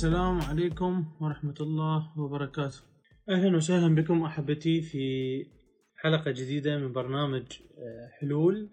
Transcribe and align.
السلام 0.00 0.40
عليكم 0.40 1.04
ورحمة 1.20 1.54
الله 1.60 2.18
وبركاته. 2.18 2.80
أهلا 3.28 3.56
وسهلا 3.56 3.94
بكم 3.94 4.22
أحبتي 4.22 4.82
في 4.82 5.02
حلقة 5.96 6.30
جديدة 6.30 6.78
من 6.78 6.92
برنامج 6.92 7.42
آه، 7.78 8.08
حلول. 8.20 8.70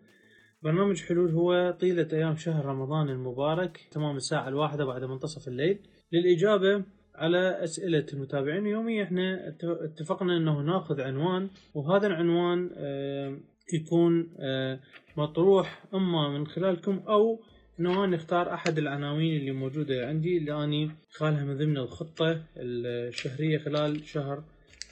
برنامج 0.64 1.02
حلول 1.02 1.32
هو 1.32 1.78
طيلة 1.82 2.08
أيام 2.14 2.36
شهر 2.36 2.66
رمضان 2.66 3.10
المبارك 3.10 3.88
تمام 3.92 4.16
الساعة 4.16 4.48
الواحدة 4.48 4.86
بعد 4.86 5.04
منتصف 5.04 5.48
الليل. 5.48 5.80
للإجابة 6.12 6.84
على 7.16 7.64
أسئلة 7.64 8.06
المتابعين 8.14 8.68
اليومية 8.68 9.04
إحنا 9.04 9.56
اتفقنا 9.64 10.38
أنه 10.38 10.62
ناخذ 10.62 11.02
عنوان 11.02 11.50
وهذا 11.74 12.08
العنوان 12.08 12.70
آه، 12.78 13.38
يكون 13.74 14.34
آه، 14.40 14.80
مطروح 15.18 15.86
إما 15.94 16.30
من 16.30 16.48
خلالكم 16.48 17.00
أو 17.08 17.40
انه 17.80 18.06
نختار 18.06 18.54
أحد 18.54 18.78
العناوين 18.78 19.38
اللي 19.38 19.52
موجودة 19.52 20.08
عندي 20.08 20.38
اللي 20.38 20.64
أني 20.64 20.92
خالها 21.12 21.44
من 21.44 21.58
ضمن 21.58 21.78
الخطة 21.78 22.44
الشهرية 22.58 23.58
خلال 23.58 24.06
شهر 24.06 24.44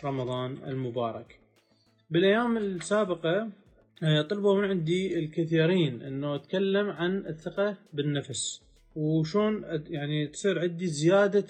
رمضان 0.03 0.57
المبارك. 0.67 1.39
بالأيام 2.09 2.57
السابقة 2.57 3.49
آه، 4.03 4.21
طلبوا 4.21 4.61
من 4.61 4.69
عندي 4.69 5.19
الكثيرين 5.19 6.01
إنه 6.01 6.35
أتكلم 6.35 6.89
عن 6.89 7.17
الثقة 7.17 7.77
بالنفس 7.93 8.61
وشون 8.95 9.63
يعني 9.89 10.27
تصير 10.27 10.59
عندي 10.59 10.87
زيادة 10.87 11.47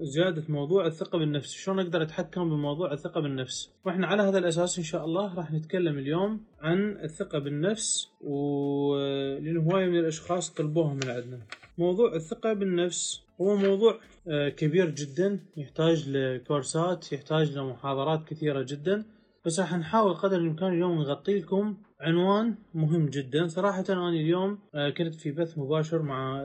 زيادة 0.00 0.42
موضوع 0.48 0.86
الثقة 0.86 1.18
بالنفس. 1.18 1.52
شلون 1.52 1.80
أقدر 1.80 2.02
أتحكم 2.02 2.50
بموضوع 2.50 2.92
الثقة 2.92 3.20
بالنفس؟ 3.20 3.70
وإحنا 3.84 4.06
على 4.06 4.22
هذا 4.22 4.38
الأساس 4.38 4.78
إن 4.78 4.84
شاء 4.84 5.04
الله 5.04 5.34
راح 5.34 5.52
نتكلم 5.52 5.98
اليوم 5.98 6.40
عن 6.60 6.98
الثقة 7.04 7.38
بالنفس 7.38 8.08
و 8.20 8.96
لأن 9.38 9.56
هواية 9.56 9.86
من 9.86 9.98
الأشخاص 9.98 10.50
طلبوها 10.50 10.94
من 10.94 11.08
عندنا. 11.08 11.40
موضوع 11.78 12.14
الثقة 12.14 12.52
بالنفس 12.52 13.22
هو 13.40 13.56
موضوع 13.56 14.00
آه، 14.28 14.48
كبير 14.48 14.90
جدا 14.90 15.40
يحتاج 15.56 16.08
لكورسات 16.08 17.12
يحتاج 17.12 17.58
لمحاضرات 17.58 18.24
كثيرة 18.28 18.62
جدا. 18.62 19.04
بس 19.46 19.60
راح 19.60 19.74
نحاول 19.74 20.14
قدر 20.14 20.36
الإمكان 20.36 20.72
اليوم 20.72 20.98
نغطي 20.98 21.38
لكم 21.38 21.76
عنوان 22.00 22.54
مهم 22.74 23.06
جدا. 23.06 23.48
صراحة 23.48 23.84
أنا 23.90 24.08
اليوم 24.08 24.58
آه، 24.74 24.90
كنت 24.90 25.14
في 25.14 25.32
بث 25.32 25.58
مباشر 25.58 26.02
مع 26.02 26.44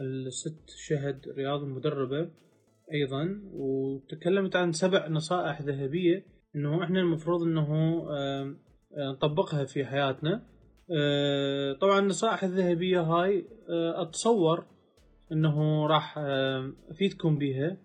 الست 0.00 0.70
شهد 0.76 1.28
رياض 1.36 1.62
المدربة 1.62 2.30
أيضا 2.92 3.40
وتكلمت 3.52 4.56
عن 4.56 4.72
سبع 4.72 5.08
نصائح 5.08 5.62
ذهبية 5.62 6.26
إنه 6.56 6.84
إحنا 6.84 7.00
المفروض 7.00 7.42
إنه 7.42 7.68
نطبقها 8.98 9.64
في 9.64 9.84
حياتنا. 9.84 10.46
طبعا 11.80 11.98
النصائح 11.98 12.44
الذهبية 12.44 13.00
هاي 13.00 13.44
أتصور 13.96 14.64
إنه 15.32 15.86
راح 15.86 16.18
أفيدكم 16.90 17.38
بها 17.38 17.76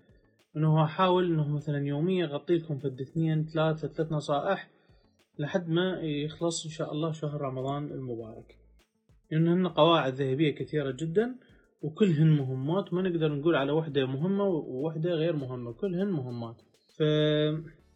إنه 0.58 0.84
أحاول 0.84 1.26
إنه 1.26 1.56
مثلا 1.56 1.88
يوميا 1.88 2.26
أغطي 2.26 2.58
لكم 2.58 2.80
في 2.80 2.88
اثنين 2.88 3.46
ثلاثة 3.46 3.88
ثلاث 3.88 4.12
نصائح 4.12 4.70
لحد 5.40 5.70
ما 5.70 6.02
يخلص 6.02 6.66
إن 6.66 6.72
شاء 6.72 6.92
الله 6.92 7.12
شهر 7.12 7.42
رمضان 7.42 7.92
المبارك. 7.92 8.58
لأن 9.32 9.68
قواعد 9.68 10.14
ذهبية 10.14 10.56
كثيرة 10.56 10.92
جدا. 10.92 11.36
وكلهن 11.82 12.28
مهمات 12.28 12.94
ما 12.94 13.02
نقدر 13.02 13.32
نقول 13.32 13.56
على 13.56 13.72
وحدة 13.72 14.06
مهمة 14.06 14.44
ووحدة 14.44 15.14
غير 15.14 15.36
مهمة 15.36 15.74
كلهن 15.74 16.08
مهمات. 16.08 16.62
ف 16.98 17.04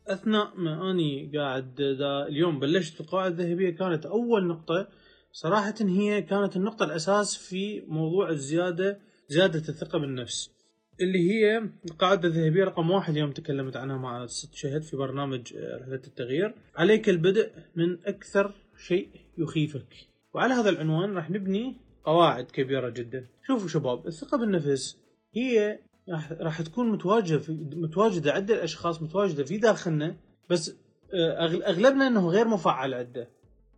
أثناء 0.08 0.53
ما 0.58 0.91
أني 0.91 1.31
قاعد 1.38 1.75
دا 1.75 2.28
اليوم 2.28 2.59
بلشت 2.59 3.02
القواعد 3.02 3.39
الذهبية 3.39 3.69
كانت 3.69 4.06
أول 4.06 4.47
نقطة 4.47 4.88
صراحة 5.31 5.75
هي 5.81 6.22
كانت 6.22 6.56
النقطة 6.56 6.86
الأساس 6.86 7.38
في 7.38 7.83
موضوع 7.88 8.30
الزيادة 8.30 9.00
زيادة 9.28 9.59
الثقة 9.59 10.00
بالنفس. 10.00 10.52
اللي 11.02 11.31
هي 11.31 11.69
القاعدة 11.91 12.28
الذهبية 12.28 12.63
رقم 12.63 12.91
واحد 12.91 13.17
يوم 13.17 13.31
تكلمت 13.31 13.75
عنها 13.75 13.97
مع 13.97 14.24
الست 14.24 14.53
شهد 14.53 14.81
في 14.81 14.97
برنامج 14.97 15.53
رحلة 15.53 16.01
التغيير. 16.07 16.53
عليك 16.75 17.09
البدء 17.09 17.51
من 17.75 17.97
أكثر 18.06 18.53
شيء 18.88 19.09
يخيفك. 19.38 19.95
وعلى 20.34 20.53
هذا 20.53 20.69
العنوان 20.69 21.13
راح 21.13 21.29
نبني 21.29 21.75
قواعد 22.03 22.45
كبيرة 22.45 22.90
جدا. 22.90 23.28
شوفوا 23.47 23.67
شباب 23.67 24.07
الثقة 24.07 24.38
بالنفس 24.38 24.97
هي 25.33 25.79
راح 26.39 26.61
تكون 26.61 26.91
متواجدة 26.91 27.39
في 27.39 27.51
متواجدة 27.75 28.33
عند 28.33 28.51
الأشخاص 28.51 29.01
متواجدة 29.01 29.44
في 29.44 29.57
داخلنا 29.57 30.16
بس 30.50 30.75
آه، 31.13 31.45
أغلبنا 31.45 32.07
إنه 32.07 32.29
غير 32.29 32.47
مفعل 32.47 32.94
عنده 32.94 33.29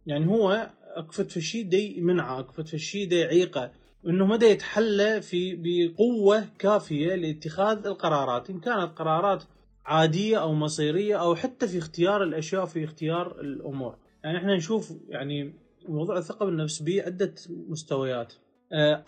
يعني 0.06 0.28
هو 0.28 0.70
أكفت 0.96 1.32
في 1.32 1.38
الشيء 1.38 1.66
دي 1.70 2.02
منعة 2.02 2.40
أكفت 2.40 2.68
في 2.68 2.74
الشيء 2.74 3.08
دي 3.08 3.20
يعيقه 3.20 3.72
إنه 4.08 4.26
مدى 4.26 4.46
يتحلى 4.46 5.22
في 5.22 5.56
بقوة 5.56 6.46
كافية 6.60 7.16
لاتخاذ 7.16 7.86
القرارات. 7.88 8.50
إن 8.50 8.60
كانت 8.60 8.98
قرارات 8.98 9.44
عادية 9.86 10.42
أو 10.42 10.54
مصيرية 10.54 11.16
أو 11.16 11.36
حتى 11.36 11.68
في 11.68 11.78
اختيار 11.78 12.24
الأشياء 12.24 12.66
في 12.66 12.84
اختيار 12.84 13.40
الأمور. 13.40 13.98
يعني 14.24 14.38
إحنا 14.38 14.56
نشوف 14.56 14.94
يعني 15.10 15.54
موضوع 15.88 16.18
الثقة 16.18 16.46
بالنفس 16.46 16.82
بعده 16.82 17.34
مستويات. 17.50 18.34
آه، 18.34 18.47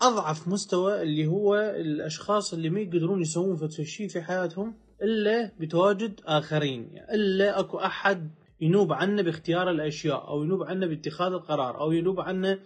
أضعف 0.00 0.48
مستوى 0.48 1.02
اللي 1.02 1.26
هو 1.26 1.54
الأشخاص 1.56 2.54
اللي 2.54 2.70
ما 2.70 2.80
يقدرون 2.80 3.20
يسوون 3.22 3.68
شيء 3.70 4.08
في 4.08 4.22
حياتهم 4.22 4.74
إلا 5.02 5.52
بتواجد 5.60 6.20
آخرين 6.24 6.90
إلا 7.12 7.60
أكو 7.60 7.78
أحد 7.78 8.30
ينوب 8.60 8.92
عنه 8.92 9.22
باختيار 9.22 9.70
الأشياء 9.70 10.28
أو 10.28 10.42
ينوب 10.42 10.62
عنه 10.62 10.86
باتخاذ 10.86 11.32
القرار 11.32 11.80
أو 11.80 11.92
ينوب 11.92 12.20
عنه 12.20 12.58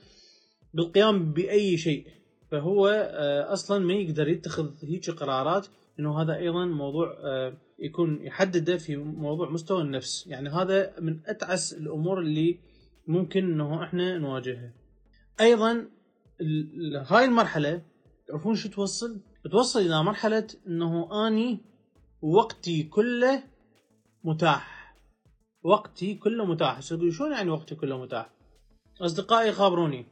بالقيام 0.75 1.33
بأي 1.33 1.77
شيء. 1.77 2.07
فهو 2.51 2.89
آه، 2.89 3.53
أصلا 3.53 3.85
ما 3.85 3.93
يقدر 3.93 4.29
يتخذ 4.29 4.71
هيك 4.83 5.11
قرارات 5.11 5.67
إنه 5.99 6.23
هذا 6.23 6.37
أيضا 6.37 6.65
موضوع 6.65 7.17
آه، 7.25 7.57
يكون 7.79 8.23
يحدده 8.23 8.77
في 8.77 8.97
موضوع 8.97 9.51
مستوى 9.51 9.83
النفس. 9.83 10.27
يعني 10.27 10.49
هذا 10.49 10.95
من 11.01 11.21
أتعس 11.27 11.73
الأمور 11.73 12.21
اللي 12.21 12.59
ممكن 13.07 13.45
إنه 13.45 13.85
إحنا 13.85 14.19
نواجهها. 14.19 14.73
أيضا 15.41 15.89
هاي 17.11 17.25
المرحلة 17.25 17.83
تعرفون 18.29 18.55
شو 18.55 18.69
توصل؟ 18.69 19.21
توصل 19.51 19.81
إلى 19.81 20.03
مرحلة 20.03 20.47
إنه 20.67 21.27
أني 21.27 21.59
وقتي 22.23 22.83
كله 22.83 23.43
متاح. 24.25 24.97
وقتي 25.63 26.15
كله 26.15 26.45
متاح. 26.45 26.81
شلون 26.81 27.33
يعني 27.33 27.51
وقتي 27.51 27.75
كله 27.75 28.03
متاح؟ 28.03 28.31
أصدقائي 29.01 29.49
يخابروني 29.49 30.07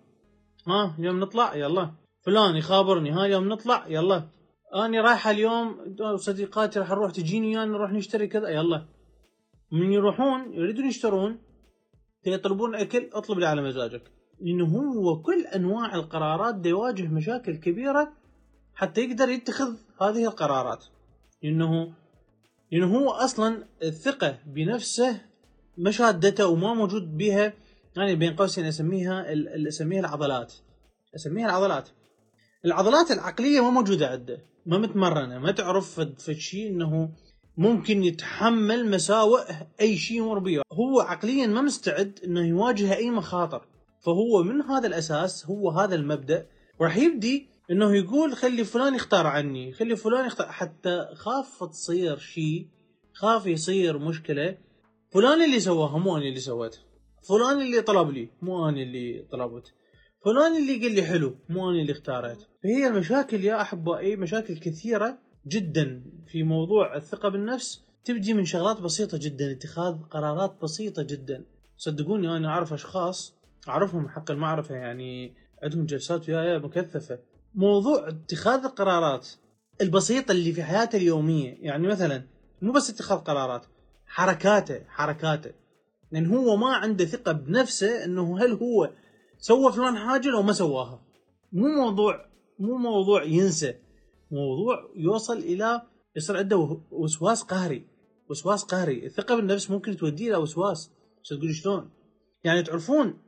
ها 0.69 0.97
اليوم 0.99 1.21
نطلع؟ 1.21 1.55
يلا. 1.55 1.95
فلان 2.21 2.57
يخابرني. 2.57 3.11
ها 3.11 3.27
اليوم 3.27 3.49
نطلع؟ 3.49 3.87
يلا. 3.89 4.29
أني 4.75 5.01
رايحه 5.01 5.31
اليوم 5.31 5.97
صديقاتي 6.17 6.79
راح 6.79 6.91
نروح 6.91 7.13
تجيني 7.13 7.47
ويانا 7.47 7.73
نروح 7.73 7.93
نشتري 7.93 8.27
كذا؟ 8.27 8.49
يلا. 8.49 8.87
من 9.73 9.93
يروحون 9.93 10.53
يريدون 10.53 10.87
يشترون 10.87 11.39
يطلبون 12.27 12.75
أكل 12.75 13.11
اطلب 13.13 13.39
لي 13.39 13.47
على 13.47 13.63
مزاجك. 13.63 14.22
لأنه 14.41 14.93
هو 14.93 15.23
كل 15.23 15.47
أنواع 15.47 15.95
القرارات 15.95 16.55
دا 16.55 16.69
يواجه 16.69 17.09
مشاكل 17.09 17.57
كبيرة 17.57 18.13
حتى 18.75 19.01
يقدر 19.01 19.29
يتخذ 19.29 19.77
هذه 20.01 20.25
القرارات. 20.25 20.85
لأنه 21.43 21.93
لأنه 22.73 22.99
هو 22.99 23.11
أصلا 23.11 23.65
الثقة 23.83 24.39
بنفسه 24.47 25.21
مشادته 25.79 26.47
وما 26.47 26.75
موجود 26.75 27.17
بها 27.17 27.53
يعني 27.97 28.17
بين 28.17 28.37
قوسين 28.37 28.65
أسميها 28.65 29.27
أسميها 29.69 30.01
العضلات. 30.01 30.55
أسميها 31.17 31.47
العضلات. 31.47 31.89
العضلات 32.65 33.11
العقلية 33.11 33.61
ما 33.61 33.71
موجودة 33.71 34.07
عنده 34.07 34.39
ما 34.67 34.79
متمرنة 34.79 35.39
ما 35.39 35.53
تعرف 35.53 36.01
في 36.01 36.35
شيء 36.35 36.69
إنه 36.69 37.11
ممكن 37.57 38.05
يتحمل 38.05 38.91
مساوئ 38.91 39.43
أي 39.81 39.97
شيء 39.97 40.17
يمر 40.17 40.39
به. 40.39 40.63
هو 40.73 41.01
عقليا 41.01 41.47
ما 41.47 41.63
مستعد 41.63 42.19
إنه 42.25 42.49
يواجه 42.49 42.97
أي 42.97 43.11
مخاطر. 43.11 43.67
فهو 44.03 44.43
من 44.43 44.63
هذا 44.63 44.87
الأساس 44.87 45.47
هو 45.47 45.71
هذا 45.71 45.95
المبدأ. 45.95 46.47
راح 46.81 46.97
يبدي 46.97 47.49
إنه 47.71 47.97
يقول 47.97 48.37
خلي 48.37 48.65
فلان 48.65 48.95
يختار 48.95 49.27
عني 49.27 49.73
خلي 49.73 49.97
فلان 49.97 50.27
يختار 50.27 50.47
حتى 50.47 51.09
خاف 51.15 51.65
تصير 51.65 52.19
شيء 52.19 52.69
خاف 53.13 53.47
يصير 53.47 53.99
مشكلة. 53.99 54.59
فلان 55.11 55.43
اللي 55.45 55.61
سواها 55.61 55.99
مو 55.99 56.17
أنا 56.17 56.25
اللي 56.25 56.41
سويتها 56.41 56.81
فلان 57.29 57.61
اللي 57.61 57.83
طلب 57.83 58.11
لي 58.11 58.29
مو 58.43 58.69
أنا 58.69 58.83
اللي 58.83 59.27
طلبت. 59.33 59.73
فلان 60.25 60.57
اللي 60.57 60.83
قال 60.83 60.95
لي 60.95 61.03
حلو 61.03 61.37
مو 61.49 61.71
أنا 61.71 61.81
اللي 61.81 61.93
اختاريت. 61.93 62.39
فهي 62.63 62.87
المشاكل 62.87 63.45
يا 63.45 63.61
أحبائي 63.63 64.17
مشاكل 64.17 64.59
كثيرة 64.59 65.19
جدا 65.47 66.05
في 66.27 66.43
موضوع 66.43 66.97
الثقة 66.97 67.29
بالنفس. 67.29 67.85
تبدي 68.05 68.35
من 68.35 68.45
شغلات 68.45 68.81
بسيطة 68.81 69.19
جدا 69.19 69.53
اتخاذ 69.53 69.95
قرارات 70.11 70.57
بسيطة 70.63 71.03
جدا. 71.03 71.45
صدقوني 71.77 72.37
أنا 72.37 72.49
أعرف 72.49 72.73
أشخاص 72.73 73.42
أعرفهم 73.69 74.09
حق 74.09 74.31
المعرفة 74.31 74.75
يعني 74.75 75.35
عندهم 75.63 75.87
جلسات 75.87 76.29
وياي 76.29 76.59
مكثفة. 76.59 77.19
موضوع 77.55 78.09
اتخاذ 78.09 78.65
القرارات 78.65 79.29
البسيطة 79.81 80.33
اللي 80.33 80.53
في 80.53 80.63
حياته 80.63 80.97
اليومية 80.97 81.57
يعني 81.61 81.89
مثلا 81.89 82.27
مو 82.63 82.73
بس 82.73 82.91
اتخاذ 82.91 83.19
قرارات 83.19 83.67
حركاته 84.07 84.81
حركاته. 84.89 85.51
لأن 86.13 86.27
هو 86.27 86.57
ما 86.57 86.77
عنده 86.77 87.05
ثقة 87.05 87.33
بنفسه 87.33 88.05
إنه 88.05 88.39
هل 88.39 88.53
هو 88.53 88.91
سوى 89.39 89.73
فلان 89.73 89.97
حاجة 89.97 90.29
لو 90.29 90.43
ما 90.43 90.53
سواها. 90.53 91.03
مو 91.53 91.69
موضوع 91.69 92.27
مو 92.59 92.77
موضوع 92.77 93.25
ينسى. 93.25 93.75
موضوع 94.31 94.91
يوصل 94.97 95.39
إلى 95.39 95.83
يصير 96.17 96.37
عنده 96.37 96.81
وسواس 96.91 97.43
قهري. 97.43 97.87
وسواس 98.31 98.65
قهري. 98.65 99.07
الثقة 99.07 99.37
بالنفس 99.37 99.71
ممكن 99.71 99.97
توديه 99.97 100.29
إلى 100.29 100.37
وسواس. 100.37 100.91
تقول 101.31 101.55
شلون؟ 101.55 101.91
يعني 102.45 102.63
تعرفون 102.63 103.19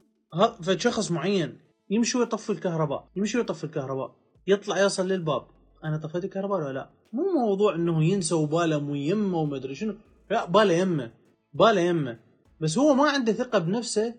فد 0.62 0.80
شخص 0.80 1.10
معين 1.10 1.58
يمشي 1.90 2.18
ويطفي 2.18 2.50
الكهرباء 2.50 3.08
يمشي 3.16 3.38
ويطفي 3.38 3.64
الكهرباء 3.64 4.14
يطلع 4.46 4.78
يوصل 4.78 5.08
للباب. 5.08 5.46
أنا 5.84 5.96
طفيت 5.96 6.24
الكهرباء 6.24 6.58
ولا 6.58 6.72
لا؟ 6.72 6.90
مو 7.12 7.22
موضوع 7.46 7.74
إنه 7.74 8.04
ينسى 8.04 8.34
وباله 8.34 8.78
مو 8.78 8.94
يمه 8.94 9.38
وما 9.38 9.56
ادري 9.56 9.74
شنو. 9.74 9.94
لا 10.30 10.44
باله 10.44 10.72
يمه 10.72 11.10
باله 11.52 11.80
يمه. 11.80 12.18
بس 12.60 12.78
هو 12.78 12.94
ما 12.94 13.10
عنده 13.10 13.32
ثقة 13.32 13.58
بنفسه 13.58 14.14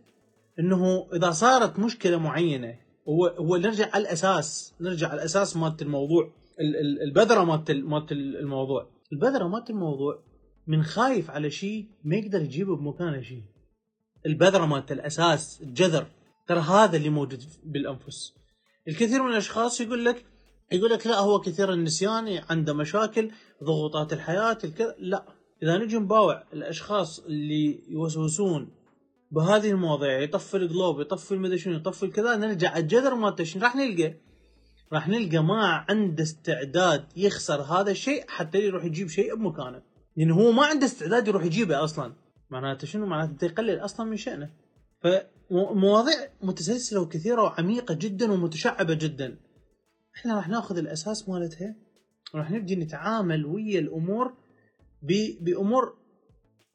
إنه 0.60 1.08
إذا 1.14 1.32
صارت 1.32 1.80
مشكلة 1.80 2.18
معينة 2.18 2.80
هو 3.10 3.28
هو 3.28 3.56
نرجع 3.56 3.90
على 3.94 4.02
الأساس 4.02 4.74
نرجع 4.82 5.08
على 5.08 5.20
الأساس 5.20 5.58
مالت 5.58 5.82
الموضوع 5.82 6.32
البذرة 7.08 7.44
مالت 7.44 7.72
مالت 7.72 8.12
الموضوع. 8.12 8.90
البذرة 9.14 9.48
مالت 9.48 9.70
الموضوع 9.70 10.24
من 10.68 10.84
خايف 10.84 11.32
على 11.32 11.50
شيء 11.50 11.86
ما 12.04 12.16
يقدر 12.16 12.42
يجيبه 12.42 12.76
بمكانه 12.76 13.22
شيء. 13.22 13.44
البذرة 14.26 14.66
مالت 14.66 14.92
الأساس 14.92 15.62
الجذر 15.62 16.08
ترى 16.48 16.60
هذا 16.60 16.98
اللي 16.98 17.10
موجود 17.10 17.44
بالأنفس. 17.64 18.34
الكثير 18.88 19.24
من 19.24 19.32
الأشخاص 19.32 19.82
يقول 19.82 20.06
لك 20.06 20.26
يقول 20.72 20.92
لك 20.92 21.08
لا 21.08 21.20
هو 21.20 21.40
كثير 21.40 21.74
النسيان 21.74 22.42
عنده 22.50 22.74
مشاكل 22.74 23.32
ضغوطات 23.64 24.14
الحياة 24.14 24.58
الكذا 24.64 24.96
لا. 25.00 25.26
إذا 25.64 25.78
نجي 25.78 25.98
نباوع 25.98 26.44
الأشخاص 26.54 27.20
اللي 27.20 27.84
يوسوسون 27.90 28.72
بهذه 29.32 29.72
المواضيع 29.72 30.20
يطفي 30.20 30.58
الجلوب 30.58 31.00
يطفي 31.00 31.32
المدري 31.32 31.58
شنو 31.58 31.76
يطفي 31.76 32.08
كذا 32.08 32.36
نرجع 32.36 32.78
الجذر 32.78 33.16
مالته 33.16 33.44
شنو؟ 33.44 33.64
راح 33.64 33.76
نلقى؟ 33.76 34.14
راح 34.94 35.08
نلقى 35.08 35.44
ما 35.44 35.86
عنده 35.90 36.24
استعداد 36.24 37.06
يخسر 37.18 37.62
هذا 37.62 37.92
الشيء 37.92 38.26
حتى 38.28 38.58
يروح 38.58 38.86
يجيب 38.86 39.10
شيء 39.10 39.36
بمكانه. 39.36 39.82
لأن 40.18 40.32
هو 40.32 40.52
ما 40.52 40.66
عنده 40.66 40.86
استعداد 40.86 41.28
يروح 41.28 41.44
يجيبه 41.46 41.84
أصلا. 41.84 42.14
معناته 42.50 42.88
شنو؟ 42.88 43.06
معناته 43.06 43.46
يقلل 43.46 43.80
أصلا 43.80 44.06
من 44.06 44.18
شأنه. 44.18 44.50
فمواضيع 45.02 46.30
متسلسلة 46.42 47.02
وكثيرة 47.02 47.42
وعميقة 47.42 47.94
جدا 47.94 48.32
ومتشعبة 48.32 48.94
جدا. 48.94 49.38
إحنا 50.16 50.36
راح 50.36 50.50
ناخذ 50.50 50.78
الأساس 50.78 51.30
مالتها 51.30 51.76
وراح 52.34 52.52
نبدي 52.52 52.76
نتعامل 52.76 53.46
ويا 53.46 53.80
الأمور 53.80 54.34
بأمور 55.42 55.98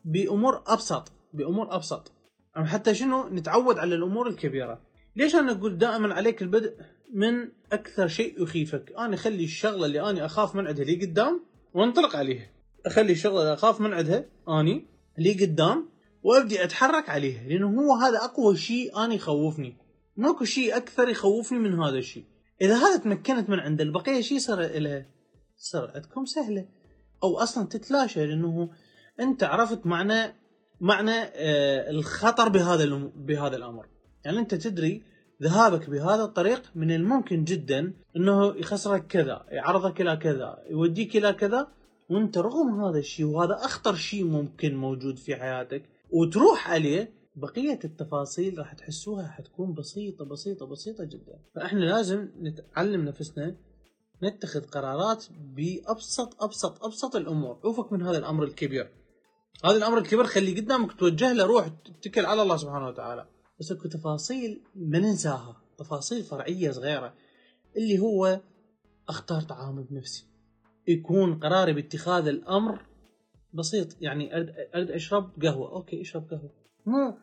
بأمور 0.05 0.63
أبسط 0.67 1.13
بأمور 1.33 1.75
أبسط. 1.75 2.13
حتى 2.55 2.95
شنو؟ 2.95 3.29
نتعود 3.29 3.79
على 3.79 3.95
الأمور 3.95 4.29
الكبيرة. 4.29 4.83
ليش 5.17 5.35
أنا 5.35 5.53
أقول 5.53 5.79
دائما 5.79 6.15
عليك 6.15 6.43
البدء؟ 6.43 6.77
من 7.15 7.49
أكثر 7.73 8.09
شيء 8.09 8.43
يخيفك. 8.43 8.93
أنا 8.99 9.15
أخلي 9.15 9.45
الشغلة 9.45 9.87
اللي 9.87 10.11
أنا 10.11 10.25
أخاف 10.25 10.55
من 10.55 10.67
عندها 10.67 10.83
اللي 10.83 11.07
قدام 11.07 11.45
وانطلق 11.75 12.17
عليها. 12.17 12.51
أخلي 12.87 13.13
الشغلة 13.13 13.41
اللي 13.41 13.53
أخاف 13.53 13.81
من 13.81 13.93
عندها 13.93 14.25
أني 14.49 14.87
اللي 15.21 15.45
قدام 15.45 15.89
وابدي 16.23 16.65
أتحرك 16.65 17.11
عليها 17.11 17.49
لأنه 17.49 17.81
هو 17.81 17.95
هذا 17.95 18.19
أقوى 18.19 18.57
شيء 18.57 19.05
أنا 19.05 19.15
يخوفني. 19.15 19.77
ماكو 20.17 20.45
شيء 20.45 20.77
أكثر 20.77 21.09
يخوفني 21.09 21.59
من 21.59 21.83
هذا 21.83 21.99
الشيء. 21.99 22.25
إذا 22.63 22.75
هذا 22.77 22.97
تمكنت 22.97 23.51
من 23.51 23.61
عند 23.61 23.81
البقية 23.81 24.21
شيء 24.21 24.39
صار 24.39 24.79
لها 24.79 25.07
صار 25.57 25.93
عندكم 25.95 26.25
سهلة. 26.25 26.69
أو 27.23 27.39
أصلا 27.39 27.67
تتلاشى 27.67 28.27
لأنه 28.27 28.71
أنت 29.21 29.43
عرفت 29.43 29.87
معنى 29.87 30.35
معنى 30.81 31.17
آه، 31.21 31.91
الخطر 31.91 32.49
بهذا 32.49 33.11
بهذا 33.17 33.57
الأمر. 33.57 33.87
يعني 34.25 34.39
أنت 34.39 34.55
تدري 34.55 35.03
ذهابك 35.43 35.91
بهذا 35.91 36.23
الطريق 36.23 36.63
من 36.75 36.91
الممكن 36.91 37.45
جدا 37.45 37.95
إنه 38.17 38.57
يخسرك 38.57 39.07
كذا 39.07 39.47
يعرضك 39.49 40.01
إلى 40.01 40.17
كذا 40.17 40.59
يوديك 40.71 41.17
إلى 41.17 41.33
كذا 41.33 41.69
وانت 42.11 42.39
رغم 42.39 42.85
هذا 42.85 42.99
الشيء 42.99 43.27
وهذا 43.27 43.55
أخطر 43.55 43.95
شيء 43.95 44.25
ممكن 44.25 44.77
موجود 44.77 45.19
في 45.19 45.37
حياتك 45.37 45.83
وتروح 46.11 46.71
عليه 46.71 47.13
بقية 47.37 47.79
التفاصيل 47.85 48.59
راح 48.59 48.73
تحسوها 48.73 49.27
حتكون 49.27 49.75
بسيطة 49.75 50.25
بسيطة 50.25 50.67
بسيطة 50.67 51.05
جدا. 51.05 51.39
فإحنا 51.55 51.85
لازم 51.85 52.29
نتعلم 52.41 53.05
نفسنا 53.05 53.57
نتخذ 54.23 54.61
قرارات 54.61 55.25
بأبسط 55.31 56.43
أبسط 56.43 56.85
أبسط 56.85 57.17
الأمور. 57.17 57.61
عوفك 57.65 57.93
من 57.93 58.03
هذا 58.03 58.19
الأمر 58.19 58.45
الكبير. 58.45 58.91
هذا 59.65 59.77
الأمر 59.77 59.99
الكبير 59.99 60.25
خلي 60.25 60.61
قدامك 60.61 60.93
توجه 60.93 61.33
له 61.33 61.45
روح 61.47 61.69
تتكل 61.69 62.27
على 62.27 62.43
الله 62.43 62.57
سبحانه 62.57 62.89
وتعالى. 62.89 63.27
بس 63.61 63.73
أكو 63.73 63.89
تفاصيل 63.89 64.63
ما 64.75 64.99
ننساها 64.99 65.63
تفاصيل 65.79 66.23
فرعية 66.23 66.71
صغيرة 66.71 67.15
اللي 67.77 67.99
هو 67.99 68.41
أختار 69.09 69.41
تعامل 69.41 69.83
بنفسي. 69.83 70.30
يكون 70.89 71.35
قراري 71.35 71.73
باتخاذ 71.73 72.27
الأمر 72.27 72.83
بسيط. 73.53 74.03
يعني 74.03 74.37
اريد 74.75 74.91
أشرب 74.91 75.43
قهوة. 75.43 75.73
أوكي 75.73 76.01
اشرب 76.01 76.31
قهوة. 76.31 76.53
مو 76.87 77.19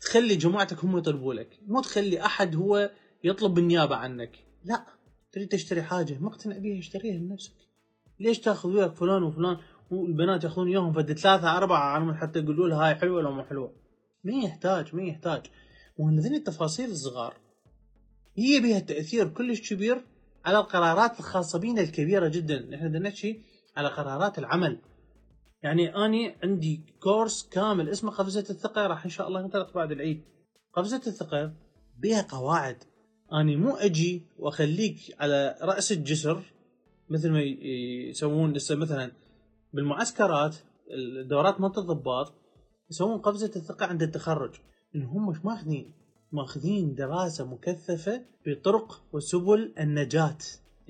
تخلي 0.00 0.36
جماعتك 0.36 0.84
هم 0.84 0.98
يطلبوا 0.98 1.34
لك. 1.34 1.58
مو 1.66 1.80
تخلي 1.80 2.24
أحد 2.24 2.56
هو 2.56 2.90
يطلب 3.24 3.54
بالنيابه 3.54 3.96
عنك. 3.96 4.38
لا 4.64 4.86
تريد 5.32 5.48
تشتري 5.48 5.82
حاجة. 5.82 6.18
مقتنع 6.18 6.58
بيها 6.58 6.78
اشتريها 6.78 7.18
لنفسك. 7.18 7.54
ليش 8.20 8.38
تاخذ 8.38 8.68
وياك 8.68 8.94
فلان 8.94 9.22
وفلان؟ 9.22 9.56
والبنات 9.90 10.44
ياخذون 10.44 10.68
إياهم. 10.68 10.92
فد 10.92 11.12
ثلاثة 11.12 11.56
أربعة 11.56 11.78
عالم 11.78 12.14
حتى 12.14 12.38
يقولوا 12.38 12.68
لها 12.68 12.88
هاي 12.88 12.94
حلوة 12.94 13.16
ولا 13.16 13.30
مو 13.30 13.42
حلوة. 13.42 13.74
ما 14.24 14.32
يحتاج 14.32 14.94
ما 14.94 15.02
يحتاج. 15.02 15.42
وهذين 15.98 16.34
التفاصيل 16.34 16.90
الصغار. 16.90 17.36
هي 18.36 18.60
بها 18.60 18.78
تاثير 18.78 19.28
كلش 19.28 19.72
كبير. 19.72 20.04
على 20.44 20.58
القرارات 20.58 21.18
الخاصه 21.18 21.58
بينا 21.58 21.80
الكبيرة 21.80 22.28
جدا. 22.28 22.60
نحن 22.70 22.88
بدنا 22.88 23.08
نحكي 23.08 23.42
على 23.76 23.88
قرارات 23.88 24.38
العمل. 24.38 24.78
يعني 25.62 25.96
أني 25.96 26.36
عندي 26.42 26.80
كورس 27.00 27.48
كامل 27.48 27.88
اسمه 27.88 28.10
قفزة 28.10 28.46
الثقة. 28.50 28.86
راح 28.86 29.04
إن 29.04 29.10
شاء 29.10 29.28
الله 29.28 29.40
ينطلق 29.40 29.74
بعد 29.74 29.92
العيد. 29.92 30.22
قفزة 30.72 31.02
الثقة 31.06 31.52
بها 31.98 32.22
قواعد. 32.22 32.76
أني 33.32 33.56
مو 33.56 33.76
أجي 33.76 34.26
وأخليك 34.38 34.96
على 35.20 35.58
رأس 35.62 35.92
الجسر 35.92 36.42
مثل 37.10 37.30
ما 37.30 37.40
يسوون 38.10 38.52
مثلا 38.52 39.12
بالمعسكرات 39.72 40.56
الدورات 41.20 41.60
مالت 41.60 41.78
الضباط 41.78 42.34
يسوون 42.90 43.18
قفزة 43.18 43.52
الثقة 43.56 43.86
عند 43.86 44.02
التخرج. 44.02 44.54
إن 44.94 45.02
هم 45.02 45.40
ماخذين 45.44 46.01
ماخذين 46.32 46.94
دراسة 46.94 47.44
مكثفة 47.44 48.22
بطرق 48.46 49.02
وسبل 49.12 49.72
النجاة. 49.78 50.38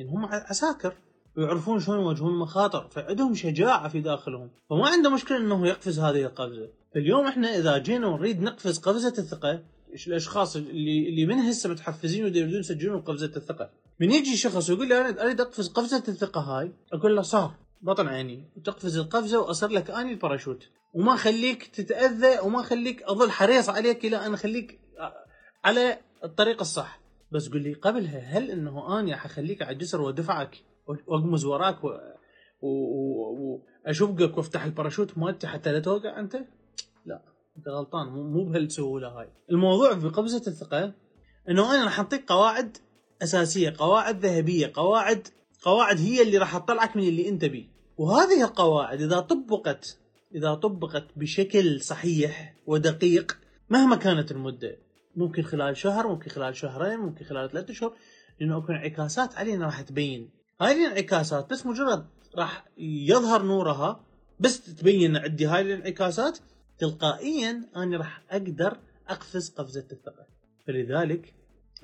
ان 0.00 0.08
هم 0.08 0.24
عساكر 0.24 0.94
ويعرفون 1.36 1.80
شلون 1.80 2.00
يواجهون 2.00 2.32
المخاطر 2.32 2.88
فعندهم 2.90 3.34
شجاعة 3.34 3.88
في 3.88 4.00
داخلهم. 4.00 4.50
فما 4.70 4.88
عنده 4.88 5.10
مشكلة 5.10 5.38
إنه 5.38 5.66
يقفز 5.66 5.98
هذه 5.98 6.22
القفزة. 6.24 6.68
فاليوم 6.94 7.26
إحنا 7.26 7.58
إذا 7.58 7.78
جينا 7.78 8.08
نريد 8.08 8.42
نقفز 8.42 8.78
قفزة 8.78 9.14
الثقة 9.18 9.62
الأشخاص 10.06 10.56
اللي 10.56 11.08
اللي 11.08 11.26
من 11.26 11.38
هسه 11.38 11.70
متحفزين 11.70 12.24
ويريدون 12.24 12.60
يسجلون 12.60 13.00
قفزة 13.00 13.32
الثقة. 13.36 13.70
من 14.00 14.10
يجي 14.10 14.36
شخص 14.36 14.70
ويقول 14.70 14.88
لي 14.88 15.00
أنا 15.00 15.22
أريد 15.22 15.40
أقفز 15.40 15.68
قفزة 15.68 16.02
الثقة 16.08 16.40
هاي 16.40 16.72
أقول 16.92 17.16
له 17.16 17.22
صار 17.22 17.54
بطن 17.82 18.08
عيني 18.08 18.44
وتقفز 18.56 18.96
القفزة 18.98 19.40
وأصير 19.40 19.68
لك 19.68 19.90
أني 19.90 20.12
الباراشوت. 20.12 20.68
وما 20.94 21.16
خليك 21.16 21.66
تتأذى 21.66 22.38
وما 22.42 22.62
خليك 22.62 23.02
أظل 23.02 23.30
حريص 23.30 23.68
عليك 23.68 24.04
إلى 24.04 24.26
أن 24.26 24.34
أخليك 24.34 24.81
على 25.64 25.98
الطريق 26.24 26.60
الصح 26.60 27.00
بس 27.32 27.48
قل 27.48 27.62
لي 27.62 27.72
قبلها 27.72 28.18
هل 28.18 28.50
إنه 28.50 29.00
آني 29.00 29.16
حخليك 29.16 29.62
على 29.62 29.72
الجسر 29.72 30.00
وأدفعك 30.00 30.64
وأقمز 31.06 31.44
وراك 31.44 31.78
وأشقك 32.62 34.36
وأفتح 34.36 34.64
الباراشوت 34.64 35.18
مالتي 35.18 35.46
حتى 35.46 35.72
لا 35.72 35.80
توقع 35.80 36.20
أنت؟ 36.20 36.36
لا 37.06 37.22
أنت 37.56 37.68
غلطان 37.68 38.06
مو 38.08 38.44
بهالسهولة 38.44 39.08
هاي. 39.08 39.28
الموضوع 39.50 39.98
في 39.98 40.08
قفزه 40.08 40.42
الثقة 40.46 40.94
إنه 41.48 41.74
أنا 41.74 41.84
راح 41.84 41.98
أعطيك 41.98 42.28
قواعد 42.28 42.76
أساسية، 43.22 43.74
قواعد 43.78 44.26
ذهبية، 44.26 44.70
قواعد 44.74 45.28
قواعد 45.62 45.98
هي 45.98 46.22
اللي 46.22 46.38
راح 46.38 46.58
تطلعك 46.58 46.96
من 46.96 47.02
اللي 47.02 47.28
أنت 47.28 47.44
بيه. 47.44 47.66
وهذه 47.96 48.44
القواعد 48.44 49.02
إذا 49.02 49.20
طبقت 49.20 49.98
إذا 50.34 50.54
طبقت 50.54 51.06
بشكل 51.16 51.80
صحيح 51.80 52.56
ودقيق 52.66 53.38
مهما 53.70 53.96
كانت 53.96 54.32
المدة 54.32 54.78
ممكن 55.16 55.42
خلال 55.42 55.76
شهر 55.76 56.08
ممكن 56.08 56.30
خلال 56.30 56.56
شهرين 56.56 56.98
ممكن 56.98 57.24
خلال 57.24 57.50
ثلاثة 57.50 57.72
اشهر 57.72 57.94
لأنه 58.40 58.58
اكو 58.58 58.72
انعكاسات 58.72 59.34
علينا 59.34 59.66
راح 59.66 59.80
تبين. 59.80 60.30
هاي 60.60 60.72
الانعكاسات 60.72 61.50
بس 61.50 61.66
مجرد 61.66 62.06
راح 62.36 62.64
يظهر 62.78 63.42
نورها 63.42 64.04
بس 64.40 64.74
تبين 64.74 65.16
عندي 65.16 65.46
هاي 65.46 65.60
الانعكاسات 65.60 66.38
تلقائيا 66.78 67.68
أنا 67.76 67.96
راح 67.96 68.22
أقدر 68.30 68.78
أقفز 69.08 69.50
قفزة 69.50 69.86
الثقة. 69.92 70.26
فلذلك 70.66 71.34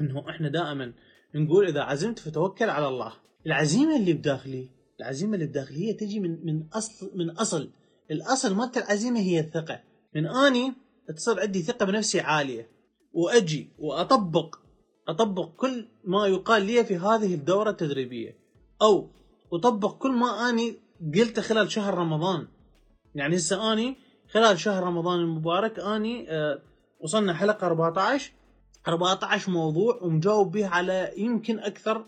إنه 0.01 0.31
إحنا 0.31 0.49
دائما 0.49 0.93
نقول 1.35 1.67
إذا 1.67 1.81
عزمت 1.81 2.19
فتوكل 2.19 2.71
على 2.71 2.89
الله. 2.89 3.13
العزيمة 3.47 3.97
اللي 3.97 4.13
بداخلي 4.13 4.69
العزيمة 5.01 5.35
اللي 5.35 5.47
بداخلي 5.47 5.89
هي 5.89 5.93
تجي 5.93 6.21
من 6.21 6.47
من 6.47 6.67
أصل 6.73 7.11
من 7.15 7.31
أصل. 7.31 7.71
الأصل 8.11 8.55
مالت 8.55 8.77
العزيمة 8.77 9.21
هي 9.21 9.41
الثقة. 9.41 9.81
من 10.15 10.27
أني 10.27 10.75
تصير 11.17 11.41
عندي 11.41 11.63
ثقة 11.63 11.87
بنفسي 11.87 12.21
عالية. 12.21 12.78
وأجي 13.13 13.71
وأطبق 13.79 14.57
أطبق 15.09 15.49
كل 15.57 15.89
ما 16.05 16.27
يقال 16.27 16.63
لي 16.63 16.85
في 16.85 16.97
هذه 16.97 17.35
الدورة 17.35 17.71
التدريبية 17.71 18.39
أو 18.83 19.09
وطبق 19.51 19.99
كل 19.99 20.13
ما 20.13 20.49
أني 20.49 20.77
قلته 21.15 21.43
خلال 21.43 21.73
شهر 21.73 21.95
رمضان. 21.95 22.47
يعني 23.15 23.37
هسه 23.37 23.73
أني 23.73 23.97
خلال 24.31 24.61
شهر 24.61 24.83
رمضان 24.83 25.21
المبارك 25.21 25.79
أني 25.79 26.31
آه 26.31 26.63
وصلنا 27.01 27.35
حلقة 27.35 27.67
14 27.67 28.33
14 28.89 29.51
موضوع 29.51 29.99
ومجاوب 30.03 30.53
به 30.53 30.67
على 30.67 31.13
يمكن 31.17 31.59
أكثر 31.59 32.05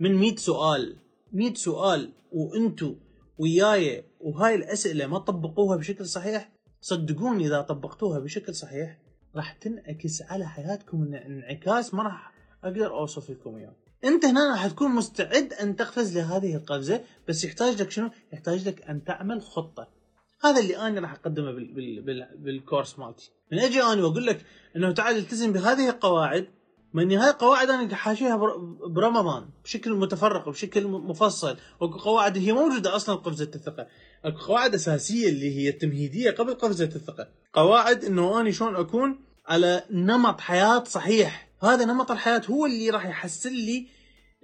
من 0.00 0.14
100 0.14 0.36
سؤال. 0.36 0.96
100 1.32 1.54
سؤال 1.54 2.12
وأنتو 2.32 2.94
وياي 3.38 4.04
وهاي 4.20 4.54
الأسئلة 4.54 5.06
ما 5.06 5.18
طبقوها 5.18 5.76
بشكل 5.76 6.06
صحيح 6.06 6.52
صدقوني 6.80 7.46
إذا 7.46 7.60
طبقتوها 7.60 8.18
بشكل 8.18 8.54
صحيح 8.54 8.98
راح 9.36 9.52
تنعكس 9.52 10.22
على 10.22 10.48
حياتكم 10.48 11.14
انعكاس 11.14 11.94
ما 11.94 12.02
راح 12.02 12.32
أقدر 12.64 12.90
أوصف 12.90 13.30
لكم 13.30 13.56
إياه. 13.56 13.76
أنت 14.04 14.24
هنا 14.24 14.50
راح 14.50 14.66
تكون 14.66 14.90
مستعد 14.90 15.52
أن 15.52 15.76
تقفز 15.76 16.18
لهذه 16.18 16.56
القفزة 16.56 17.00
بس 17.28 17.44
يحتاج 17.44 17.82
لك 17.82 17.90
شنو؟ 17.90 18.10
يحتاج 18.32 18.68
لك 18.68 18.82
أن 18.82 19.04
تعمل 19.04 19.42
خطة. 19.42 19.88
هذا 20.44 20.60
اللي 20.60 20.76
أنا 20.76 21.00
راح 21.00 21.12
أقدمه 21.12 21.52
بال 21.52 21.74
بال 21.74 22.02
بال 22.02 22.28
بالكورس 22.38 22.98
مالتي. 22.98 23.30
من 23.52 23.58
أجي 23.58 23.82
أنا 23.82 24.04
وأقول 24.04 24.26
لك 24.26 24.44
إنه 24.76 24.92
تعال 24.92 25.16
التزم 25.16 25.52
بهذه 25.52 25.88
القواعد. 25.88 26.48
من 26.94 27.12
هاي 27.12 27.30
القواعد 27.30 27.70
أنا 27.70 27.94
حاشيها 27.94 28.36
برمضان 28.86 29.48
بشكل 29.64 29.92
متفرق 29.92 30.48
وبشكل 30.48 30.86
مفصل. 30.86 31.56
واكو 31.80 31.98
قواعد 31.98 32.38
هي 32.38 32.52
موجودة 32.52 32.96
أصلا 32.96 33.14
قفزة 33.14 33.50
الثقة. 33.54 33.86
اكو 34.24 34.38
قواعد 34.38 34.74
أساسية 34.74 35.28
اللي 35.28 35.58
هي 35.58 35.68
التمهيدية 35.68 36.30
قبل 36.30 36.54
قفزة 36.54 36.84
الثقة. 36.84 37.28
قواعد 37.52 38.04
إنه 38.04 38.40
أنا 38.40 38.50
شلون 38.50 38.76
أكون 38.76 39.18
على 39.46 39.82
نمط 39.90 40.40
حياة 40.40 40.84
صحيح. 40.84 41.50
هذا 41.62 41.84
نمط 41.84 42.10
الحياة 42.10 42.42
هو 42.50 42.66
اللي 42.66 42.90
راح 42.90 43.06
يحسن 43.06 43.52
لي 43.52 43.86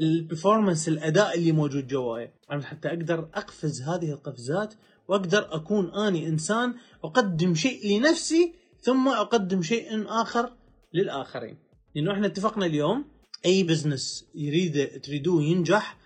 ال 0.00 0.08
performance 0.08 0.88
الأداء 0.88 1.38
اللي 1.38 1.52
موجود 1.52 1.87
جواي. 1.87 2.30
حتى 2.50 2.88
أقدر 2.88 3.28
أقفز 3.35 3.83
هذه 3.83 4.12
القفزات 4.12 4.75
وأقدر 5.09 5.54
أكون 5.54 5.95
أني 5.95 6.28
إنسان 6.28 6.75
أقدم 7.04 7.54
شيء 7.54 7.99
لنفسي 7.99 8.54
ثم 8.83 9.09
أقدم 9.09 9.62
شيء 9.62 10.04
آخر 10.09 10.52
للآخرين. 10.95 11.59
لأنه 11.95 12.12
إحنا 12.12 12.26
اتفقنا 12.26 12.66
اليوم 12.66 13.04
أي 13.47 13.62
business 13.62 14.25
يريد 14.35 15.00
تريدوه 15.00 15.42
ينجح 15.42 15.99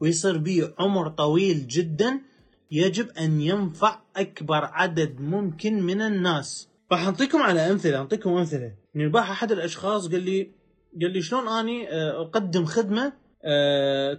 ويصير 0.00 0.38
به 0.38 0.72
عمر 0.78 1.08
طويل 1.08 1.66
جدا 1.66 2.20
يجب 2.72 3.08
أن 3.10 3.40
ينفع 3.40 4.00
أكبر 4.16 4.64
عدد 4.64 5.20
ممكن 5.20 5.82
من 5.82 6.00
الناس. 6.00 6.68
راح 6.92 7.04
اعطيكم 7.04 7.38
على 7.38 7.60
أمثلة 7.60 7.96
اعطيكم 7.96 8.30
أمثلة. 8.30 8.74
من 8.94 9.04
البارحه 9.04 9.32
أحد 9.32 9.52
الأشخاص 9.52 10.08
قال 10.08 10.22
لي 10.22 10.50
قال 11.02 11.10
لي 11.10 11.22
شلون 11.22 11.48
أني 11.48 11.88
آه، 11.88 12.22
أقدم 12.22 12.64
خدمة 12.64 13.12
آه، 13.44 14.18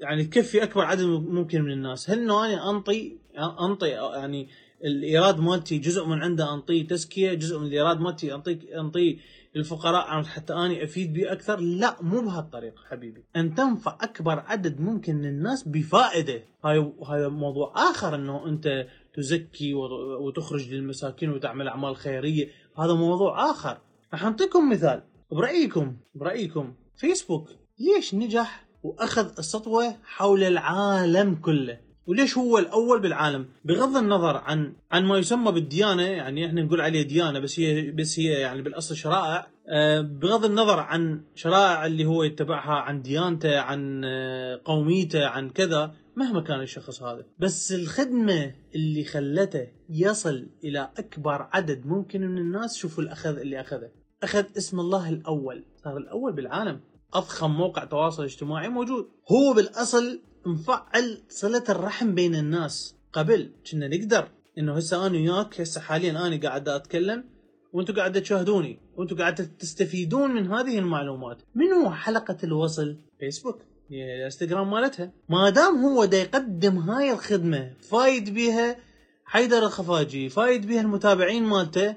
يعني 0.00 0.24
تكفي 0.24 0.62
أكبر 0.62 0.84
عدد 0.84 1.04
ممكن 1.04 1.62
من 1.62 1.72
الناس؟ 1.72 2.10
هل 2.10 2.18
إنه 2.18 2.46
أنا 2.46 2.70
أنطي 2.70 3.18
أنطي 3.60 3.88
يعني 3.88 4.48
الإيراد 4.84 5.40
مالتي 5.40 5.78
جزء 5.78 6.06
من 6.06 6.22
عنده 6.22 6.54
أنطيه 6.54 6.86
تزكية 6.86 7.34
جزء 7.34 7.58
من 7.58 7.66
الإيراد 7.66 8.00
مالتي 8.00 8.34
انطيه 8.34 8.80
أنطيه 8.80 9.16
للفقراء 9.54 10.22
حتى 10.22 10.52
أني 10.52 10.84
أفيد 10.84 11.12
به 11.12 11.32
أكثر؟ 11.32 11.60
لا 11.60 11.96
مو 12.02 12.20
بهالطريقة 12.20 12.82
حبيبي. 12.90 13.24
أن 13.36 13.54
تنفع 13.54 13.98
أكبر 14.00 14.38
عدد 14.38 14.80
ممكن 14.80 15.16
من 15.16 15.24
الناس 15.24 15.68
بفائدة. 15.68 16.42
هاي 16.64 16.92
هاي 17.04 17.28
موضوع 17.28 17.72
آخر 17.90 18.14
إنه 18.14 18.46
أنت 18.46 18.86
تزكي 19.14 19.74
وتخرج 20.20 20.74
للمساكين 20.74 21.30
وتعمل 21.30 21.68
أعمال 21.68 21.96
خيرية. 21.96 22.48
هذا 22.78 22.94
موضوع 22.94 23.50
آخر. 23.50 23.78
راح 24.12 24.24
أعطيكم 24.24 24.70
مثال. 24.70 25.02
برأيكم 25.30 25.96
برأيكم 26.14 26.74
فيسبوك 26.96 27.50
ليش 27.78 28.14
نجح 28.14 28.68
وأخذ 28.82 29.38
السطوة 29.38 29.96
حول 30.04 30.42
العالم 30.42 31.34
كله؟ 31.34 31.87
وليش 32.08 32.38
هو 32.38 32.58
الأول 32.58 33.00
بالعالم؟ 33.00 33.46
بغض 33.64 33.96
النظر 33.96 34.36
عن 34.36 34.72
عن 34.92 35.04
ما 35.04 35.18
يسمى 35.18 35.52
بالديانة 35.52 36.02
يعني 36.02 36.46
إحنا 36.46 36.62
نقول 36.62 36.80
عليه 36.80 37.02
ديانة 37.02 37.38
بس 37.38 37.60
هي 37.60 37.90
بس 37.90 38.18
هي 38.18 38.32
يعني 38.32 38.62
بالأصل 38.62 38.96
شرائع. 38.96 39.46
آه، 39.68 40.00
بغض 40.00 40.44
النظر 40.44 40.80
عن 40.80 41.22
شرائع 41.34 41.86
اللي 41.86 42.04
هو 42.04 42.22
يتبعها 42.22 42.74
عن 42.74 43.02
ديانته 43.02 43.60
عن 43.60 44.02
آه، 44.04 44.60
قوميته 44.64 45.26
عن 45.26 45.50
كذا 45.50 45.94
مهما 46.16 46.40
كان 46.40 46.60
الشخص 46.60 47.02
هذا. 47.02 47.24
بس 47.38 47.72
الخدمة 47.72 48.54
اللي 48.74 49.04
خلته 49.04 49.66
يصل 49.90 50.46
إلى 50.64 50.90
أكبر 50.98 51.48
عدد 51.52 51.86
ممكن 51.86 52.20
من 52.20 52.38
الناس 52.38 52.76
شوفوا 52.76 53.04
الأخذ 53.04 53.38
اللي 53.38 53.60
أخذه. 53.60 53.90
أخذ 54.22 54.44
اسم 54.56 54.80
الله 54.80 55.08
الأول. 55.08 55.64
صار 55.84 55.96
الأول 55.96 56.32
بالعالم. 56.32 56.80
أضخم 57.14 57.50
موقع 57.50 57.84
تواصل 57.84 58.24
اجتماعي 58.24 58.68
موجود. 58.68 59.08
هو 59.32 59.54
بالأصل 59.54 60.20
مفعل 60.46 61.22
صلة 61.28 61.64
الرحم 61.68 62.14
بين 62.14 62.34
الناس. 62.34 62.94
قبل 63.12 63.52
كنا 63.70 63.88
نقدر. 63.88 64.28
إنه 64.58 64.76
هسه 64.76 65.06
أنا 65.06 65.14
وياك 65.14 65.60
هسه 65.60 65.80
حاليا 65.80 66.10
أنا 66.26 66.40
قاعد 66.40 66.68
أتكلم 66.68 67.24
وأنتم 67.72 67.94
قاعد 67.94 68.22
تشاهدوني. 68.22 68.78
وأنتم 68.96 69.16
قاعد 69.16 69.34
تستفيدون 69.58 70.30
من 70.30 70.52
هذه 70.52 70.78
المعلومات. 70.78 71.38
من 71.54 71.72
هو 71.72 71.90
حلقة 71.90 72.36
الوصل؟ 72.44 72.96
فيسبوك. 73.20 73.58
الإنستغرام 73.90 74.70
مالتها. 74.70 75.12
ما 75.28 75.50
دام 75.50 75.84
هو 75.84 76.04
دا 76.04 76.16
يقدم 76.16 76.78
هاي 76.78 77.12
الخدمة 77.12 77.72
فايد 77.80 78.34
بيها 78.34 78.76
حيدر 79.24 79.58
الخفاجي 79.58 80.28
فايد 80.28 80.66
بيها 80.66 80.80
المتابعين 80.80 81.42
مالته 81.42 81.96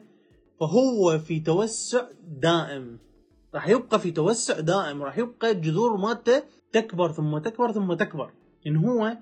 فهو 0.60 1.20
في 1.20 1.40
توسع 1.40 2.06
دائم. 2.28 3.00
راح 3.56 3.68
يبقى 3.68 4.00
في 4.00 4.12
توسع 4.12 4.60
دائم. 4.60 5.04
راح 5.04 5.18
يبقى 5.18 5.52
الجذور 5.52 5.98
مالته 5.98 6.44
تكبر 6.74 7.12
ثم 7.12 7.38
تكبر 7.38 7.72
ثم 7.72 7.94
تكبر. 7.94 8.32
إن 8.68 8.76
هو 8.76 9.18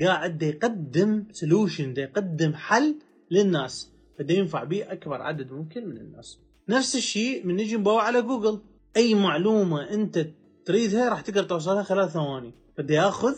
قاعد 0.00 0.42
يقدم 0.42 1.24
solution 1.32 1.94
يقدم 1.96 2.54
حل 2.54 2.94
للناس. 3.30 3.92
فده 4.18 4.34
ينفع 4.34 4.64
به 4.64 4.92
أكبر 4.92 5.22
عدد 5.22 5.52
ممكن 5.52 5.88
من 5.88 5.96
الناس. 5.96 6.38
نفس 6.68 6.96
الشيء 6.96 7.46
من 7.46 7.56
نجي 7.56 7.76
نباوع 7.76 8.02
على 8.02 8.22
جوجل. 8.22 8.60
أي 8.96 9.14
معلومة 9.14 9.90
أنت 9.90 10.26
تريدها 10.64 11.08
راح 11.08 11.20
تقدر 11.20 11.42
توصلها 11.42 11.82
خلال 11.82 12.10
ثواني. 12.10 12.54
فده 12.76 12.94
ياخذ 12.94 13.34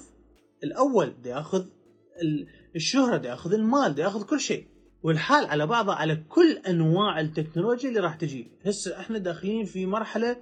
الأول 0.64 1.14
ده 1.24 1.30
ياخذ 1.30 1.66
الشهرة 2.76 3.16
ده 3.16 3.28
ياخذ 3.28 3.52
المال 3.54 3.94
ده 3.94 4.02
ياخذ 4.02 4.26
كل 4.26 4.40
شيء. 4.40 4.66
والحال 5.02 5.44
على 5.44 5.66
بعضه 5.66 5.92
على 5.92 6.16
كل 6.28 6.52
أنواع 6.68 7.20
التكنولوجيا 7.20 7.88
اللي 7.88 8.00
راح 8.00 8.14
تجي. 8.14 8.50
هسه 8.66 9.00
إحنا 9.00 9.18
داخلين 9.18 9.64
في 9.64 9.86
مرحلة 9.86 10.36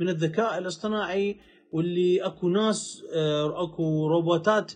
من 0.00 0.08
الذكاء 0.08 0.58
الاصطناعي 0.58 1.36
واللي 1.72 2.26
اكو 2.26 2.48
ناس 2.48 3.04
آه، 3.14 3.64
اكو 3.64 4.06
روبوتات 4.06 4.72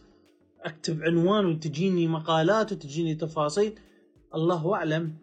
اكتب 0.62 1.02
عنوان 1.02 1.46
وتجيني 1.46 2.08
مقالات 2.08 2.72
وتجيني 2.72 3.14
تفاصيل. 3.14 3.72
الله 4.34 4.74
أعلم 4.74 5.14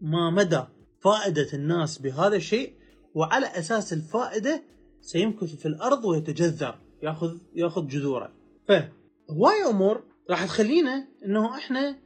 ما 0.00 0.30
مدى 0.30 0.62
فائدة 1.00 1.46
الناس 1.54 1.98
بهذا 1.98 2.36
الشيء 2.36 2.72
وعلى 3.14 3.46
أساس 3.46 3.92
الفائدة 3.92 4.62
سيمكث 5.00 5.54
في 5.54 5.66
الأرض 5.66 6.04
ويتجذر 6.04 6.74
ياخذ 7.02 7.36
ياخذ 7.54 7.86
جذوره. 7.86 8.32
فهواي 8.68 9.64
أمور 9.70 10.02
راح 10.30 10.44
تخلينا 10.44 11.08
إنه 11.24 11.56
إحنا 11.56 11.96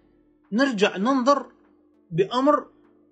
نرجع 0.53 0.97
ننظر 0.97 1.47
بأمر 2.11 2.67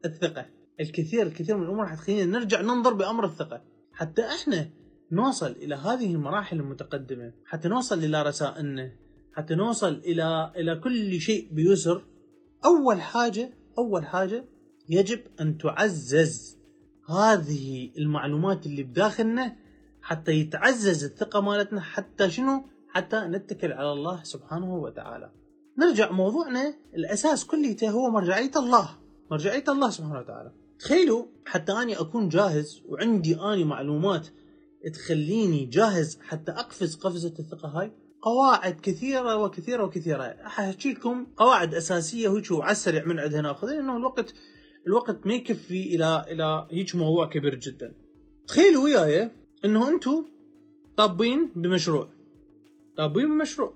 الثقة. 0.04 0.47
الكثير 0.80 1.26
الكثير 1.26 1.56
من 1.56 1.62
الأمور 1.62 1.85
راح 1.85 1.94
تخلينا 1.94 2.38
نرجع 2.38 2.61
ننظر 2.61 2.92
بأمر 2.92 3.25
الثقة. 3.25 3.62
حتى 3.92 4.23
إحنا 4.23 4.71
نوصل 5.12 5.50
إلى 5.50 5.75
هذه 5.75 6.14
المراحل 6.14 6.61
المتقدمة 6.61 7.33
حتى 7.47 7.69
نوصل 7.69 7.99
إلى 7.99 8.23
رسائلنا 8.23 8.92
حتى 9.33 9.54
نوصل 9.54 9.95
إلى 9.95 10.52
إلى 10.57 10.76
كل 10.76 11.21
شيء 11.21 11.49
بيسر 11.52 12.04
أول 12.64 13.00
حاجة 13.00 13.54
أول 13.78 14.07
حاجة 14.07 14.45
يجب 14.88 15.21
أن 15.40 15.59
تعزز 15.59 16.59
هذه 17.09 17.90
المعلومات 17.99 18.66
اللي 18.66 18.83
بداخلنا 18.83 19.57
حتى 20.02 20.33
يتعزز 20.33 21.04
الثقة 21.04 21.40
مالتنا 21.40 21.81
حتى 21.81 22.31
شنو؟ 22.31 22.64
حتى 22.88 23.16
نتكل 23.16 23.73
على 23.73 23.92
الله 23.92 24.23
سبحانه 24.23 24.75
وتعالى. 24.75 25.31
نرجع 25.78 26.11
موضوعنا 26.11 26.75
الأساس 26.95 27.45
كليته 27.45 27.90
هو 27.90 28.11
مرجعية 28.11 28.50
الله، 28.57 28.88
مرجعية 29.31 29.64
الله 29.69 29.90
سبحانه 29.90 30.19
وتعالى. 30.19 30.52
تخيلوا 30.78 31.26
حتى 31.47 31.73
اني 31.73 32.00
أكون 32.00 32.28
جاهز 32.28 32.83
وعندي 32.88 33.40
اني 33.40 33.64
معلومات 33.64 34.28
تخليني 34.91 35.65
جاهز 35.65 36.19
حتى 36.23 36.53
أقفز 36.53 36.97
قفزة 36.97 37.35
الثقة 37.39 37.69
هاي؟ 37.69 37.93
قواعد 38.23 38.81
كثيرة 38.81 39.37
وكثيرة 39.37 39.85
وكثيرة. 39.85 40.23
أحكي 40.23 40.93
لكم 40.93 41.27
قواعد 41.37 41.75
أساسية 41.75 42.37
هيك 42.37 42.51
وعلى 42.51 42.73
السريع 42.73 43.05
من 43.05 43.19
عندها 43.19 43.41
ناخذ 43.41 43.67
لأنه 43.67 43.97
الوقت 43.97 44.35
الوقت 44.87 45.27
ما 45.27 45.35
يكفي 45.35 45.95
إلى 45.95 46.25
إلى 46.29 46.69
هيك 46.71 46.97
موضوع 46.97 47.27
كبير 47.27 47.55
جدا. 47.55 47.95
تخيلوا 48.47 48.85
وياي 48.85 49.31
إنه 49.65 49.89
أنتم 49.89 50.25
طابين 50.97 51.53
بمشروع. 51.57 52.09
طابين 52.97 53.29
بمشروع. 53.29 53.75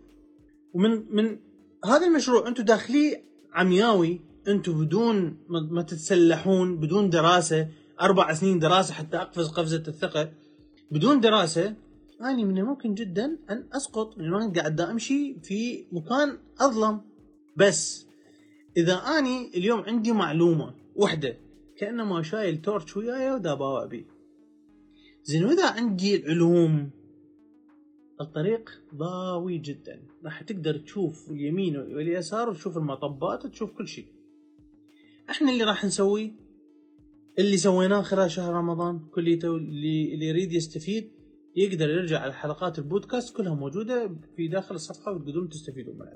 ومن 0.74 1.14
من 1.14 1.38
هذا 1.84 2.06
المشروع 2.06 2.48
أنتم 2.48 2.62
داخليه 2.62 3.24
عمياوي 3.52 4.20
أنتم 4.48 4.84
بدون 4.84 5.38
ما 5.48 5.82
تتسلحون 5.82 6.76
بدون 6.80 7.10
دراسة 7.10 7.68
أربع 8.00 8.34
سنين 8.34 8.58
دراسة 8.58 8.94
حتى 8.94 9.16
أقفز 9.16 9.48
قفزة 9.48 9.82
الثقة. 9.88 10.32
بدون 10.90 11.20
دراسة 11.20 11.76
أني 12.22 12.44
من 12.44 12.58
الممكن 12.58 12.94
جدا 12.94 13.38
أن 13.50 13.68
أسقط 13.72 14.18
لأنه 14.18 14.44
أنا 14.44 14.52
قاعد 14.52 14.80
أمشي 14.80 15.40
في 15.40 15.86
مكان 15.92 16.38
أظلم. 16.60 17.00
بس 17.56 18.06
إذا 18.76 18.94
أني 18.94 19.48
اليوم 19.48 19.80
عندي 19.80 20.12
معلومة 20.12 20.74
وحده 20.94 21.38
كأنما 21.78 22.22
شايل 22.22 22.62
تورش 22.62 22.96
وياي 22.96 23.38
باوع 23.38 23.84
بيه 23.86 24.04
زين 25.24 25.44
وإذا 25.44 25.70
عندي 25.70 26.16
العلوم؟ 26.16 26.90
الطريق 28.20 28.82
ضاوي 28.94 29.58
جدا. 29.58 30.02
راح 30.24 30.42
تقدر 30.42 30.78
تشوف 30.78 31.30
اليمين 31.30 31.76
واليسار 31.76 32.50
وتشوف 32.50 32.76
المطبات 32.76 33.44
وتشوف 33.44 33.70
كل 33.72 33.88
شيء. 33.88 34.06
إحنا 35.30 35.50
اللي 35.50 35.64
راح 35.64 35.84
نسويه 35.84 36.32
اللي 37.38 37.56
سويناه 37.56 38.02
خلال 38.02 38.30
شهر 38.30 38.52
رمضان 38.54 39.00
كليته 39.14 39.56
اللي 39.56 40.14
اللي 40.14 40.26
يريد 40.26 40.52
يستفيد 40.52 41.10
يقدر 41.56 41.90
يرجع 41.90 42.20
على 42.20 42.32
حلقات 42.32 42.78
البودكاست 42.78 43.36
كلها 43.36 43.54
موجودة 43.54 44.16
في 44.36 44.48
داخل 44.48 44.74
الصفحة 44.74 45.12
وتقدرون 45.12 45.48
تستفيدون 45.48 45.94
منها. 45.94 46.14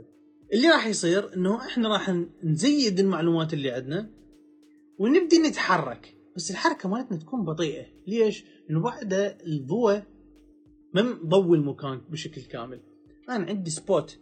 اللي 0.52 0.68
راح 0.68 0.86
يصير 0.86 1.34
إنه 1.36 1.66
إحنا 1.66 1.88
راح 1.88 2.24
نزيد 2.44 3.00
المعلومات 3.00 3.52
اللي 3.54 3.70
عندنا 3.70 4.10
ونبدي 4.98 5.38
نتحرك 5.38 6.16
بس 6.36 6.50
الحركة 6.50 6.88
مالتنا 6.88 7.18
تكون 7.18 7.44
بطيئة 7.44 7.86
ليش؟ 8.06 8.44
لأنه 8.68 8.80
بعد 8.80 9.12
الضوء 9.46 10.02
ما 10.94 11.02
مضوي 11.02 11.58
المكان 11.58 12.00
بشكل 12.10 12.42
كامل 12.42 12.80
أنا 13.28 13.46
عندي 13.46 13.70
سبوت 13.70 14.18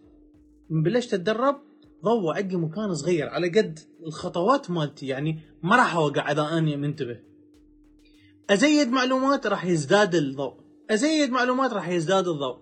من 0.70 0.82
بلشت 0.82 1.14
أتدرب 1.14 1.60
ضوى 2.04 2.36
عندي 2.36 2.56
مكان 2.56 2.94
صغير 2.94 3.28
على 3.28 3.48
قد 3.48 3.78
الخطوات 4.06 4.70
مالتي 4.70 5.06
يعني 5.06 5.40
ما 5.62 5.76
راح 5.76 5.94
أوقع 5.94 6.32
إذا 6.32 6.58
أني 6.58 6.76
منتبه. 6.76 7.20
أزيد 8.50 8.88
معلومات 8.88 9.46
راح 9.46 9.64
يزداد 9.64 10.14
الضوء. 10.14 10.54
أزيد 10.90 11.30
معلومات 11.30 11.72
راح 11.72 11.88
يزداد 11.88 12.28
الضوء. 12.28 12.58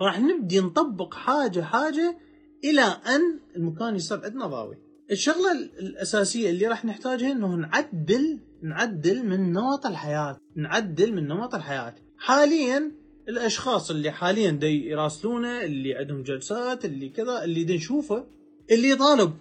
فراح 0.00 0.20
نبدي 0.20 0.60
نطبق 0.60 1.14
حاجة 1.14 1.60
حاجة 1.60 2.18
إلى 2.64 2.82
أن 2.82 3.40
المكان 3.56 3.96
يصير 3.96 4.24
عندنا 4.24 4.46
ضاوي 4.46 4.76
الشغلة 5.10 5.52
الأساسية 5.52 6.50
اللي 6.50 6.66
راح 6.66 6.84
نحتاجها 6.84 7.32
إنه 7.32 7.54
نعدل 7.54 8.40
نعدل 8.62 9.26
من 9.26 9.52
نمط 9.52 9.86
الحياة 9.86 10.38
نعدل 10.56 11.12
من 11.14 11.28
نمط 11.28 11.54
الحياة. 11.54 11.94
حاليا 12.18 12.92
الأشخاص 13.28 13.90
اللي 13.90 14.10
حاليا 14.10 14.50
دي 14.50 14.88
يراسلونه 14.88 15.62
اللي 15.62 15.94
عندهم 15.94 16.22
جلسات 16.22 16.84
اللي 16.84 17.08
كذا 17.08 17.44
اللي 17.44 17.64
دي 17.64 17.76
نشوفه 17.76 18.26
اللي 18.70 18.88
يطالب. 18.90 19.32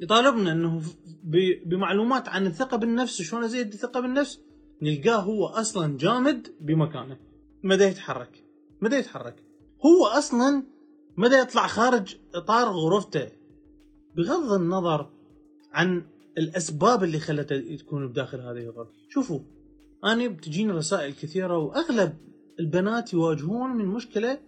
يطالبنا 0.00 0.52
إنه 0.52 0.82
بمعلومات 1.66 2.28
عن 2.28 2.46
الثقة 2.46 2.76
بالنفس 2.76 3.20
وشلون 3.20 3.44
أزيد 3.44 3.72
الثقة 3.72 4.00
بالنفس؟ 4.00 4.40
نلقاه 4.82 5.16
هو 5.20 5.46
أصلا 5.46 5.98
جامد 5.98 6.48
بمكانه. 6.60 7.16
مدى 7.62 7.84
يتحرك. 7.84 8.44
مدى 8.80 8.96
يتحرك. 8.96 9.36
هو 9.86 10.06
أصلا 10.06 10.62
مدى 11.16 11.34
يطلع 11.36 11.66
خارج 11.66 12.16
إطار 12.34 12.68
غرفته. 12.68 13.28
بغض 14.16 14.52
النظر 14.52 15.10
عن 15.72 16.02
الأسباب 16.38 17.04
اللي 17.04 17.18
خلته 17.18 17.54
يكون 17.54 18.08
بداخل 18.08 18.40
هذه 18.40 18.58
الغرفة. 18.58 18.92
شوفوا 19.08 19.40
أنا 20.04 20.28
بتجيني 20.28 20.72
رسائل 20.72 21.12
كثيرة 21.12 21.58
وأغلب 21.58 22.16
البنات 22.60 23.12
يواجهون 23.12 23.70
من 23.70 23.86
مشكلة 23.86 24.38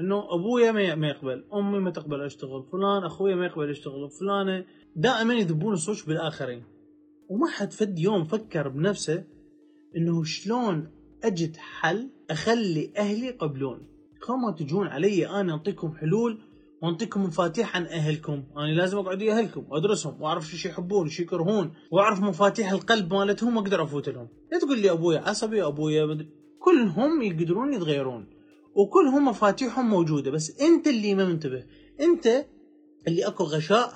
إنه 0.00 0.34
أبويا 0.34 0.72
ما 0.72 1.08
يقبل، 1.08 1.44
أمي 1.54 1.78
ما 1.78 1.90
تقبل 1.90 2.22
أشتغل، 2.22 2.62
فلان 2.72 3.04
أخويا 3.04 3.34
ما 3.34 3.46
يقبل 3.46 3.70
يشتغل، 3.70 4.10
فلانة 4.10 4.64
دائما 4.96 5.34
يذبون 5.34 5.72
الصوش 5.72 6.04
بالآخرين. 6.04 6.62
وما 7.28 7.48
حد 7.50 7.72
فد 7.72 7.98
يوم 7.98 8.24
فكر 8.24 8.68
بنفسه 8.68 9.24
إنه 9.96 10.24
شلون 10.24 10.90
أجد 11.24 11.56
حل 11.56 12.10
أخلي 12.30 12.92
أهلي 12.96 13.26
يقبلون. 13.26 13.78
كما 14.26 14.52
تجون 14.58 14.86
علي 14.86 15.28
أنا 15.28 15.52
أعطيكم 15.52 15.94
حلول 15.94 16.38
وانطيكم 16.82 17.24
مفاتيح 17.24 17.76
عن 17.76 17.86
أهلكم، 17.86 18.44
أنا 18.56 18.72
لازم 18.72 18.98
أقعد 18.98 19.22
ويا 19.22 19.38
أهلكم 19.38 19.64
وادرسهم 19.68 20.22
وأعرف 20.22 20.46
شو 20.46 20.68
يحبون 20.68 21.06
وش 21.06 21.20
يكرهون 21.20 21.72
وأعرف 21.90 22.20
مفاتيح 22.20 22.72
القلب 22.72 23.14
مالتهم 23.14 23.56
وأقدر 23.56 23.82
أفوت 23.82 24.08
لهم. 24.08 24.28
لا 24.52 24.58
تقول 24.58 24.80
لي 24.80 24.90
أبويا 24.90 25.20
عصبي 25.20 25.66
أبويا 25.66 26.06
مد... 26.06 26.28
كلهم 26.58 27.22
يقدرون 27.22 27.72
يتغيرون 27.72 28.26
وكلهم 28.74 29.28
مفاتيحهم 29.28 29.90
موجودة 29.90 30.30
بس 30.30 30.60
أنت 30.60 30.86
اللي 30.86 31.14
ما 31.14 31.24
منتبه، 31.24 31.64
أنت 32.00 32.46
اللي 33.08 33.26
أكو 33.26 33.44
غشاء 33.44 33.92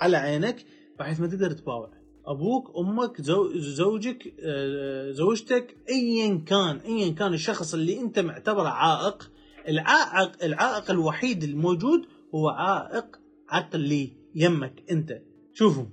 على 0.00 0.16
عينك 0.16 0.64
بحيث 0.98 1.20
ما 1.20 1.26
تقدر 1.26 1.52
تباوع. 1.52 2.00
أبوك 2.26 2.76
أمك 2.78 3.20
زو... 3.20 3.58
زوجك 3.58 4.34
آه، 4.40 5.10
زوجتك 5.10 5.76
ايا 5.88 6.42
كان 6.46 6.76
ايا 6.76 7.12
كان 7.12 7.34
الشخص 7.34 7.74
اللي 7.74 8.00
أنت 8.00 8.18
معتبره 8.18 8.68
عائق 8.68 9.30
العائق 9.68 10.44
العائق 10.44 10.90
الوحيد 10.90 11.44
الموجود 11.44 12.06
هو 12.34 12.48
عائق 12.48 13.20
عقلي 13.48 14.12
يمك 14.34 14.82
أنت. 14.90 15.22
شوفوا 15.54 15.84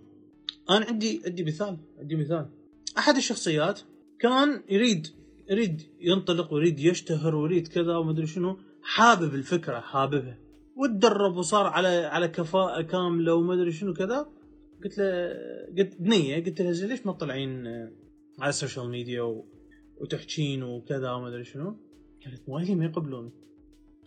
أنا 0.69 0.85
عندي 0.85 1.21
عندي 1.25 1.43
مثال 1.43 1.77
عندي 1.99 2.15
مثال. 2.15 2.49
أحد 2.97 3.15
الشخصيات 3.15 3.79
كان 4.19 4.63
يريد 4.69 5.07
يريد 5.49 5.81
ينطلق 5.99 6.53
ويريد 6.53 6.79
يشتهر 6.79 7.35
ويريد 7.35 7.67
كذا 7.67 7.97
وما 7.97 8.11
أدري 8.11 8.27
شنو 8.27 8.57
حابب 8.81 9.35
الفكرة 9.35 9.79
حاببها. 9.79 10.39
وتدرب 10.75 11.37
وصار 11.37 11.65
على 11.65 11.87
على 11.87 12.27
كفاءة 12.27 12.81
كاملة 12.81 13.33
وما 13.33 13.53
أدري 13.53 13.71
شنو 13.71 13.93
كذا. 13.93 14.29
قلت 14.83 14.97
له 14.97 15.33
قلت 15.77 16.01
بنية 16.01 16.45
قلت 16.45 16.61
له 16.61 16.71
ليش 16.71 17.05
ما 17.05 17.13
تطلعين 17.13 17.67
على 18.39 18.49
السوشيال 18.49 18.89
ميديا 18.89 19.43
وتحكين 19.97 20.63
وكذا 20.63 21.11
وما 21.11 21.27
أدري 21.27 21.43
شنو؟ 21.43 21.77
قالت 22.25 22.49
مالي 22.49 22.75
ما 22.75 22.85
يقبلوني 22.85 23.31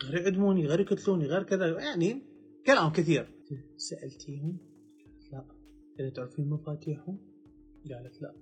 غير 0.05 0.23
يعدموني 0.23 0.67
غير 0.67 0.81
يقتلوني 0.81 1.27
غير 1.27 1.43
كذا. 1.43 1.79
يعني 1.81 2.23
كلام 2.67 2.93
كثير. 2.93 3.29
سالتيهم 3.77 4.59
لا. 5.33 5.45
قلت 5.99 6.17
تعرفين 6.17 6.49
مفاتيحهم؟ 6.51 7.19
قالت 7.91 8.23
لا. 8.23 8.35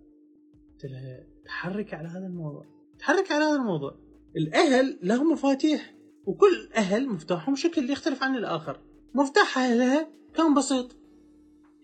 قلت 0.72 0.84
لها 0.84 1.26
تحرك 1.44 1.94
على 1.94 2.08
هذا 2.08 2.26
الموضوع. 2.26 2.77
تحرك 2.98 3.32
على 3.32 3.44
هذا 3.44 3.56
الموضوع. 3.56 3.98
الأهل 4.36 4.98
لهم 5.02 5.32
مفاتيح 5.32 5.94
وكل 6.26 6.68
أهل 6.76 7.08
مفتاحهم 7.08 7.56
شكل 7.56 7.90
يختلف 7.90 8.22
عن 8.22 8.36
الآخر. 8.36 8.80
مفتاح 9.14 9.58
أهلها 9.58 10.08
كان 10.34 10.54
بسيط. 10.54 10.96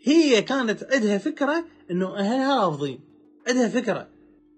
هي 0.03 0.43
كانت 0.43 0.85
عندها 0.93 1.19
فكرة 1.19 1.65
إنه 1.91 2.17
أهلها 2.17 2.65
رافضين 2.65 3.01
عندها 3.49 3.69
فكرة. 3.69 4.09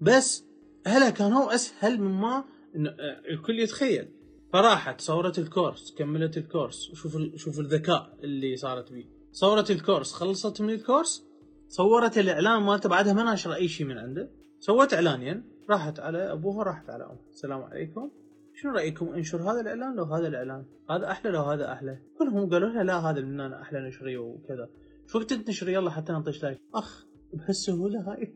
بس 0.00 0.44
أهلها 0.86 1.10
كانوا 1.10 1.54
أسهل 1.54 2.00
مما 2.00 2.44
انه 2.76 2.90
الكل 3.30 3.58
يتخيل. 3.60 4.08
فراحت 4.52 5.00
صورت 5.00 5.38
الكورس 5.38 5.94
كملت 5.98 6.36
الكورس. 6.36 6.90
شوف 6.94 7.18
شوف 7.36 7.60
الذكاء 7.60 8.18
اللي 8.22 8.56
صارت 8.56 8.92
بيه. 8.92 9.04
صورت 9.32 9.70
الكورس 9.70 10.12
خلصت 10.12 10.60
من 10.60 10.70
الكورس 10.70 11.24
صورت 11.68 12.18
الإعلان 12.18 12.62
مالته 12.62 12.88
بعدها 12.88 13.12
ما 13.12 13.22
ناشره 13.22 13.54
أي 13.54 13.68
شيء 13.68 13.86
من 13.86 13.98
عنده. 13.98 14.30
سوت 14.60 14.94
إعلانين. 14.94 15.55
راحت 15.70 16.00
على 16.00 16.32
أبوها 16.32 16.64
راحت 16.64 16.90
على 16.90 17.04
أمها. 17.04 17.18
السلام 17.30 17.62
عليكم. 17.62 18.10
شنو 18.54 18.72
رأيكم؟ 18.72 19.08
انشر 19.08 19.42
هذا 19.42 19.60
الإعلان 19.60 19.96
لو 19.96 20.04
هذا 20.04 20.28
الإعلان. 20.28 20.64
هذا 20.90 21.10
أحلى 21.10 21.30
لو 21.30 21.42
هذا 21.42 21.72
أحلى. 21.72 21.98
كلهم 22.18 22.50
قالوا 22.50 22.68
لها 22.68 22.82
لا 22.84 22.98
هذا 22.98 23.20
من 23.20 23.40
أنا 23.40 23.62
أحلى 23.62 23.88
نشريه 23.88 24.18
وكذا. 24.18 24.68
شو 25.06 25.18
وقت 25.18 25.32
تنشري 25.32 25.72
يلا 25.72 25.90
حتى 25.90 26.12
نطيش 26.12 26.42
like. 26.42 26.58
أخ 26.74 27.06
بهالسهولة 27.32 28.00
هاي؟ 28.00 28.34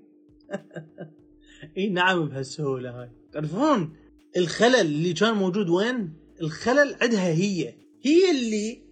إي 1.78 1.88
نعم 1.88 2.28
بهالسهولة 2.28 3.00
هاي. 3.00 3.10
تعرفون 3.32 3.96
الخلل 4.36 4.74
اللي 4.74 5.12
كان 5.12 5.34
موجود 5.34 5.68
وين؟ 5.68 6.12
الخلل 6.42 6.96
عندها 7.02 7.28
هي. 7.28 7.74
هي 8.02 8.30
اللي 8.30 8.82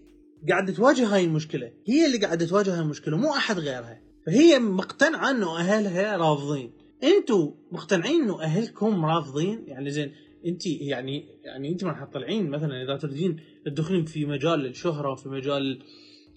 قاعدة 0.48 0.72
تواجه 0.72 1.14
هاي 1.14 1.24
المشكلة. 1.24 1.72
هي 1.87 2.07
اللي 2.07 2.18
قاعدة 2.18 2.46
تواجه 2.46 2.74
هاي 2.74 2.81
المشكلة 2.81 3.16
مو 3.16 3.31
أحد 3.31 3.59
غيرها. 3.59 4.01
فهي 4.27 4.59
مقتنعة 4.59 5.31
إنه 5.31 5.59
أهلها 5.59 6.16
رافضين. 6.16 6.78
أنتوا 7.02 7.52
مقتنعين 7.72 8.22
انه 8.22 8.42
اهلكم 8.42 9.04
رافضين 9.04 9.64
يعني 9.66 9.90
زين 9.90 10.12
انت 10.46 10.66
يعني 10.66 11.28
يعني 11.44 11.68
انت 11.68 11.84
راح 11.84 12.04
تطلعين 12.04 12.50
مثلا 12.50 12.82
إذا 12.82 12.96
تريدين 12.96 13.40
تدخلين 13.64 14.04
في 14.04 14.26
مجال 14.26 14.66
الشهرة 14.66 15.12
وفي 15.12 15.28
مجال 15.28 15.82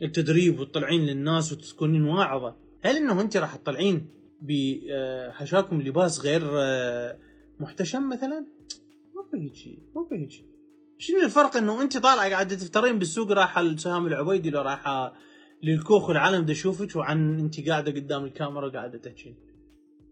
التدريب 0.02 0.60
وتطلعين 0.60 1.02
للناس 1.02 1.54
وتكونين 1.54 2.04
واعظه 2.04 2.56
هل 2.82 2.98
انه 2.98 3.22
أنت 3.22 3.38
راح 3.38 3.56
تطلعين 3.56 4.08
بحشاكم 4.42 5.82
لباس 5.82 6.20
غير 6.20 6.42
آه، 6.46 7.18
محتشم 7.60 8.10
مثلا؟ 8.10 8.46
ما 9.96 10.04
في 10.10 10.16
هيك 10.16 10.32
شيء 10.32 10.46
شنو 10.98 11.22
الفرق 11.24 11.58
إنه 11.58 11.82
أنت 11.82 11.98
طالعه 11.98 12.30
قاعدة 12.30 12.56
تفترين 12.56 13.00
بالسوق 13.00 13.32
رايحه 13.32 13.62
لسهام 13.62 14.08
العبيدي 14.08 14.50
لو 14.50 14.62
رايحه 14.62 15.14
للكوخ 15.64 16.10
والعالم 16.10 16.46
دا 16.46 16.52
يشوفك 16.52 16.96
وعن 16.96 17.40
أنت 17.40 17.70
قاعدة 17.70 17.92
قدام 17.92 18.26
الكاميرا 18.26 18.70
قاعدة 18.70 18.98
تحكين 18.98 19.36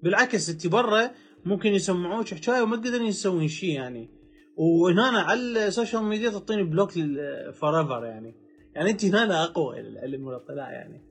بالعكس 0.03 0.49
انت 0.49 0.67
برا 0.67 1.11
ممكن 1.45 1.69
يسمعوك 1.69 2.33
حكايه 2.33 2.61
وما 2.61 2.77
تقدرين 2.77 3.09
تسوين 3.09 3.47
شيء 3.47 3.69
يعني. 3.69 4.09
وهنا 4.57 5.19
على 5.19 5.67
ال 5.67 5.72
social 5.72 6.03
media 6.03 6.29
تعطيني 6.29 6.63
block 6.63 6.91
forever 7.53 8.05
يعني. 8.05 8.35
يعني 8.75 8.89
انت 8.89 9.05
هنا 9.05 9.43
أقوى 9.43 9.79
العلم 9.79 10.27
والاطلاع 10.27 10.71
يعني. 10.71 11.01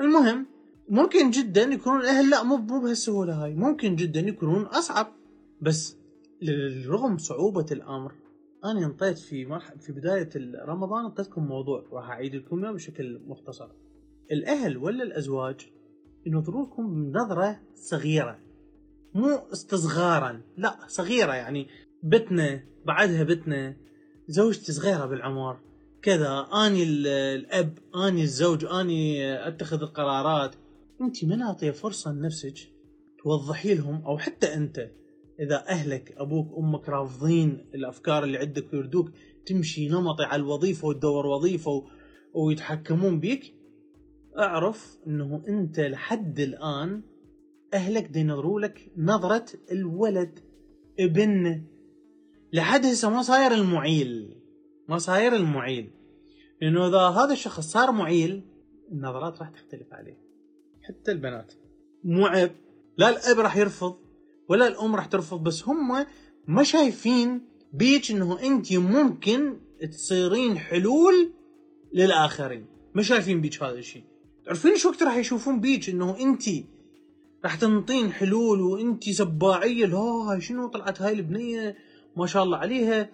المهم 0.00 0.46
ممكن 0.88 1.30
جدا 1.30 1.62
يكونون 1.62 2.00
الأهل 2.00 2.30
لا 2.30 2.42
مو 2.42 2.56
مو 2.56 2.80
بهالسهولة 2.80 3.44
هاي. 3.44 3.54
ممكن 3.54 3.96
جدا 3.96 4.20
يكونون 4.20 4.62
أصعب. 4.62 5.06
بس 5.60 5.96
رغم 6.86 7.18
صعوبة 7.18 7.66
الأمر 7.72 8.12
أنا 8.64 8.86
انطيت 8.86 9.18
في 9.18 9.44
مرح... 9.44 9.74
في 9.74 9.92
بداية 9.92 10.30
رمضان 10.68 11.04
أعطيتكم 11.04 11.46
موضوع 11.46 11.84
راح 11.92 12.10
أعيد 12.10 12.34
لكم 12.34 12.64
إياه 12.64 12.72
بشكل 12.72 13.20
مختصر. 13.26 13.68
الأهل 14.32 14.76
ولا 14.76 15.02
الأزواج؟ 15.02 15.75
ينظروا 16.26 16.66
لكم 16.66 17.10
بنظرة 17.10 17.60
صغيرة 17.74 18.38
مو 19.14 19.28
استصغارا 19.52 20.40
لا 20.56 20.78
صغيرة 20.88 21.34
يعني 21.34 21.66
بتنا 22.02 22.64
بعدها 22.86 23.22
بتنا 23.22 23.76
زوجتي 24.28 24.72
صغيرة 24.72 25.06
بالعمر 25.06 25.58
كذا 26.02 26.48
أني 26.66 26.82
الأب 26.82 27.78
أني 28.08 28.22
الزوج 28.22 28.64
أني 28.64 29.34
أتخذ 29.48 29.82
القرارات. 29.82 30.54
انت 31.00 31.24
ما 31.24 31.36
نعطيه 31.36 31.70
فرصة 31.70 32.12
لنفسك 32.12 32.54
توضحي 33.22 33.74
لهم 33.74 34.02
أو 34.04 34.18
حتى 34.18 34.54
أنت 34.54 34.90
إذا 35.40 35.68
أهلك 35.68 36.14
أبوك 36.16 36.58
أمك 36.58 36.88
رافضين 36.88 37.66
الأفكار 37.74 38.24
اللي 38.24 38.38
عندك 38.38 38.72
ويردوك 38.72 39.10
تمشي 39.46 39.88
نمطي 39.88 40.24
على 40.24 40.42
الوظيفة 40.42 40.88
وتدور 40.88 41.26
وظيفة 41.26 41.70
و... 41.70 41.84
ويتحكمون 42.34 43.20
بيك 43.20 43.55
أعرف 44.38 44.98
إنه 45.06 45.42
أنت 45.48 45.80
لحد 45.80 46.40
الآن 46.40 47.02
أهلك 47.74 48.16
ينظروا 48.16 48.60
لك 48.60 48.92
نظرة 48.96 49.46
الولد 49.72 50.38
ابن. 51.00 51.62
لحد 52.52 52.86
هسه 52.86 53.10
ما 53.10 53.22
صاير 53.22 53.52
المعيل 53.52 54.36
ما 54.88 54.98
صاير 54.98 55.36
المعيل. 55.36 55.90
لأنه 56.62 56.88
إذا 56.88 56.98
هذا 56.98 57.32
الشخص 57.32 57.72
صار 57.72 57.92
معيل 57.92 58.42
النظرات 58.92 59.38
راح 59.38 59.50
تختلف 59.50 59.92
عليه. 59.92 60.18
حتى 60.82 61.12
البنات. 61.12 61.52
مو 62.04 62.26
عيب. 62.26 62.50
لا 62.98 63.08
الأب 63.08 63.38
راح 63.38 63.56
يرفض 63.56 63.96
ولا 64.48 64.68
الأم 64.68 64.96
راح 64.96 65.06
ترفض 65.06 65.42
بس 65.42 65.68
هم 65.68 66.06
ما 66.46 66.62
شايفين 66.62 67.40
بيك 67.72 68.10
إنه 68.10 68.42
أنت 68.42 68.72
ممكن 68.72 69.56
تصيرين 69.90 70.58
حلول 70.58 71.32
للآخرين. 71.94 72.66
ما 72.94 73.02
شايفين 73.02 73.40
بيك 73.40 73.62
هذا 73.62 73.78
الشيء. 73.78 74.04
تعرفين 74.46 74.76
شو 74.76 74.88
وقت 74.88 75.02
راح 75.02 75.16
يشوفون 75.16 75.60
بيك 75.60 75.88
إنه 75.88 76.20
أنت 76.20 76.42
راح 77.44 77.54
تنطين 77.54 78.12
حلول 78.12 78.60
وأنت 78.60 79.10
سباعية 79.10 79.86
لا 79.86 80.38
شنو؟ 80.40 80.68
طلعت 80.68 81.02
هاي 81.02 81.12
البنية 81.12 81.76
ما 82.16 82.26
شاء 82.26 82.42
الله 82.42 82.58
عليها. 82.58 83.10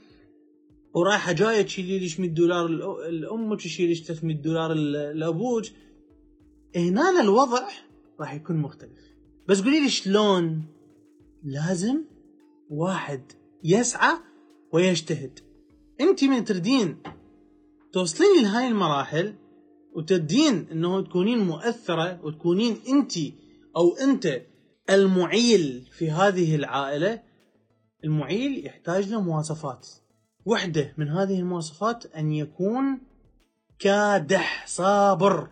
ورايحة 0.94 1.32
جاية 1.32 1.62
تشيلي 1.62 1.98
ليش 1.98 2.20
100 2.20 2.30
دولار 2.30 2.66
لامك 3.10 3.58
تشيلي 3.58 3.88
ليش 3.88 4.02
300 4.02 4.36
دولار 4.36 4.72
لابوك 5.14 5.64
هنا 6.76 7.20
الوضع 7.20 7.68
راح 8.20 8.34
يكون 8.34 8.56
مختلف. 8.56 9.00
بس 9.48 9.62
قولي 9.62 9.80
لي 9.80 9.90
شلون 9.90 10.62
لازم 11.44 12.04
واحد 12.70 13.22
يسعى 13.64 14.16
ويجتهد. 14.72 15.38
أنت 16.00 16.24
من 16.24 16.44
تردين 16.44 16.96
توصلين 17.92 18.42
لهاي 18.42 18.68
المراحل 18.68 19.34
وتدين 19.96 20.66
إنه 20.72 21.00
تكونين 21.00 21.38
مؤثرة 21.38 22.20
وتكونين 22.24 22.76
أنت 22.88 23.12
أو 23.76 23.96
أنت 23.96 24.42
المعيل 24.90 25.88
في 25.92 26.10
هذه 26.10 26.54
العائلة 26.54 27.22
المعيل 28.04 28.66
يحتاج 28.66 29.08
له 29.08 29.20
مواصفات. 29.20 29.88
وحدة 30.46 30.94
من 30.96 31.08
هذه 31.08 31.38
المواصفات 31.38 32.06
أن 32.06 32.32
يكون 32.32 33.00
كادح 33.78 34.66
صابر 34.66 35.48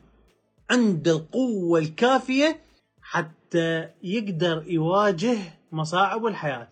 عنده 0.70 1.12
القوة 1.12 1.78
الكافية 1.78 2.60
حتى 3.02 3.88
يقدر 4.02 4.64
يواجه 4.66 5.38
مصاعب 5.72 6.26
الحياة. 6.26 6.68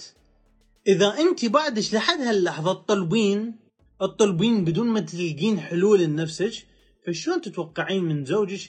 إذا 0.87 1.19
أنت 1.19 1.45
بعدش 1.45 1.95
لحد 1.95 2.21
هاللحظة 2.21 2.73
تطلبين 2.73 3.57
الطلبين 4.03 4.65
بدون 4.65 4.87
ما 4.87 5.01
تلقين 5.01 5.61
حلول 5.61 6.01
لنفسك 6.01 6.68
فشلون 7.09 7.41
تتوقعين 7.41 8.05
من 8.05 8.25
زوجك 8.25 8.61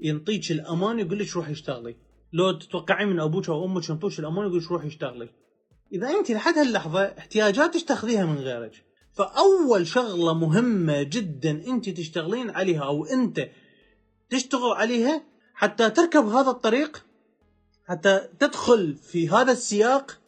ينطيك 0.00 0.50
الأمان 0.50 0.98
يقول 0.98 1.18
لك 1.18 1.36
روحي 1.36 1.52
اشتغلي 1.52 1.96
لو 2.32 2.52
تتوقعين 2.52 3.08
من 3.08 3.20
أبوك 3.20 3.48
أو 3.48 3.64
أمك 3.64 3.88
ينطوك 3.88 4.18
الأمان 4.18 4.46
يقول 4.46 4.58
لك 4.58 4.70
روحي 4.70 4.86
اشتغلي 4.86 5.28
إذا 5.92 6.10
أنت 6.10 6.30
لحد 6.30 6.58
هاللحظة 6.58 7.02
احتياجاتك 7.02 7.88
تاخذيها 7.88 8.26
من 8.26 8.38
غيرك. 8.38 8.84
فأول 9.12 9.86
شغلة 9.86 10.34
مهمة 10.34 11.02
جدا 11.02 11.50
أنت 11.50 11.88
تشتغلين 11.88 12.50
عليها 12.50 12.84
أو 12.84 13.04
أنت 13.04 13.48
تشتغل 14.30 14.72
عليها 14.72 15.22
حتى 15.54 15.90
تركب 15.90 16.26
هذا 16.26 16.50
الطريق 16.50 17.06
حتى 17.84 18.28
تدخل 18.38 18.94
في 18.94 19.28
هذا 19.28 19.52
السياق 19.52 20.18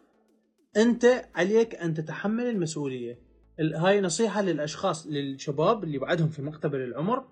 أنت 0.77 1.25
عليك 1.35 1.75
أن 1.75 1.95
تتحمل 1.95 2.47
المسؤولية. 2.47 3.19
هاي 3.61 4.01
نصيحة 4.01 4.43
للأشخاص 4.43 5.07
للشباب 5.07 5.85
اللي 5.85 5.99
بعدهم 5.99 6.29
في 6.29 6.43
مقتبل 6.43 6.81
العمر. 6.81 7.25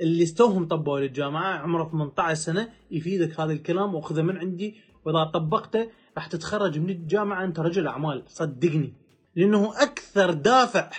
اللي 0.00 0.22
استوهم 0.22 0.68
طبوا 0.68 1.00
للجامعة 1.00 1.58
عمره 1.58 1.90
18 1.90 2.34
سنة 2.34 2.72
يفيدك 2.90 3.40
هذا 3.40 3.52
الكلام 3.52 3.94
وأخذه 3.94 4.22
من 4.22 4.36
عندي. 4.36 4.74
وإذا 5.04 5.24
طبقته 5.24 5.90
راح 6.16 6.26
تتخرج 6.26 6.78
من 6.78 6.90
الجامعة 6.90 7.44
أنت 7.44 7.60
رجل 7.60 7.86
أعمال. 7.86 8.22
صدقني. 8.26 8.92
لأنه 9.36 9.82
أكثر 9.82 10.32
دافع 10.32 10.90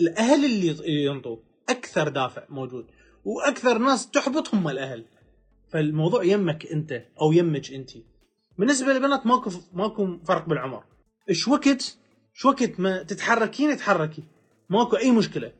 الأهل 0.00 0.44
اللي 0.44 0.76
ينطوا. 1.04 1.36
أكثر 1.68 2.08
دافع 2.08 2.42
موجود. 2.48 2.86
وأكثر 3.24 3.78
ناس 3.78 4.10
تحبط 4.10 4.54
هم 4.54 4.68
الأهل. 4.68 5.04
فالموضوع 5.68 6.24
يمك 6.24 6.66
أنت 6.66 7.04
أو 7.20 7.32
يمك 7.32 7.72
انت. 7.72 7.90
بالنسبة 8.58 8.92
للبنات 8.92 9.26
ماكو 9.26 9.50
ماكو 9.72 10.18
فرق 10.24 10.48
بالعمر. 10.48 10.84
إيش 11.28 11.48
وقت؟ 11.48 11.98
شو 12.34 12.48
وقت 12.48 12.80
ما 12.80 13.02
تتحركين 13.02 13.76
تحركي 13.76 14.22
ماكو 14.70 14.96
أي 14.96 15.10
مشكلة. 15.10 15.52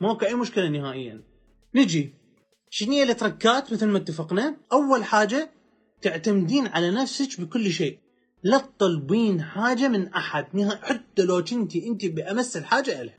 ماكو 0.00 0.24
أي 0.24 0.34
مشكلة 0.34 0.68
نهائيا. 0.68 1.35
نجي. 1.76 2.14
شنو 2.70 3.02
التركات 3.02 3.72
مثل 3.72 3.86
ما 3.86 3.98
اتفقنا؟ 3.98 4.56
أول 4.72 5.04
حاجة 5.04 5.50
تعتمدين 6.02 6.66
على 6.66 6.90
نفسك 6.90 7.40
بكل 7.40 7.70
شيء. 7.70 7.98
لا 8.42 8.58
تطلبين 8.58 9.42
حاجة 9.42 9.88
من 9.88 10.08
أحد. 10.08 10.46
حتى 10.82 11.22
لو 11.22 11.44
كنتي 11.44 11.88
أنت 11.88 12.06
بأمس 12.06 12.56
الحاجة 12.56 13.02
له. 13.02 13.14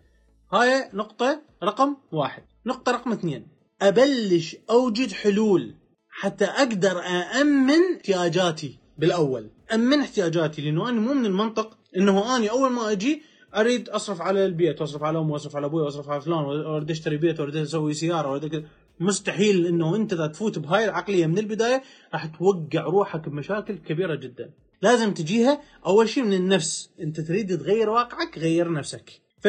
هاي 0.53 0.89
نقطة 0.93 1.41
رقم 1.63 1.95
واحد. 2.11 2.43
نقطة 2.65 2.91
رقم 2.91 3.11
اثنين. 3.11 3.47
أبلش 3.81 4.55
أوجد 4.69 5.11
حلول 5.11 5.75
حتى 6.09 6.45
أقدر 6.45 6.99
أأمن 6.99 7.95
احتياجاتي 7.95 8.79
بالأول. 8.97 9.49
أمن 9.73 9.99
احتياجاتي 9.99 10.61
لأنه 10.61 10.89
أنا 10.89 10.99
مو 10.99 11.13
من 11.13 11.25
المنطق 11.25 11.77
إنه 11.97 12.35
اني 12.35 12.49
أول 12.49 12.71
ما 12.71 12.91
أجي 12.91 13.21
أريد 13.55 13.89
أصرف 13.89 14.21
على 14.21 14.45
البيت 14.45 14.81
واصرف 14.81 15.03
على 15.03 15.19
أمي 15.19 15.31
واصرف 15.31 15.55
على 15.55 15.65
أبوي 15.65 15.81
واصرف 15.81 16.09
على 16.09 16.21
فلان 16.21 16.37
واريد 16.37 16.91
أشتري 16.91 17.17
بيت 17.17 17.39
واريد 17.39 17.55
أسوي 17.55 17.93
سيارة 17.93 18.31
واريد 18.31 18.65
مستحيل 18.99 19.67
إنه 19.67 19.95
أنت 19.95 20.13
إذا 20.13 20.27
تفوت 20.27 20.59
بهاي 20.59 20.85
العقلية 20.85 21.25
من 21.25 21.37
البداية 21.37 21.83
راح 22.13 22.25
توقع 22.25 22.81
روحك 22.81 23.29
بمشاكل 23.29 23.77
كبيرة 23.77 24.15
جدا. 24.15 24.51
لازم 24.81 25.13
تجيها. 25.13 25.61
أول 25.85 26.09
شيء 26.09 26.23
من 26.23 26.33
النفس. 26.33 26.89
أنت 26.99 27.21
تريد 27.21 27.59
تغير 27.59 27.89
واقعك 27.89 28.37
غير 28.37 28.71
نفسك. 28.71 29.21
ف 29.41 29.47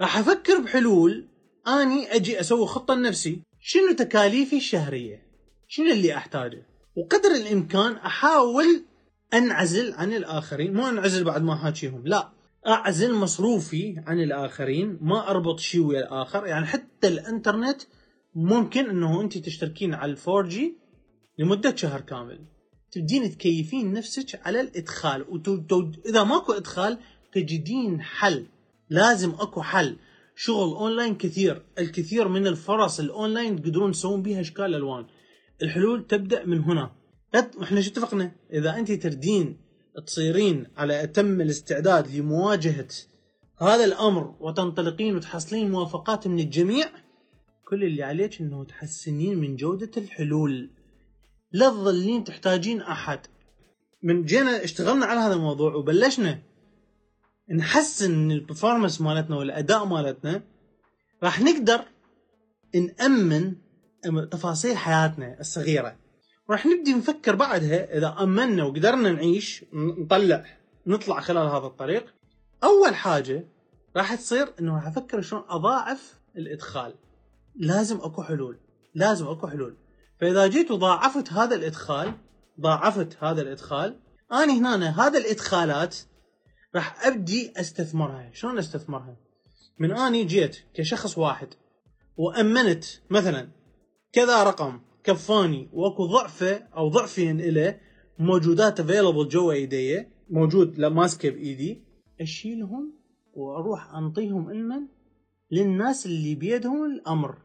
راح 0.00 0.18
أفكر 0.18 0.60
بحلول. 0.60 1.28
أني 1.68 2.16
أجي 2.16 2.40
أسوي 2.40 2.66
خطة 2.66 2.94
لنفسي. 2.94 3.42
شنو 3.60 3.92
تكاليفي 3.98 4.56
الشهرية؟ 4.56 5.22
شنو 5.68 5.92
اللي 5.92 6.16
أحتاجه؟ 6.16 6.66
وقدر 6.96 7.30
الإمكان 7.30 7.92
أحاول 7.92 8.84
أنعزل 9.34 9.92
عن 9.92 10.12
الآخرين. 10.12 10.74
مو 10.74 10.88
أنعزل 10.88 11.24
بعد 11.24 11.42
ما 11.42 11.52
احاكيهم 11.54 12.02
لا. 12.06 12.32
أعزل 12.66 13.14
مصروفي 13.14 14.02
عن 14.06 14.20
الآخرين 14.20 14.98
ما 15.00 15.30
أربط 15.30 15.60
شيء 15.60 15.80
ويا 15.80 16.00
الآخر. 16.00 16.46
يعني 16.46 16.66
حتى 16.66 17.08
الإنترنت 17.08 17.82
ممكن 18.34 18.90
إنه 18.90 19.20
انت 19.20 19.38
تشتركين 19.38 19.94
على 19.94 20.12
ال 20.12 20.48
4G 20.48 20.74
لمدة 21.38 21.76
شهر 21.76 22.00
كامل. 22.00 22.40
تبدين 22.92 23.30
تكيفين 23.30 23.92
نفسك 23.92 24.40
على 24.46 24.60
الإدخال. 24.60 25.24
واذا 26.02 26.24
ماكو 26.24 26.52
إدخال 26.52 26.98
تجدين 27.32 28.00
حل. 28.00 28.46
لازم 28.90 29.30
أكو 29.30 29.62
حل. 29.62 29.96
شغل 30.36 30.76
أونلاين 30.76 31.14
كثير. 31.14 31.62
الكثير 31.78 32.28
من 32.28 32.46
الفرص 32.46 33.00
الأونلاين 33.00 33.62
تقدرون 33.62 33.92
تسوون 33.92 34.22
بها 34.22 34.40
إشكال 34.40 34.74
ألوان. 34.74 35.06
الحلول 35.62 36.06
تبدأ 36.06 36.46
من 36.46 36.58
هنا. 36.58 36.90
إحنا 37.62 37.80
شو 37.80 37.90
اتفقنا؟ 37.90 38.32
إذا 38.52 38.78
انت 38.78 38.92
تردين 38.92 39.56
تصيرين 40.06 40.66
على 40.76 41.02
أتم 41.02 41.40
الاستعداد 41.40 42.16
لمواجهة 42.16 42.88
هذا 43.58 43.84
الأمر 43.84 44.34
وتنطلقين 44.40 45.16
وتحصلين 45.16 45.70
موافقات 45.70 46.26
من 46.26 46.38
الجميع 46.38 46.86
كل 47.64 47.84
اللي 47.84 48.02
عليك 48.02 48.40
إنه 48.40 48.64
تحسنين 48.64 49.38
من 49.38 49.56
جودة 49.56 49.90
الحلول. 49.96 50.70
لا 51.52 51.68
تظلين 51.68 52.24
تحتاجين 52.24 52.80
أحد. 52.80 53.20
من 54.02 54.24
جينا 54.24 54.64
اشتغلنا 54.64 55.06
على 55.06 55.20
هذا 55.20 55.34
الموضوع 55.34 55.74
وبلشنا 55.74 56.42
نحسن 57.50 58.18
من 58.18 58.32
البرفورمانس 58.32 59.00
مالتنا 59.00 59.36
والأداء 59.36 59.84
مالتنا 59.84 60.42
راح 61.22 61.40
نقدر 61.40 61.84
نأمن 62.74 63.54
تفاصيل 64.30 64.76
حياتنا 64.76 65.40
الصغيرة. 65.40 66.01
راح 66.50 66.66
نبدي 66.66 66.94
نفكر 66.94 67.34
بعدها 67.34 67.98
إذا 67.98 68.16
امنا 68.20 68.64
وقدرنا 68.64 69.12
نعيش 69.12 69.64
نطلع 69.72 70.44
نطلع 70.86 71.20
خلال 71.20 71.46
هذا 71.46 71.66
الطريق. 71.66 72.14
أول 72.64 72.94
حاجة 72.94 73.48
راح 73.96 74.14
تصير 74.14 74.52
إنه 74.60 74.74
راح 74.74 74.86
أفكر 74.86 75.20
شلون 75.20 75.44
أضاعف 75.48 76.20
الإدخال. 76.36 76.94
لازم 77.54 77.96
أكو 77.96 78.22
حلول 78.22 78.58
لازم 78.94 79.28
أكو 79.28 79.46
حلول. 79.46 79.76
فإذا 80.20 80.46
جيت 80.46 80.70
وضاعفت 80.70 81.32
هذا 81.32 81.54
الإدخال 81.54 82.14
ضاعفت 82.60 83.24
هذا 83.24 83.42
الإدخال 83.42 84.00
أنا 84.32 84.52
هنا 84.52 85.06
هذا 85.06 85.18
الإدخالات 85.18 85.96
راح 86.74 87.06
أبدي 87.06 87.52
أستثمرها. 87.56 88.30
شلون 88.32 88.58
أستثمرها؟ 88.58 89.16
من 89.78 89.92
أني 89.92 90.24
جيت 90.24 90.58
كشخص 90.74 91.18
واحد 91.18 91.48
وأمنت 92.16 92.84
مثلا 93.10 93.48
كذا 94.12 94.42
رقم 94.42 94.80
كفاني 95.04 95.68
واكو 95.72 96.06
ضعفه 96.06 96.54
أو 96.76 96.88
ضعفين 96.88 97.40
له 97.40 97.80
موجودات 98.18 98.80
available 98.80 99.28
جوا 99.28 99.52
ايدي 99.52 100.06
موجود 100.30 100.80
ماسكه 100.80 101.30
بإيدي. 101.30 101.84
أشيلهم 102.20 102.92
وأروح 103.34 103.94
أنطيهم 103.94 104.48
علما 104.48 104.88
للناس 105.50 106.06
اللي 106.06 106.34
بيدهم 106.34 106.84
الأمر. 106.84 107.38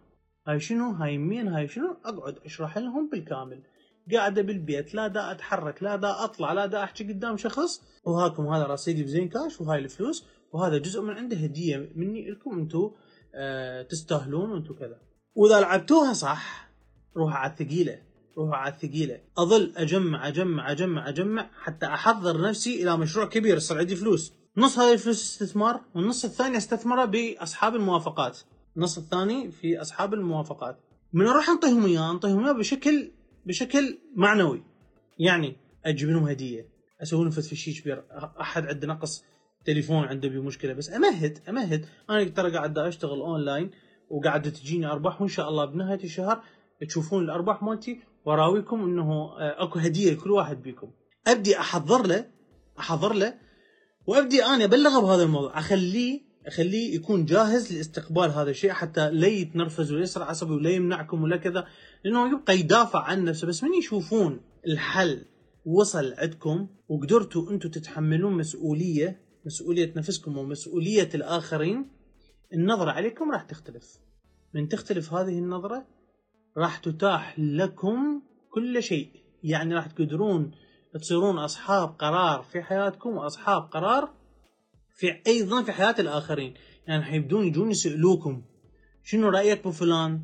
هاي 0.48 0.60
شنو؟ 0.60 0.92
هاي 0.92 1.18
مين؟ 1.18 1.48
هاي 1.48 1.68
شنو؟ 1.68 1.98
أقعد 2.06 2.38
أشرح 2.46 2.78
لهم 2.78 3.10
بالكامل. 3.10 3.64
قاعدة 4.12 4.42
بالبيت 4.42 4.96
لا 4.96 5.08
دا 5.08 5.32
أتحرك 5.32 5.84
لا 5.84 5.96
دا 5.96 6.24
أطلع 6.24 6.54
لا 6.54 6.66
دا 6.66 6.84
أحكي 6.84 7.04
قدام 7.04 7.38
شخص. 7.38 7.82
وهاكم 8.04 8.48
هذا 8.48 8.64
رصيدي 8.64 9.04
ب 9.04 9.09
Zain 9.09 9.30
Cash 9.30 9.62
وهاي 9.62 9.80
الفلوس. 9.80 10.28
وهذا 10.54 10.78
جزء 10.78 11.02
من 11.02 11.14
عنده 11.14 11.38
هدية 11.38 11.92
مني 11.96 12.32
لكم 12.32 12.60
أنتم 12.60 12.92
آه 13.36 13.82
تستاهلون 13.82 14.52
وأنتم 14.52 14.74
كذا. 14.74 15.00
وإذا 15.36 15.60
لعبتوها 15.60 16.14
صح 16.14 16.67
روحوا 17.18 17.38
على 17.38 17.52
الثقيلة 17.52 18.00
روحوا 18.38 18.56
على 18.56 18.74
الثقيلة. 18.74 19.20
أظل 19.38 19.74
أجمع 19.78 20.28
أجمع 20.28 20.72
أجمع 20.72 21.10
أجمع 21.10 21.50
حتى 21.64 21.86
أحضر 21.86 22.42
نفسي 22.42 22.84
إلى 22.84 22.98
مشروع 22.98 23.26
كبير 23.26 23.58
يصير 23.58 23.78
عندي 23.78 23.96
فلوس. 23.96 24.34
نص 24.58 24.80
هذه 24.80 24.94
الفلوس 24.94 25.22
استثمار 25.22 25.82
والنص 25.96 26.26
الثاني 26.26 26.58
استثمره 26.58 27.06
بأصحاب 27.06 27.76
الموافقات. 27.76 28.40
النص 28.78 28.98
الثاني 28.98 29.52
في 29.52 29.82
أصحاب 29.82 30.14
الموافقات. 30.14 30.80
من 31.14 31.28
أروح 31.28 31.50
انطيهم 31.50 31.86
اياه 31.86 32.12
انطيهم 32.12 32.46
اياه 32.46 32.54
بشكل 32.54 33.12
بشكل 33.46 33.98
معنوي. 34.16 34.64
يعني 35.20 35.56
أجيب 35.86 36.10
لهم 36.10 36.28
هدية 36.28 36.70
أسوي 37.02 37.22
لهم 37.22 37.42
شيء 37.42 37.82
كبير 37.82 38.04
أحد 38.42 38.66
عنده 38.66 38.88
نقص 38.88 39.24
تليفون 39.66 40.04
عنده 40.04 40.30
بيه 40.30 40.42
مشكلة 40.42 40.74
بس 40.74 40.90
أمهد 40.90 41.40
أمهد. 41.50 41.86
أنا 42.10 42.24
ترى 42.24 42.52
قاعد 42.52 42.78
أشتغل 42.78 43.20
أونلاين 43.20 43.72
وقاعد 44.10 44.52
تجيني 44.52 44.86
أرباح 44.86 45.22
وإن 45.22 45.30
شاء 45.30 45.50
الله 45.50 45.66
بنهاية 45.66 46.04
الشهر 46.04 46.44
تشوفون 46.86 47.24
الأرباح 47.24 47.64
مالتي 47.64 48.00
وأراويكم 48.26 48.84
إنه 48.84 49.12
آه، 49.12 49.64
أكو 49.64 49.80
هدية 49.80 50.12
لكل 50.12 50.32
واحد 50.32 50.62
بيكم. 50.62 50.92
أبدي 51.28 51.60
أحضر 51.60 52.08
له 52.08 52.26
أحضر 52.80 53.14
له 53.14 53.34
وأبدي 54.08 54.46
أنا 54.46 54.64
أبلغه 54.64 55.02
بهذا 55.02 55.24
الموضوع. 55.24 55.60
أخليه 55.60 56.22
أخليه 56.48 56.96
يكون 56.96 57.26
جاهز 57.26 57.74
لاستقبال 57.74 58.32
هذا 58.32 58.50
الشيء 58.50 58.72
حتى 58.72 59.12
لا 59.12 59.28
يتنرفز 59.28 59.92
ولا 59.92 60.26
عصبي 60.26 60.54
ولا 60.54 60.70
يمنعكم 60.70 61.24
ولا 61.24 61.38
كذا 61.38 61.68
لأنه 62.04 62.32
يبقى 62.32 62.60
يدافع 62.60 63.04
عن 63.04 63.24
نفسه. 63.24 63.48
بس 63.48 63.64
من 63.64 63.74
يشوفون 63.74 64.42
الحل 64.68 65.26
وصل 65.66 66.14
عندكم 66.18 66.68
وقدرتوا 66.90 67.52
أنتم 67.52 67.70
تتحملون 67.70 68.34
مسؤولية 68.34 69.22
مسؤولية 69.46 69.94
نفسكم 69.96 70.38
ومسؤولية 70.38 71.10
الآخرين 71.16 71.90
النظرة 72.54 72.92
عليكم 72.92 73.32
راح 73.32 73.44
تختلف. 73.44 74.00
من 74.54 74.68
تختلف 74.68 75.14
هذه 75.14 75.40
النظرة 75.40 75.97
راح 76.58 76.78
تتاح 76.78 77.40
لكم 77.40 78.22
كل 78.50 78.84
شيء. 78.84 79.10
يعني 79.44 79.76
راح 79.76 79.88
تقدرون 79.88 80.52
تصيرون 80.94 81.38
أصحاب 81.38 81.90
قرار 82.00 82.42
في 82.42 82.62
حياتكم 82.62 83.10
وأصحاب 83.10 83.62
قرار 83.62 84.14
في 84.96 85.22
أيضا 85.28 85.64
في 85.64 85.72
حياة 85.72 85.96
الآخرين. 86.00 86.54
يعني 86.88 87.04
حيبدون 87.04 87.48
يجون 87.48 87.72
يسألوكم 87.72 88.42
شنو 89.04 89.30
رأيك 89.30 89.68
بفلان 89.68 90.22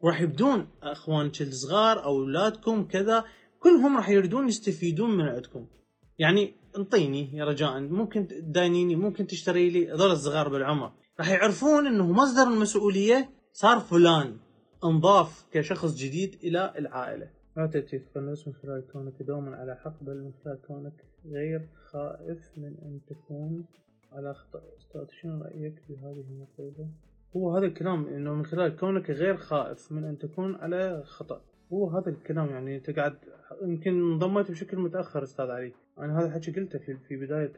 وراح 0.00 0.20
يبدون 0.20 0.68
اخوانك 0.82 1.42
الصغار 1.42 2.04
أو 2.04 2.16
أولادكم 2.16 2.84
كذا. 2.84 3.24
كلهم 3.58 3.96
راح 3.96 4.08
يريدون 4.08 4.48
يستفيدون 4.48 5.10
من 5.10 5.24
عندكم. 5.24 5.66
يعني 6.18 6.54
انطيني 6.78 7.36
يا 7.36 7.44
رجاء 7.44 7.80
ممكن 7.80 8.26
تداينيني 8.26 8.96
ممكن 8.96 9.26
تشتري 9.26 9.70
لي 9.70 9.92
ذول 9.92 10.10
الصغار 10.10 10.48
بالعمر. 10.48 10.92
راح 11.18 11.28
يعرفون 11.28 11.86
إنه 11.86 12.12
مصدر 12.12 12.42
المسؤولية 12.42 13.30
صار 13.52 13.80
فلان. 13.80 14.45
انضاف 14.84 15.46
كشخص 15.52 15.96
جديد 15.96 16.34
إلى 16.44 16.72
العائلة. 16.78 17.30
لا 17.56 17.66
تأتي 17.66 18.02
الناس 18.16 18.48
من 18.48 18.54
خلال 18.54 18.84
كونك 18.92 19.22
دوما 19.22 19.56
على 19.56 19.76
حق 19.76 20.02
بل 20.02 20.22
من 20.24 20.32
خلال 20.44 20.62
كونك 20.62 21.04
غير 21.26 21.68
خائف 21.90 22.58
من 22.58 22.76
أن 22.82 23.00
تكون 23.06 23.64
على 24.12 24.34
خطأ. 24.34 24.62
أستاذ 24.78 25.06
شنو 25.20 25.42
رأيك 25.42 25.78
في 25.86 25.96
هذه 25.96 26.24
المقولة؟ 26.30 26.88
هو 27.36 27.56
هذا 27.56 27.66
الكلام 27.66 28.06
إنه 28.06 28.34
من 28.34 28.46
خلال 28.46 28.76
كونك 28.76 29.10
غير 29.10 29.36
خائف 29.36 29.92
من 29.92 30.04
أن 30.04 30.18
تكون 30.18 30.54
على 30.54 31.02
خطأ. 31.04 31.40
هو 31.72 31.90
هذا 31.90 32.10
الكلام 32.10 32.50
يعني 32.50 32.76
أنت 32.76 32.90
قاعد 32.90 33.16
يمكن 33.62 34.12
انضميت 34.12 34.50
بشكل 34.50 34.78
متأخر 34.78 35.22
أستاذ 35.22 35.46
علي. 35.46 35.72
أنا 35.98 36.18
هذا 36.18 36.26
الحكي 36.26 36.52
قلته 36.52 36.78
في 36.78 36.96
في 37.08 37.16
بداية 37.16 37.52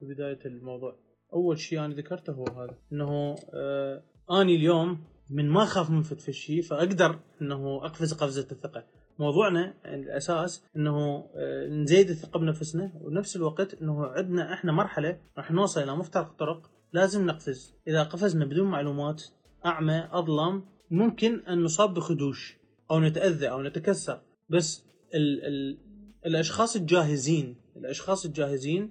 في 0.00 0.06
بداية 0.06 0.38
الموضوع. 0.46 0.96
أول 1.32 1.58
شيء 1.58 1.84
أنا 1.84 1.94
ذكرته 1.94 2.32
هو 2.32 2.44
هذا 2.44 2.74
إنه 2.92 3.34
آه 3.54 4.02
اني 4.30 4.56
اليوم 4.56 4.98
من 5.30 5.48
ما 5.50 5.62
أخاف 5.62 5.90
من 5.90 6.02
فت 6.02 6.20
في 6.20 6.28
الشيء 6.28 6.62
فأقدر 6.62 7.18
إنه 7.42 7.76
أقفز 7.84 8.12
قفزة 8.12 8.48
الثقة. 8.52 8.84
موضوعنا 9.18 9.74
الأساس 9.84 10.64
إنه 10.76 11.24
آه، 11.36 11.68
نزيد 11.68 12.10
الثقة 12.10 12.40
بنفسنا 12.40 12.92
ونفس 13.00 13.36
الوقت 13.36 13.74
إنه 13.74 14.06
عندنا 14.06 14.52
إحنا 14.52 14.72
مرحلة 14.72 15.20
راح 15.38 15.50
نوصل 15.50 15.82
إلى 15.82 15.96
مفترق 15.96 16.32
طرق 16.38 16.70
لازم 16.92 17.26
نقفز. 17.26 17.74
إذا 17.88 18.02
قفزنا 18.02 18.44
بدون 18.44 18.70
معلومات 18.70 19.22
أعمى 19.66 20.08
أظلم 20.12 20.64
ممكن 20.90 21.40
أن 21.48 21.62
نصاب 21.62 21.94
بخدوش 21.94 22.56
أو 22.90 23.00
نتأذى 23.00 23.50
أو 23.50 23.62
نتكسر. 23.62 24.20
بس 24.48 24.84
ال 25.14 25.44
ال 25.44 25.78
الأشخاص 26.26 26.76
الجاهزين 26.76 27.56
الأشخاص 27.76 28.24
الجاهزين 28.24 28.90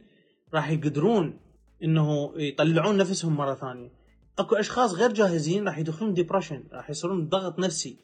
راح 0.53 0.69
يقدرون 0.69 1.39
إنه 1.83 2.33
يطلعون 2.35 2.97
نفسهم 2.97 3.35
مرة 3.35 3.53
ثانية. 3.53 3.96
أكو 4.39 4.55
أشخاص 4.55 4.93
غير 4.93 5.13
جاهزين 5.13 5.65
راح 5.65 5.77
يدخلون 5.77 6.13
ديبرشن 6.13 6.63
راح 6.71 6.89
يصيرون 6.89 7.29
ضغط 7.29 7.59
نفسي. 7.59 7.97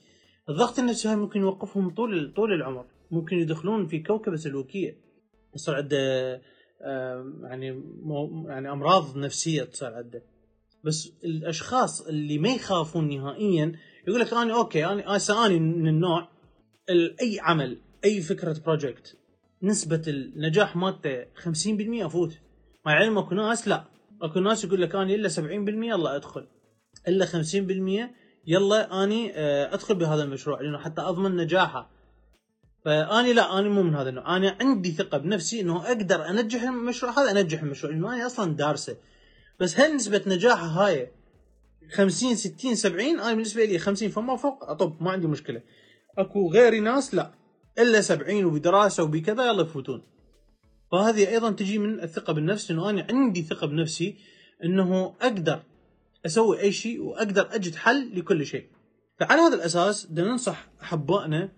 الضغط 0.49 0.79
النفسي 0.79 1.07
هاي 1.07 1.15
ممكن 1.15 1.39
يوقفهم 1.39 1.89
طول 1.89 2.33
طول 2.35 2.53
العمر. 2.53 2.85
ممكن 3.11 3.37
يدخلون 3.37 3.87
في 3.87 3.99
كوكبه 3.99 4.35
سلوكيه 4.35 4.97
يصير 5.55 5.75
عنده 5.75 6.41
يعني 7.43 7.83
يعني 8.47 8.71
أمراض 8.71 9.17
نفسية 9.17 9.63
تصير 9.63 9.93
عنده 9.93 10.23
بس 10.83 11.13
الأشخاص 11.23 12.01
اللي 12.01 12.37
ما 12.37 12.49
يخافون 12.49 13.07
نهائيا 13.07 13.71
يقول 14.07 14.19
لك 14.19 14.33
أنا 14.33 14.55
okay 14.55 14.85
أنا 14.85 15.45
اني 15.45 15.59
من 15.59 15.87
النوع 15.87 16.29
أي 17.21 17.39
عمل 17.41 17.77
أي 18.05 18.21
فكرة 18.21 18.59
project 18.65 19.17
نسبة 19.63 20.01
النجاح 20.07 20.75
مالته 20.75 21.23
50% 21.23 21.27
أفوت. 22.05 22.37
مع 22.85 22.91
علم 22.91 23.17
اكو 23.17 23.35
ناس 23.35 23.67
لا. 23.67 23.92
أكو 24.23 24.39
ناس 24.39 24.63
يقول 24.63 24.81
لك 24.81 24.95
أنا 24.95 25.13
إلا 25.13 25.29
70% 25.29 25.39
يلا 25.39 26.15
أدخل. 26.15 26.47
إلا 27.07 27.25
50% 27.25 28.09
يلا 28.47 29.03
أني 29.03 29.31
آه، 29.35 29.73
أدخل 29.73 29.95
بهذا 29.95 30.23
المشروع 30.23 30.61
لأنه 30.61 30.77
حتى 30.77 31.01
أضمن 31.01 31.35
نجاحه. 31.35 31.89
فأني 32.85 33.33
لا 33.33 33.59
أني 33.59 33.69
مو 33.69 33.83
من 33.83 33.95
هذا 33.95 34.09
النوع. 34.09 34.37
أنا 34.37 34.57
عندي 34.61 34.91
ثقة 34.91 35.17
بنفسي 35.17 35.59
إنه 35.59 35.87
أقدر 35.87 36.29
أنجح 36.29 36.63
المشروع 36.63 37.19
هذا 37.19 37.31
أنجح 37.31 37.61
المشروع 37.61 37.93
لأنه 37.93 38.15
أنا 38.15 38.25
أصلا 38.25 38.55
دارسه. 38.55 38.97
بس 39.59 39.79
هل 39.79 39.95
نسبة 39.95 40.21
نجاحه 40.27 40.65
هاي 40.65 41.11
50 41.91 42.35
60 42.35 42.75
70 42.75 43.05
أنا 43.05 43.33
بالنسبة 43.33 43.65
لي 43.65 43.79
50 43.79 44.09
فما 44.09 44.35
فوق 44.35 44.63
أطب 44.63 45.03
ما 45.03 45.11
عندي 45.11 45.27
مشكلة. 45.27 45.61
أكو 46.17 46.51
غيري 46.51 46.79
ناس 46.79 47.15
لا. 47.15 47.31
إلا 47.79 48.01
70 48.01 48.45
وبدراسة 48.45 49.03
وبكذا 49.03 49.45
يلا 49.45 49.61
يفوتون. 49.63 50.03
فهذه 50.93 51.29
أيضا 51.29 51.51
تجي 51.51 51.77
من 51.77 51.99
الثقة 51.99 52.33
بالنفس 52.33 52.71
انه 52.71 52.89
أنا 52.89 53.07
عندي 53.09 53.41
ثقة 53.41 53.67
بنفسي 53.67 54.15
إنه 54.63 55.15
أقدر 55.21 55.63
أسوي 56.25 56.61
أي 56.61 56.71
شيء 56.71 57.01
وأقدر 57.01 57.55
أجد 57.55 57.75
حل 57.75 58.19
لكل 58.19 58.45
شيء. 58.45 58.67
فعلى 59.19 59.41
هذا 59.41 59.55
الأساس 59.55 60.05
بدنا 60.05 60.27
ننصح 60.27 60.69
أحبائنا 60.81 61.51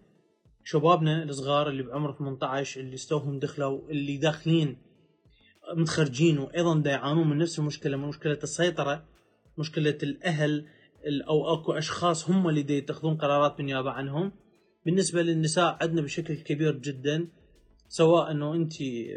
شبابنا 0.63 1.23
الصغار 1.23 1.69
اللي 1.69 1.83
بعمر 1.83 2.13
18 2.17 2.81
اللي 2.81 2.93
استوهم 2.93 3.39
دخلوا 3.39 3.89
اللي 3.89 4.17
داخلين 4.17 4.77
متخرجين 5.77 6.37
وأيضا 6.37 6.79
دا 6.79 6.91
يعانون 6.91 7.29
من 7.29 7.37
نفس 7.37 7.59
المشكلة 7.59 7.97
من 7.97 8.07
مشكلة 8.07 8.39
السيطرة 8.43 9.05
مشكلة 9.57 9.97
الأهل 10.03 10.65
أو 11.27 11.53
أكو 11.53 11.73
أشخاص 11.73 12.29
هم 12.29 12.49
اللي 12.49 12.61
دا 12.61 12.73
يتخذون 12.73 13.17
قرارات 13.17 13.57
بالنيابة 13.57 13.91
عنهم. 13.91 14.31
بالنسبة 14.85 15.21
للنساء 15.21 15.77
عندنا 15.81 16.01
بشكل 16.01 16.35
كبير 16.35 16.75
جدا 16.77 17.27
سواء 17.87 18.31
إنه 18.31 18.53
أنت 18.53 18.73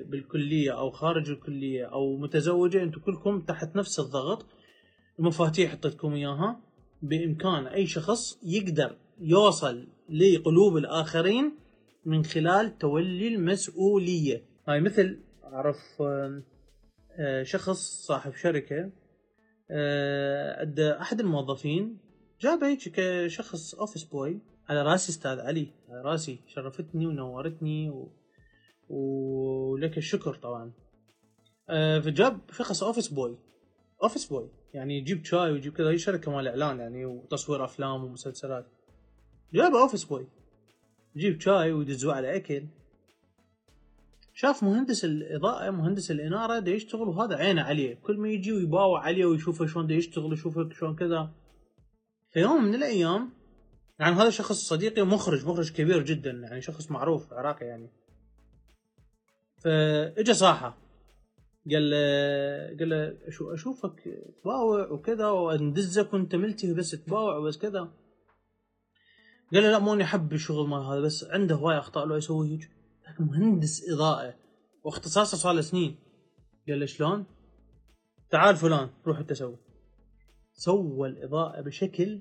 بالكلية 0.06 0.78
أو 0.78 0.90
خارج 0.90 1.30
الكلية 1.30 1.84
أو 1.84 2.16
متزوجة 2.16 2.82
أنتم 2.82 3.00
كلكم 3.00 3.40
تحت 3.40 3.76
نفس 3.76 4.00
الضغط 4.00 4.46
المفاتيح 5.18 5.72
حطيتكم 5.72 6.14
إياها. 6.14 6.60
بإمكان 7.02 7.66
أي 7.66 7.86
شخص 7.86 8.38
يقدر 8.42 8.96
يوصل 9.20 9.88
لقلوب 10.08 10.76
الآخرين 10.76 11.52
من 12.04 12.24
خلال 12.24 12.78
تولي 12.78 13.28
المسؤولية. 13.28 14.42
هاي 14.68 14.80
مثل 14.80 15.18
أعرف 15.44 15.76
آه، 17.20 17.42
شخص 17.42 18.06
صاحب 18.06 18.34
شركة 18.34 18.90
آه، 19.70 20.60
عنده 20.60 21.00
أحد 21.00 21.20
الموظفين 21.20 21.98
جابه 22.40 22.66
هيك 22.68 22.78
كشخص 22.94 23.74
office 23.74 24.04
boy 24.04 24.40
على 24.68 24.82
راسي 24.82 25.12
أستاذ 25.12 25.40
علي. 25.40 25.72
على 25.88 26.02
راسي 26.02 26.40
شرفتني 26.46 27.06
ونورتني 27.06 27.90
و... 27.90 28.12
ولك 28.88 29.98
الشكر 29.98 30.34
طبعا. 30.34 30.72
فجاب 32.00 32.40
شخص 32.52 32.82
office 32.82 33.08
boy 33.08 33.38
office 34.02 34.26
boy 34.26 34.50
يعني 34.74 34.98
يجيب 34.98 35.24
شاي 35.24 35.50
ويجيب 35.50 35.72
كذا 35.72 35.90
هي 35.90 35.98
شركة 35.98 36.32
مال 36.32 36.48
إعلان 36.48 36.78
يعني 36.78 37.06
وتصوير 37.06 37.64
أفلام 37.64 38.04
ومسلسلات. 38.04 38.66
جاب 39.54 39.74
office 39.74 40.04
boy 40.04 40.28
يجيب 41.16 41.40
شاي 41.40 41.72
ويدزوه 41.72 42.14
على 42.14 42.36
أكل. 42.36 42.66
شاف 44.34 44.62
مهندس 44.62 45.04
الإضاءة 45.04 45.70
مهندس 45.70 46.10
الإنارة 46.10 46.58
دا 46.58 46.70
يشتغل 46.70 47.08
وهذا 47.08 47.36
عينه 47.36 47.62
عليه. 47.62 47.94
كل 47.94 48.18
ما 48.18 48.28
يجي 48.28 48.52
ويباوع 48.52 49.00
عليه 49.00 49.26
ويشوفه 49.26 49.66
شلون 49.66 49.86
دا 49.86 49.94
يشتغل 49.94 50.32
يشوفه 50.32 50.68
شلون 50.70 50.96
كذا. 50.96 51.34
في 52.30 52.40
يوم 52.40 52.64
من 52.64 52.74
الأيام 52.74 53.30
يعني 54.00 54.14
هذا 54.14 54.30
شخص 54.30 54.56
صديقي 54.56 55.02
مخرج 55.02 55.46
مخرج 55.46 55.72
كبير 55.72 56.02
جدا 56.02 56.30
يعني 56.30 56.60
شخص 56.60 56.90
معروف 56.90 57.32
عراقي 57.32 57.66
يعني. 57.66 57.90
فاجا 59.64 60.32
صاحه. 60.32 60.78
قال 61.70 61.90
له 61.90 61.98
قال 62.78 62.88
له 62.88 63.30
شو 63.30 63.54
أشوفك 63.54 64.02
تباوع 64.42 64.90
وكذا 64.90 65.26
وأندزك 65.26 66.12
وأنت 66.12 66.34
ملتهي 66.34 66.74
بس 66.74 66.90
تباوع 66.90 67.36
وبس 67.36 67.58
كذا. 67.58 67.80
قال 69.52 69.62
له 69.62 69.70
لا 69.70 69.78
ماني 69.78 70.04
أحب 70.04 70.32
الشغل 70.32 70.68
مال 70.68 70.82
هذا 70.82 71.00
بس 71.00 71.24
عنده 71.24 71.54
هواي 71.54 71.78
أخطاء 71.78 72.06
لو 72.06 72.16
يسوي 72.16 72.48
هيك 72.48 72.70
لكن 73.08 73.24
مهندس 73.24 73.90
إضاءة 73.90 74.34
واختصاصه 74.84 75.36
صار 75.36 75.52
له 75.52 75.60
سنين. 75.60 75.96
قال 76.68 76.80
له 76.80 76.86
شلون؟ 76.86 77.24
تعال 78.30 78.56
فلان 78.56 78.90
روح 79.06 79.18
أنت 79.18 79.32
سوي. 79.32 79.56
سوى 80.52 81.08
الإضاءة 81.08 81.60
بشكل 81.60 82.20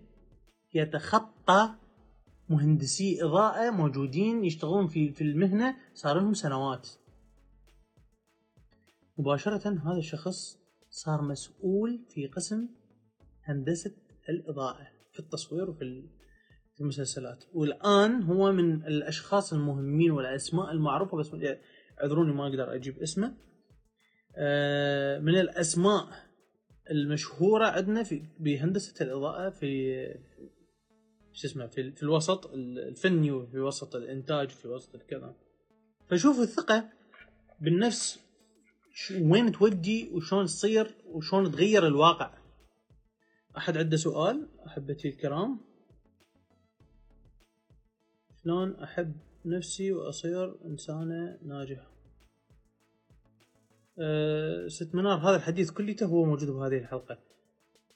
يتخطى 0.73 1.75
مهندسي 2.49 3.23
إضاءة 3.23 3.69
موجودين 3.69 4.45
يشتغلون 4.45 4.87
في 4.87 5.11
في 5.11 5.21
المهنة 5.21 5.75
صار 5.93 6.19
لهم 6.19 6.33
سنوات. 6.33 6.87
مباشرة 9.17 9.69
هذا 9.69 9.97
الشخص 9.97 10.59
صار 10.89 11.21
مسؤول 11.21 11.99
في 12.09 12.27
قسم 12.27 12.67
هندسة 13.43 13.95
الإضاءة 14.29 14.87
في 15.11 15.19
التصوير 15.19 15.69
وفي 15.69 16.03
المسلسلات. 16.81 17.43
والآن 17.53 18.23
هو 18.23 18.51
من 18.51 18.85
الأشخاص 18.85 19.53
المهمين 19.53 20.11
والأسماء 20.11 20.71
المعروفة 20.71 21.17
بس 21.17 21.31
اعذروني 22.01 22.33
ما 22.33 22.47
أقدر 22.47 22.75
أجيب 22.75 22.99
اسمه. 22.99 23.33
آه، 24.35 25.19
من 25.19 25.35
الأسماء 25.35 26.07
المشهورة 26.91 27.65
عندنا 27.65 28.03
في 28.03 28.23
بهندسة 28.39 29.05
الإضاءة 29.05 29.49
في 29.49 29.93
شو 31.31 31.47
اسمه 31.47 31.67
في, 31.67 31.91
في 31.91 32.03
الوسط 32.03 32.51
الفني 32.53 33.31
وفي 33.31 33.59
وسط 33.59 33.95
الإنتاج 33.95 34.49
في 34.49 34.67
وسط 34.67 34.95
الكذا 34.95 35.35
فشوف 36.07 36.39
الثقة 36.39 36.89
بالنفس 37.61 38.26
وين 39.21 39.51
تودي 39.51 40.09
وشلون 40.13 40.45
تصير 40.45 40.95
وشلون 41.05 41.51
تغير 41.51 41.87
الواقع؟ 41.87 42.33
أحد 43.57 43.77
عنده 43.77 43.97
سؤال؟ 43.97 44.47
أحبتي 44.67 45.09
الكرام؟ 45.09 45.59
شلون 48.43 48.75
أحب 48.75 49.15
نفسي 49.45 49.91
وأصير 49.91 50.65
إنسانة 50.65 51.37
ناجحة؟ 51.45 51.91
أه 53.99 54.67
ست 54.67 54.95
منار 54.95 55.17
هذا 55.17 55.35
الحديث 55.35 55.71
كليته 55.71 56.05
هو 56.05 56.25
موجود 56.25 56.49
بهذه 56.49 56.77
الحلقة. 56.77 57.19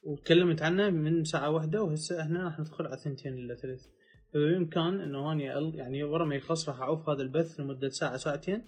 وتكلمت 0.04 0.62
عنه 0.62 0.90
من 0.90 1.24
ساعة 1.24 1.50
واحدة 1.50 1.84
وهسه 1.84 2.22
إحنا 2.22 2.44
راح 2.44 2.60
ندخل 2.60 2.86
على 2.86 2.98
ثنتين 2.98 3.34
إلا 3.34 3.56
ثلاث. 3.56 3.88
فبإمكان 4.34 5.02
إنه 5.02 5.32
اني 5.32 5.44
يعني 5.78 6.04
ورا 6.04 6.26
ما 6.26 6.36
يخلص 6.36 6.70
راح 6.70 6.82
أعوف 6.82 7.10
هذا 7.10 7.22
البث 7.22 7.60
لمدة 7.60 7.90
ساعة 7.90 8.18
ساعتين 8.18 8.66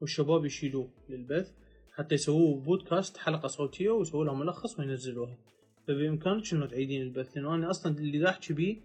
والشباب 0.00 0.44
يشيلوه 0.44 0.90
للبث. 1.08 1.63
حتى 1.96 2.14
يسووه 2.14 2.60
بودكاست 2.60 3.16
حلقة 3.16 3.48
صوتية 3.48 3.90
ويسووا 3.90 4.24
لها 4.24 4.34
ملخص 4.34 4.78
وينزلوها 4.78 5.38
فبامكانك 5.88 6.52
انه 6.52 6.66
تعيدين 6.66 7.02
البث؟ 7.02 7.36
لأنه 7.36 7.54
أنا 7.54 7.70
أصلا 7.70 7.98
اللي 7.98 8.18
دا 8.18 8.28
احكي 8.28 8.54
بيه 8.54 8.76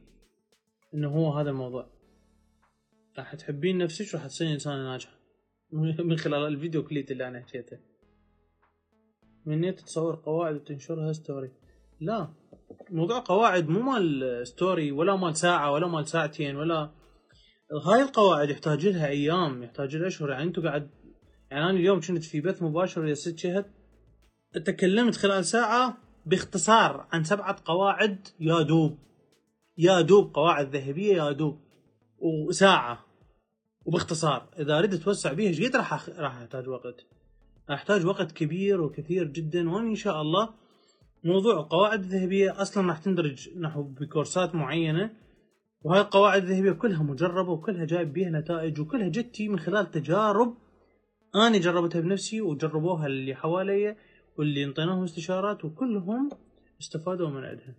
إنه 0.94 1.10
هو 1.10 1.34
هذا 1.34 1.50
الموضوع. 1.50 1.90
راح 3.18 3.36
تحبين 3.36 3.78
نفسك 3.78 4.14
وراح 4.14 4.28
تصيرين 4.28 4.54
إنسانة 4.54 4.84
ناجحة. 4.84 5.20
من 6.08 6.18
خلال 6.18 6.48
الفيديو 6.48 6.84
كليب 6.84 7.12
اللي 7.12 7.28
أنا 7.28 7.40
حكيته. 7.40 7.80
من 9.46 9.62
نيت 9.62 9.80
تصور 9.80 10.16
قواعد 10.16 10.56
وتنشرها 10.56 11.14
story 11.14 11.52
لا 12.02 12.34
موضوع 12.90 13.20
قواعد 13.20 13.70
مو 13.70 13.80
مال 13.80 14.48
story 14.48 14.92
ولا 14.92 15.16
مال 15.16 15.36
ساعة 15.38 15.72
ولا 15.72 15.88
مال 15.88 16.08
ساعتين 16.08 16.56
ولا. 16.56 16.92
هاي 17.86 18.02
القواعد 18.02 18.50
يحتاج 18.50 18.88
لها 18.88 19.08
أيام 19.08 19.64
يحتاج 19.64 19.96
لها 19.96 20.08
أشهر. 20.08 20.30
يعني 20.30 20.44
أنتم 20.44 20.68
قاعد 20.68 20.90
يعني 21.52 21.64
أنا 21.64 21.78
اليوم 21.80 22.02
كنت 22.02 22.24
في 22.24 22.42
بث 22.42 22.64
مباشر 22.64 23.08
يا 23.08 23.14
ست 23.14 23.38
شهد 23.38 23.66
تكلمت 24.66 25.16
خلال 25.16 25.46
ساعة 25.46 25.98
باختصار 26.26 27.08
عن 27.12 27.24
سبعة 27.24 27.58
قواعد 27.66 28.28
يا 28.40 28.62
دوب. 28.62 28.98
يا 29.78 30.02
دوب 30.02 30.34
قواعد 30.34 30.76
ذهبية 30.76 31.16
يا 31.16 31.32
دوب. 31.32 31.60
وساعة. 32.20 33.06
وباختصار. 33.86 34.50
إذا 34.60 34.80
أريد 34.80 34.94
أتوسع 34.94 35.34
بيها 35.34 35.50
إيش 35.50 35.62
قد 35.62 35.76
راح 35.76 36.10
راح 36.10 36.38
أحتاج 36.38 36.68
وقت؟ 36.68 37.06
أحتاج 37.72 38.06
وقت 38.06 38.32
كبير 38.32 38.82
وكثير 38.82 39.24
جدا 39.24 39.70
وإن 39.70 39.96
شاء 39.96 40.22
الله 40.22 40.50
موضوع 41.24 41.60
القواعد 41.60 42.00
الذهبية 42.00 42.62
أصلا 42.62 42.88
راح 42.88 42.98
تندرج 42.98 43.50
نحو 43.58 43.84
بكورسات 43.84 44.56
معينة. 44.56 45.14
وهاي 45.82 46.02
القواعد 46.02 46.44
الذهبية 46.44 46.72
كلها 46.72 47.04
مجربة 47.04 47.52
وكلها 47.52 47.86
جايب 47.86 48.14
بيها 48.14 48.30
نتائج 48.30 48.80
وكلها 48.80 49.08
جتي 49.08 49.48
من 49.48 49.60
خلال 49.60 49.92
تجارب 49.92 50.58
أنا 51.36 51.58
جربتها 51.58 52.02
بنفسي 52.02 52.42
وجربوها 52.42 53.08
اللي 53.08 53.36
حواليا 53.36 53.98
واللي 54.38 54.64
انطيناهم 54.64 55.04
استشارات 55.04 55.66
وكلهم 55.66 56.30
استفادوا 56.82 57.30
من 57.30 57.44
عندها 57.44 57.76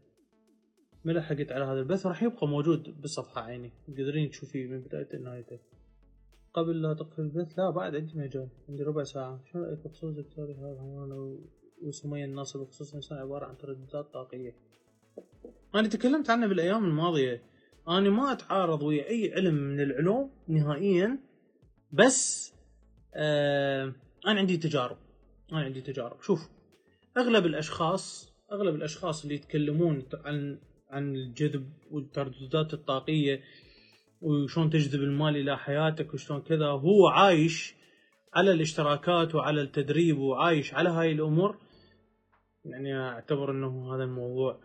ما 1.05 1.13
لحقت 1.13 1.53
على 1.53 1.65
هذا 1.65 1.81
البث 1.81 2.07
راح 2.07 2.23
يبقى 2.23 2.49
موجود 2.49 3.01
بالصفحة 3.01 3.41
عيني. 3.41 3.73
تقدرين 3.87 4.31
تشوفيه 4.31 4.67
من 4.67 4.81
بداية 4.81 5.09
لنهايته 5.13 5.59
قبل 6.55 6.83
لا 6.83 6.95
تقفل 6.95 7.23
البث 7.23 7.59
لا 7.59 7.71
بعد 7.71 7.97
عندي 7.97 8.19
مجال. 8.19 8.49
عندي 8.69 8.83
ربع 8.83 9.03
ساعة. 9.03 9.41
شو 9.53 9.59
رأيك 9.59 9.79
بخصوص 9.79 10.15
دكتوري 10.15 10.55
هذا 10.55 10.81
هوانا 10.81 11.39
وسمية 11.83 12.25
الناصر؟ 12.25 12.63
بخصوص 12.63 12.95
إنسان 12.95 13.19
عبارة 13.19 13.47
عن 13.47 13.59
ترددات 13.59 14.13
طاقية. 14.13 14.57
أنا 15.75 15.89
تكلمت 15.89 16.31
عنه 16.31 16.47
بالأيام 16.47 16.85
الماضية. 16.85 17.43
أنا 17.89 18.11
ما 18.11 18.33
أتعارض 18.33 18.83
ويا 18.83 19.09
أي 19.09 19.33
علم 19.35 19.55
من 19.55 19.81
العلوم 19.81 20.31
نهائيا 20.49 21.19
بس 21.93 22.50
آه 23.15 23.93
أنا 24.27 24.39
عندي 24.39 24.57
تجارب. 24.57 24.97
أنا 25.53 25.61
عندي 25.61 25.81
تجارب. 25.81 26.23
شوف 26.23 26.49
أغلب 27.17 27.47
الأشخاص 27.47 28.31
أغلب 28.53 28.75
الأشخاص 28.75 29.23
اللي 29.23 29.35
يتكلمون 29.35 30.03
عن 30.25 30.59
عن 30.91 31.17
الجذب 31.17 31.73
والترددات 31.91 32.75
الطاقية 32.75 33.43
وشلون 34.21 34.71
تجذب 34.71 35.03
المال 35.03 35.37
إلى 35.37 35.59
حياتك 35.59 36.15
وشلون 36.15 36.41
كذا 36.41 36.67
هو 36.67 37.09
عايش 37.09 37.75
على 38.35 38.53
الاشتراكات 38.53 39.35
وعلى 39.35 39.61
التدريب 39.61 40.19
وعايش 40.19 40.75
على 40.75 40.89
هاي 40.89 41.13
الأمور. 41.13 41.59
يعني 42.65 42.99
أعتبر 42.99 43.51
إنه 43.51 43.95
هذا 43.95 44.05
الموضوع 44.05 44.61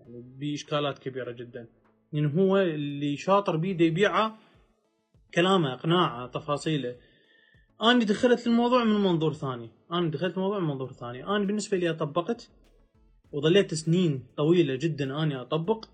يعني 0.00 0.22
بإشكالات 0.38 0.98
كبيرة 0.98 1.32
جدا. 1.32 1.68
يعني 2.12 2.38
هو 2.38 2.58
اللي 2.58 3.16
شاطر 3.16 3.56
بيده 3.56 3.84
يبيعه 3.84 4.38
كلامه 5.34 5.74
إقناعه 5.74 6.26
تفاصيله. 6.26 6.96
أنا 7.82 8.04
دخلت 8.04 8.46
الموضوع 8.46 8.84
من 8.84 9.00
منظور 9.00 9.32
ثاني. 9.32 9.70
أنا 9.92 10.10
دخلت 10.10 10.36
الموضوع 10.36 10.58
من 10.58 10.68
منظور 10.68 10.92
ثاني. 10.92 11.26
أنا 11.26 11.44
بالنسبة 11.44 11.76
لي 11.76 11.94
طبقت 11.94 12.50
وظليت 13.32 13.74
سنين 13.74 14.26
طويلة 14.36 14.74
جدا 14.74 15.22
أني 15.22 15.40
أطبق 15.40 15.84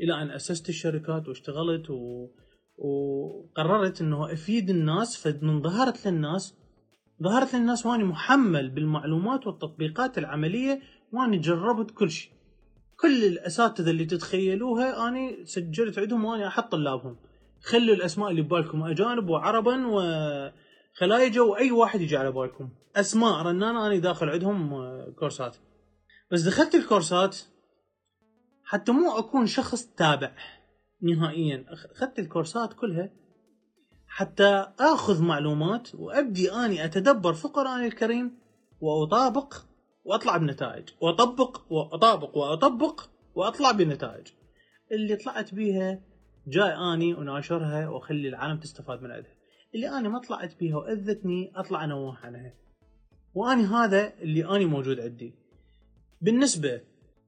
إلى 0.00 0.22
أن 0.22 0.30
أسست 0.30 0.68
الشركات 0.68 1.28
واشتغلت 1.28 1.90
و... 1.90 2.28
وقررت 2.78 4.00
إنه 4.00 4.32
أفيد 4.32 4.70
الناس. 4.70 5.16
فمن 5.16 5.62
ظهرت 5.62 6.06
للناس 6.06 6.54
ظهرت 7.22 7.54
للناس 7.54 7.86
وأني 7.86 8.04
محمل 8.04 8.70
بالمعلومات 8.70 9.46
والتطبيقات 9.46 10.18
العملية 10.18 10.80
وأني 11.12 11.38
جربت 11.38 11.90
كل 11.90 12.10
شيء. 12.10 12.32
كل 13.00 13.24
الأساتذة 13.24 13.90
اللي 13.90 14.04
تتخيلوها 14.04 15.08
أني 15.08 15.44
سجلت 15.44 15.98
عندهم 15.98 16.24
وأني 16.24 16.46
أحط 16.46 16.72
طلابهم 16.72 17.16
خلوا 17.62 17.94
الأسماء 17.94 18.30
اللي 18.30 18.42
ببالكم 18.42 18.82
أجانب 18.82 19.28
وعربا 19.28 19.86
و 19.86 20.00
خلايجه 20.98 21.42
واي 21.42 21.70
واحد 21.70 22.00
يجي 22.00 22.16
على 22.16 22.32
بالكم. 22.32 22.68
أسماء 22.96 23.42
رنانة 23.42 23.86
أنا 23.86 23.98
داخل 23.98 24.28
عندهم 24.28 24.74
آه، 24.74 25.14
كورسات. 25.18 25.56
بس 26.32 26.42
دخلت 26.42 26.74
الكورسات 26.74 27.38
حتى 28.64 28.92
مو 28.92 29.18
أكون 29.18 29.46
شخص 29.46 29.86
تابع 29.86 30.32
نهائيا. 31.02 31.64
أخذت 31.68 32.18
الكورسات 32.18 32.72
كلها 32.72 33.10
حتى 34.06 34.66
آخذ 34.80 35.22
معلومات 35.22 35.94
وأبدي 35.94 36.52
أني 36.52 36.84
أتدبر 36.84 37.32
في 37.32 37.44
القرآن 37.44 37.84
الكريم 37.84 38.38
وأطابق 38.80 39.54
وأطلع 40.04 40.36
بنتائج. 40.36 40.88
وأطبق 41.00 41.72
وأطابق 41.72 42.36
وأطبق 42.36 43.00
وأطلع 43.34 43.70
بنتائج. 43.70 44.26
اللي 44.92 45.16
طلعت 45.16 45.54
بيها 45.54 46.00
جاي 46.46 46.74
أني 46.94 47.14
وناشرها 47.14 47.88
وأخلي 47.88 48.28
العالم 48.28 48.60
تستفاد 48.60 49.02
من 49.02 49.10
عندها 49.10 49.35
اللي 49.76 49.88
أنا 49.88 50.08
ما 50.08 50.18
طلعت 50.18 50.58
بيها 50.58 50.76
وأذتني 50.76 51.52
أطلع 51.56 51.84
انوه 51.84 52.16
عنها 52.16 52.54
وأني 53.34 53.62
هذا 53.62 54.14
اللي 54.18 54.56
أني 54.56 54.64
موجود 54.64 55.00
عندي. 55.00 55.34
بالنسبة 56.20 56.80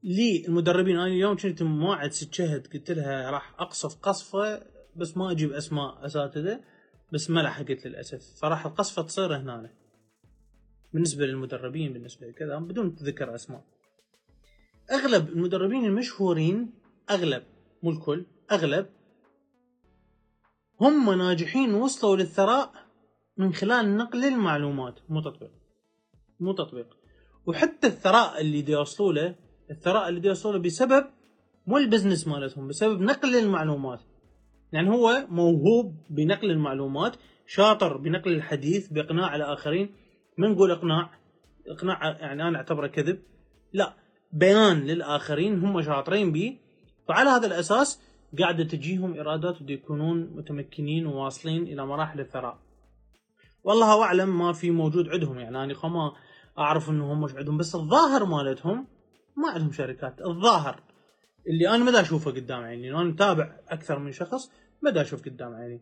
للمدربين 0.03 0.96
أنا 0.96 1.07
اليوم 1.07 1.36
كنت 1.36 1.62
موعد 1.62 2.12
ست 2.12 2.34
شهد 2.34 2.66
قلت 2.66 2.90
لها 2.90 3.30
راح 3.30 3.55
أقصف 3.59 3.94
قصفة 3.94 4.62
بس 4.96 5.16
ما 5.16 5.30
أجيب 5.30 5.53
أسماء 5.53 6.07
أساتذة 6.07 6.61
بس 7.12 7.30
ما 7.30 7.40
لحقت 7.40 7.86
للأسف. 7.86 8.40
فراح 8.40 8.66
القصفة 8.66 9.03
تصير 9.03 9.36
هنا. 9.36 9.70
بالنسبة 10.92 11.26
للمدربين 11.26 11.92
بالنسبة 11.92 12.26
لكذا 12.26 12.59
بدون 12.59 12.88
ذكر 12.88 13.34
أسماء. 13.34 13.64
أغلب 14.92 15.28
المدربين 15.28 15.84
المشهورين 15.84 16.70
أغلب 17.11 17.42
مو 17.82 17.90
الكل 17.90 18.26
أغلب 18.53 18.86
هم 20.80 21.18
ناجحين 21.18 21.74
وصلوا 21.74 22.16
للثراء 22.16 22.72
من 23.36 23.52
خلال 23.52 23.96
نقل 23.96 24.24
المعلومات. 24.24 24.94
مو 25.08 25.20
تطبيق 25.20 25.50
مو 26.40 26.52
تطبيق 26.52 26.96
وحتى 27.46 27.86
الثراء 27.86 28.40
اللي 28.40 28.62
دي 28.62 28.72
يوصلوا 28.72 29.12
له 29.12 29.34
الثراء 29.70 30.08
اللي 30.08 30.20
دي 30.20 30.28
يوصلوا 30.28 30.54
له 30.54 30.60
بسبب 30.60 31.04
مو 31.66 31.78
البزنس 31.78 32.28
مالتهم 32.28 32.68
بسبب 32.68 33.00
نقل 33.00 33.36
المعلومات. 33.36 34.00
يعني 34.72 34.90
هو 34.90 35.26
موهوب 35.28 36.06
بنقل 36.10 36.50
المعلومات 36.50 37.16
شاطر 37.46 37.96
بنقل 37.96 38.32
الحديث 38.32 38.88
بإقناع 38.88 39.36
الآخرين. 39.36 39.94
ما 40.38 40.48
نقول 40.48 40.70
إقناع؟ 40.70 41.10
إقناع 41.68 42.18
يعني 42.20 42.48
أنا 42.48 42.58
أعتبره 42.58 42.86
كذب. 42.86 43.22
لا. 43.72 43.94
بيان 44.32 44.80
للآخرين 44.80 45.64
هم 45.64 45.82
شاطرين 45.82 46.32
به. 46.32 46.58
فعلى 47.08 47.30
هذا 47.30 47.46
الأساس 47.46 48.02
قاعدة 48.38 48.64
تجيهم 48.64 49.14
إيرادات 49.14 49.62
ودي 49.62 49.72
يكونون 49.72 50.30
متمكنين 50.36 51.06
وواصلين 51.06 51.62
إلى 51.62 51.86
مراحل 51.86 52.20
الثراء. 52.20 52.58
والله 53.64 54.02
أعلم 54.02 54.38
ما 54.38 54.52
في 54.52 54.70
موجود 54.70 55.08
عندهم. 55.08 55.38
يعني 55.38 55.64
أنا 55.64 55.88
ما 55.88 56.12
أعرف 56.58 56.90
انه 56.90 57.12
هم 57.12 57.20
مش 57.20 57.34
عندهم 57.34 57.56
بس 57.56 57.74
الظاهر 57.74 58.24
مالتهم 58.24 58.86
ما 59.36 59.50
عندهم 59.50 59.72
شركات. 59.72 60.20
الظاهر 60.20 60.82
اللي 61.48 61.68
أنا 61.68 61.84
ما 61.84 62.00
أشوفه 62.00 62.30
قدام 62.30 62.60
عيني 62.60 62.90
أنا 62.90 63.04
متابع 63.04 63.56
أكثر 63.68 63.98
من 63.98 64.12
شخص 64.12 64.50
ما 64.82 65.00
أشوف 65.00 65.24
قدام 65.24 65.54
عيني. 65.54 65.80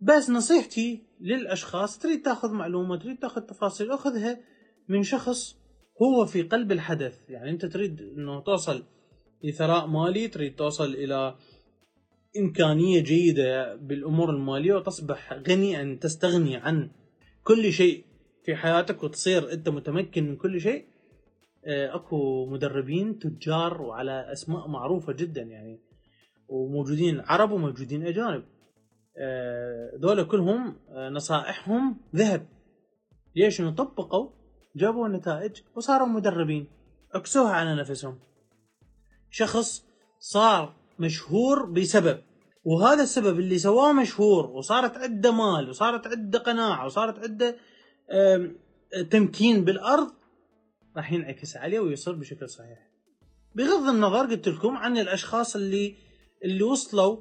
بس 0.00 0.30
نصيحتي 0.30 1.02
للأشخاص 1.20 1.98
تريد 1.98 2.22
تأخذ 2.22 2.52
معلومة 2.52 2.96
تريد 2.96 3.18
تأخذ 3.18 3.40
تفاصيل 3.40 3.92
أخذها 3.92 4.40
من 4.88 5.02
شخص 5.02 5.56
هو 6.02 6.26
في 6.26 6.42
قلب 6.42 6.72
الحدث. 6.72 7.30
يعني 7.30 7.50
أنت 7.50 7.66
تريد 7.66 8.00
إنه 8.00 8.40
توصل 8.40 8.82
لثراء 9.44 9.86
مالي 9.86 10.28
تريد 10.28 10.54
توصل 10.54 10.94
إلى 10.94 11.36
إمكانية 12.38 13.00
جيدة 13.00 13.74
بالأمور 13.74 14.30
المالية 14.30 14.74
وتصبح 14.74 15.32
غنيا 15.48 15.98
تستغني 16.00 16.56
عن 16.56 16.90
كل 17.44 17.72
شيء 17.72 18.04
في 18.44 18.56
حياتك 18.56 19.02
وتصير 19.02 19.52
أنت 19.52 19.68
متمكن 19.68 20.28
من 20.28 20.36
كل 20.36 20.60
شيء. 20.60 20.84
آه، 21.66 21.94
أكو 21.96 22.46
مدربين 22.46 23.18
تجار 23.18 23.82
وعلى 23.82 24.32
أسماء 24.32 24.68
معروفة 24.68 25.12
جدا 25.12 25.42
يعني 25.42 25.80
وموجودين 26.48 27.20
عرب 27.20 27.50
وموجودين 27.50 28.06
أجانب. 28.06 28.44
آه، 29.18 29.90
ذولا 30.00 30.22
كلهم 30.22 30.76
آه، 30.88 31.08
نصائحهم 31.08 32.00
ذهب. 32.16 32.46
ليش؟ 33.36 33.62
طبقوا 33.62 34.30
جابوا 34.76 35.06
النتائج 35.06 35.52
وصاروا 35.76 36.06
مدربين. 36.06 36.66
عكسوها 37.14 37.52
على 37.52 37.74
نفسهم. 37.74 38.18
شخص 39.30 39.86
صار 40.18 40.74
مشهور 40.98 41.66
بسبب. 41.66 42.18
وهذا 42.66 43.02
السبب 43.02 43.38
اللي 43.38 43.58
سواه 43.58 43.92
مشهور 43.92 44.46
وصارت 44.46 44.96
عنده 44.96 45.32
مال 45.32 45.68
وصارت 45.68 46.06
عنده 46.06 46.38
قناعة 46.38 46.86
وصارت 46.86 47.18
عنده 47.18 47.56
تمكين 49.10 49.64
بالأرض 49.64 50.10
راح 50.96 51.12
ينعكس 51.12 51.56
عليه 51.56 51.80
ويصير 51.80 52.14
بشكل 52.14 52.48
صحيح. 52.48 52.78
بغض 53.54 53.88
النظر 53.88 54.26
قلت 54.26 54.48
لكم 54.48 54.76
عن 54.76 54.98
الأشخاص 54.98 55.56
اللي 55.56 55.94
اللي 56.44 56.62
وصلوا 56.62 57.16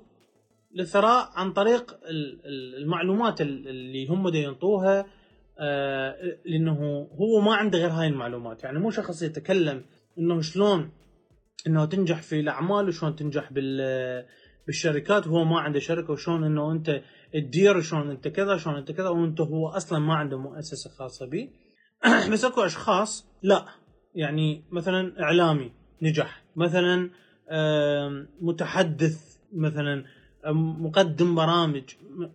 للثراء 0.75 1.29
عن 1.33 1.53
طريق 1.53 1.99
المعلومات 2.81 3.41
اللي 3.41 4.07
هم 4.07 4.35
ينطوها 4.35 5.05
آه، 5.59 6.37
لأنه 6.45 7.07
هو 7.11 7.41
ما 7.41 7.55
عنده 7.55 7.79
غير 7.79 7.89
هاي 7.89 8.07
المعلومات. 8.07 8.63
يعني 8.63 8.79
مو 8.79 8.91
شخص 8.91 9.21
يتكلم 9.21 9.85
إنه 10.17 10.41
شلون 10.41 10.91
إنه 11.67 11.85
تنجح 11.85 12.21
في 12.21 12.39
الأعمال 12.39 12.87
وشلون 12.87 13.15
تنجح 13.15 13.53
بال 13.53 13.81
بالشركات 14.67 15.27
وهو 15.27 15.45
ما 15.45 15.59
عنده 15.59 15.79
شركة 15.79 16.13
وشلون 16.13 16.43
إنه 16.43 16.71
أنت 16.71 17.01
تدير 17.33 17.81
شلون 17.81 18.09
أنت 18.09 18.27
كذا 18.27 18.57
شلون 18.57 18.75
أنت 18.75 18.91
كذا 18.91 19.09
وأنت 19.09 19.41
هو 19.41 19.67
أصلا 19.67 19.99
ما 19.99 20.15
عنده 20.15 20.37
مؤسسة 20.37 20.89
خاصة 20.89 21.25
به. 21.25 21.49
بس 22.31 22.45
أكو 22.45 22.61
أشخاص 22.61 23.27
لا. 23.43 23.65
يعني 24.15 24.63
مثلا 24.71 25.23
إعلامي 25.23 25.71
نجح. 26.01 26.43
مثلا 26.55 27.09
متحدث 28.41 29.37
مثلا 29.53 30.03
مقدم 30.79 31.35
برامج. 31.35 31.83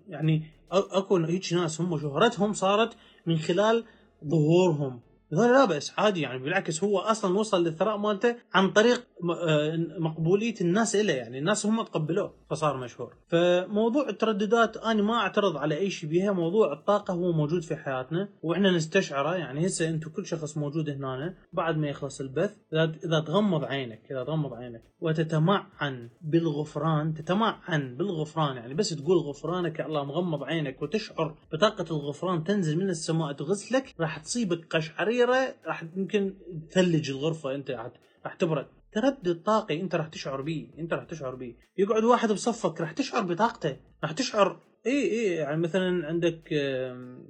يعني 0.09 0.43
أكو 0.73 1.17
هيك 1.17 1.53
ناس 1.53 1.81
هم 1.81 1.99
شهرتهم 1.99 2.53
صارت 2.53 2.97
من 3.27 3.39
خلال 3.39 3.85
ظهورهم. 4.25 5.01
هذا 5.33 5.53
لا 5.53 5.65
بأس 5.65 5.93
عادي 5.99 6.21
يعني 6.21 6.39
بالعكس 6.39 6.85
هو 6.85 6.99
أصلا 6.99 7.39
وصل 7.39 7.65
للثراء 7.65 7.97
مالته 7.97 8.37
عن 8.55 8.71
طريق 8.71 9.07
آه، 9.49 9.77
مقبولية 9.99 10.55
الناس 10.61 10.97
له 10.97 11.13
يعني 11.13 11.39
الناس 11.39 11.67
هم 11.67 11.83
تقبلوه 11.83 12.35
فصار 12.51 12.77
مشهور. 12.77 13.17
فموضوع 13.29 14.09
الترددات 14.09 14.77
أنا 14.77 15.03
ما 15.03 15.15
أعترض 15.15 15.57
على 15.57 15.79
أي 15.79 15.91
شيء 15.91 16.11
بها 16.11 16.33
موضوع 16.33 16.73
الطاقة 16.73 17.15
هو 17.15 17.33
موجود 17.33 17.63
في 17.63 17.77
حياتنا 17.77 18.29
وإحنا 18.43 18.71
نستشعره 18.71 19.35
يعني 19.35 19.67
هسه 19.67 19.89
أنتم 19.89 20.11
كل 20.11 20.27
شخص 20.27 20.57
موجود 20.57 20.91
هنا 20.91 21.35
بعد 21.53 21.77
ما 21.77 21.89
يخلص 21.89 22.21
البث 22.21 22.57
إذا 23.05 23.21
تغمض 23.21 23.65
عينك 23.65 24.01
إذا 24.11 24.25
تغمض 24.25 24.55
عينك 24.55 24.83
وتتمعن 25.01 26.11
بالغفران 26.21 27.15
تتمعن 27.15 27.97
بالغفران 27.97 28.57
يعني 28.57 28.75
بس 28.75 28.91
تقول 28.91 29.19
غفرانك 29.19 29.81
الله 29.81 30.05
مغمض 30.05 30.43
عينك 30.43 30.83
وتشعر 30.83 31.37
بطاقة 31.53 31.85
الغفران 31.91 32.45
تنزل 32.45 32.79
من 32.79 32.91
السماء 32.91 33.33
تغسلك 33.33 33.95
راح 34.01 34.19
تصيبك 34.19 34.77
قشعريرة 34.77 35.20
صغيره 35.27 35.55
راح 35.67 35.85
يمكن 35.97 36.35
تثلج 36.71 37.11
الغرفة 37.11 37.55
أنت 37.55 37.91
راح 38.25 38.35
تبرد 38.35 38.67
تردد 38.93 39.43
طاقي 39.43 39.81
أنت 39.81 39.95
راح 39.95 40.09
تشعر 40.09 40.41
به 40.41 40.69
أنت 40.79 40.93
راح 40.93 41.05
تشعر 41.05 41.35
به 41.35 41.55
يقعد 41.79 42.05
واحد 42.05 42.33
بصفك 42.33 42.81
راح 42.81 42.93
تشعر 42.93 43.23
بطاقته 43.23 43.77
راح 44.03 44.13
تشعر 44.13 44.61
اي 44.87 45.11
اي 45.11 45.35
يعني 45.35 45.61
مثلا 45.61 46.07
عندك 46.07 46.49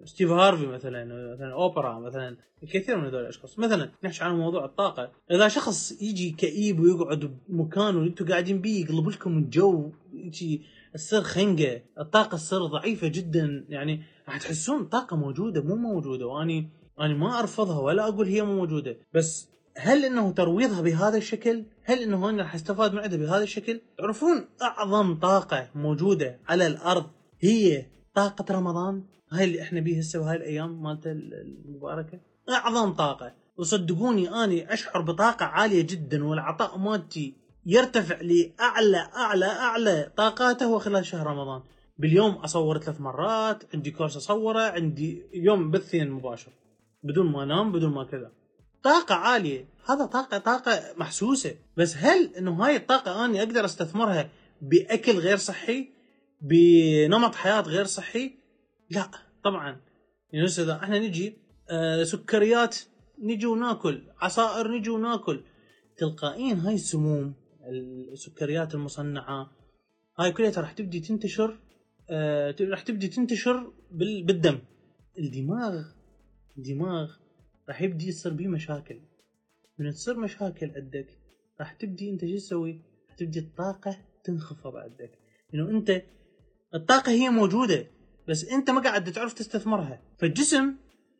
ستيف 0.04 0.30
هارفي 0.30 0.66
مثلا 0.66 1.04
مثلا 1.34 1.52
أوبرا 1.52 1.98
مثلا 1.98 2.36
كثير 2.62 2.96
من 2.96 3.04
هذول 3.04 3.20
الأشخاص. 3.20 3.58
مثلا 3.58 3.90
نحكي 4.04 4.24
عن 4.24 4.36
موضوع 4.36 4.64
الطاقة. 4.64 5.12
إذا 5.30 5.48
شخص 5.48 6.02
يجي 6.02 6.30
كئيب 6.30 6.80
ويقعد 6.80 7.38
بمكان 7.48 7.96
وأنتم 7.96 8.28
قاعدين 8.28 8.60
بيه 8.60 8.84
يقلب 8.84 9.08
لكم 9.08 9.38
الجو 9.38 9.92
تصير 10.94 11.22
خنقة 11.22 11.82
الطاقة 11.98 12.36
تصير 12.36 12.66
ضعيفة 12.66 13.08
جدا 13.08 13.64
يعني 13.68 14.02
راح 14.28 14.38
تحسون 14.38 14.84
طاقة 14.84 15.16
موجودة 15.16 15.62
مو 15.62 15.76
موجودة. 15.76 16.26
وأني 16.26 16.68
أنا 17.00 17.14
ما 17.14 17.38
أرفضها 17.38 17.80
ولا 17.80 18.08
أقول 18.08 18.26
هي 18.26 18.42
مو 18.42 18.54
موجودة. 18.54 18.96
بس 19.14 19.48
هل 19.76 20.04
إنه 20.04 20.32
ترويضها 20.32 20.80
بهذا 20.80 21.16
الشكل؟ 21.16 21.64
هل 21.84 22.02
إنه 22.02 22.30
أنا 22.30 22.42
راح 22.42 22.54
استفاد 22.54 22.92
من 22.92 22.98
عندها 22.98 23.18
بهذا 23.18 23.42
الشكل؟ 23.42 23.80
تعرفون 23.98 24.44
أعظم 24.62 25.14
طاقة 25.14 25.70
موجودة 25.74 26.40
على 26.48 26.66
الأرض 26.66 27.06
هي 27.40 27.86
طاقة 28.14 28.54
رمضان؟ 28.54 29.04
هاي 29.32 29.44
اللي 29.44 29.62
إحنا 29.62 29.80
بيها 29.80 30.00
هسه 30.00 30.18
بهاي 30.18 30.36
الأيام 30.36 30.82
مالت 30.82 31.06
المباركة. 31.06 32.20
أعظم 32.48 32.92
طاقة. 32.92 33.34
وصدقوني 33.56 34.44
أني 34.44 34.72
أشعر 34.72 35.02
بطاقة 35.02 35.44
عالية 35.44 35.82
جدا 35.82 36.24
والعطاء 36.24 36.78
مالتي 36.78 37.34
يرتفع 37.66 38.20
لأعلى 38.20 39.08
أعلى 39.16 39.46
أعلى 39.46 40.12
طاقاته 40.16 40.66
هو 40.66 40.78
خلال 40.78 41.06
شهر 41.06 41.26
رمضان. 41.26 41.62
باليوم 41.98 42.32
اصور 42.32 42.78
ثلاث 42.78 43.00
مرات 43.00 43.74
عندي 43.74 43.90
كورس 43.90 44.16
أصوره 44.16 44.60
عندي 44.60 45.22
يوم 45.34 45.70
بثين 45.70 46.10
مباشر. 46.10 46.52
بدون 47.02 47.26
ما 47.26 47.42
انام 47.42 47.72
بدون 47.72 47.92
ما 47.92 48.04
كذا. 48.04 48.32
طاقة 48.82 49.14
عالية. 49.14 49.68
هذا 49.88 50.06
طاقة 50.06 50.38
طاقة 50.38 50.94
محسوسة. 50.96 51.54
بس 51.76 51.96
هل 51.96 52.34
إنه 52.38 52.64
هاي 52.64 52.76
الطاقة 52.76 53.24
أني 53.24 53.42
أقدر 53.42 53.64
أستثمرها 53.64 54.30
بأكل 54.62 55.12
غير 55.12 55.36
صحي؟ 55.36 55.88
بنمط 56.40 57.34
حياة 57.34 57.60
غير 57.60 57.84
صحي؟ 57.84 58.32
لا 58.90 59.10
طبعا. 59.44 59.80
يعني 60.32 60.46
إذا 60.46 60.80
إحنا 60.82 60.98
نجي 60.98 61.38
آه 61.70 62.04
سكريات 62.04 62.76
نجي 63.18 63.46
وناكل. 63.46 64.02
عصائر 64.20 64.70
نجي 64.70 64.90
وناكل. 64.90 65.44
تلقائيا 65.96 66.54
هاي 66.54 66.74
السموم 66.74 67.34
السكريات 68.12 68.74
المصنعة 68.74 69.50
هاي 70.18 70.32
كلها 70.32 70.60
راح 70.60 70.72
تبدي 70.72 71.00
تنتشر 71.00 71.58
آه 72.10 72.56
راح 72.60 72.82
تبدي 72.82 73.08
تنتشر 73.08 73.72
بالدم. 74.26 74.58
الدماغ 75.18 75.82
دماغ 76.62 77.16
راح 77.68 77.82
يبدي 77.82 78.08
يصير 78.08 78.32
بيه 78.32 78.48
مشاكل. 78.48 79.00
من 79.78 79.90
تصير 79.90 80.18
مشاكل 80.18 80.70
عندك 80.76 81.06
راح 81.60 81.72
تبدي 81.72 82.10
انت 82.10 82.24
شو 82.26 82.36
تسوي؟ 82.36 82.82
راح 83.08 83.16
تبدي 83.16 83.38
الطاقة 83.38 83.96
تنخفض 84.24 84.76
عندك. 84.76 85.18
انه 85.54 85.70
انت 85.70 86.02
الطاقة 86.74 87.12
هي 87.12 87.30
موجودة 87.30 87.86
بس 88.28 88.44
انت 88.44 88.70
ما 88.70 88.80
قاعد 88.80 89.12
تعرف 89.12 89.32
تستثمرها. 89.32 90.02
فالجسم 90.18 90.74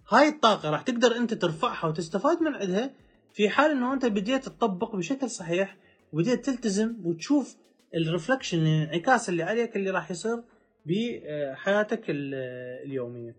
هاي 0.09 0.28
الطاقة 0.28 0.70
راح 0.70 0.82
تقدر 0.82 1.16
انت 1.16 1.34
ترفعها 1.34 1.88
وتستفاد 1.88 2.43
من 2.43 2.55
عندها 2.55 2.95
في 3.32 3.49
حال 3.49 3.70
إنه 3.70 3.93
انت 3.93 4.07
بديت 4.07 4.45
تطبق 4.45 4.97
بشكل 4.97 5.30
صحيح 5.30 5.76
وبديت 6.12 6.45
تلتزم 6.45 6.97
وتشوف 7.05 7.57
الرفلكشن 7.95 8.59
الانعكاس 8.59 9.28
اللي 9.28 9.43
عليك 9.43 9.76
اللي 9.76 9.91
راح 9.91 10.11
يصير 10.11 10.43
بحياتك 10.86 12.03
اليومية. 12.09 13.36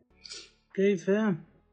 كيف؟ 0.75 1.11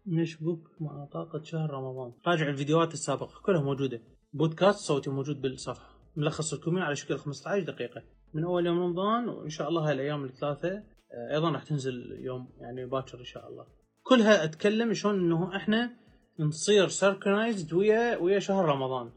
نشبك 0.09 0.61
مع 0.80 1.04
طاقة 1.12 1.42
شهر 1.42 1.70
رمضان. 1.70 2.12
راجع 2.26 2.48
الفيديوهات 2.48 2.94
السابقة 2.94 3.40
كلها 3.42 3.62
موجودة. 3.62 4.00
بودكاست 4.32 4.78
صوتي 4.78 5.11
موجود 5.11 5.40
بالصفحة. 5.40 5.98
ملخص 6.16 6.54
الكمية 6.54 6.82
على 6.82 6.96
شكل 6.96 7.18
15 7.18 7.62
دقيقة. 7.62 8.02
من 8.34 8.44
أول 8.44 8.66
يوم 8.66 8.80
رمضان 8.80 9.28
وإن 9.28 9.48
شاء 9.48 9.68
الله 9.68 9.88
هاي 9.88 9.92
الأيام 9.92 10.24
الثلاثة 10.24 10.68
آه، 10.68 11.34
أيضا 11.34 11.50
راح 11.50 11.62
تنزل 11.62 12.18
يوم 12.20 12.48
يعني 12.61 12.86
باكر 12.86 13.18
إن 13.18 13.24
شاء 13.24 13.48
الله. 13.48 13.66
كلها 14.02 14.44
أتكلم 14.44 14.92
شلون 14.92 15.20
إنه 15.20 15.56
إحنا 15.56 15.90
نصير 16.38 16.88
سيركنايزد 16.88 17.72
ويا 17.72 18.16
ويا 18.16 18.38
شهر 18.38 18.64
رمضان. 18.64 19.11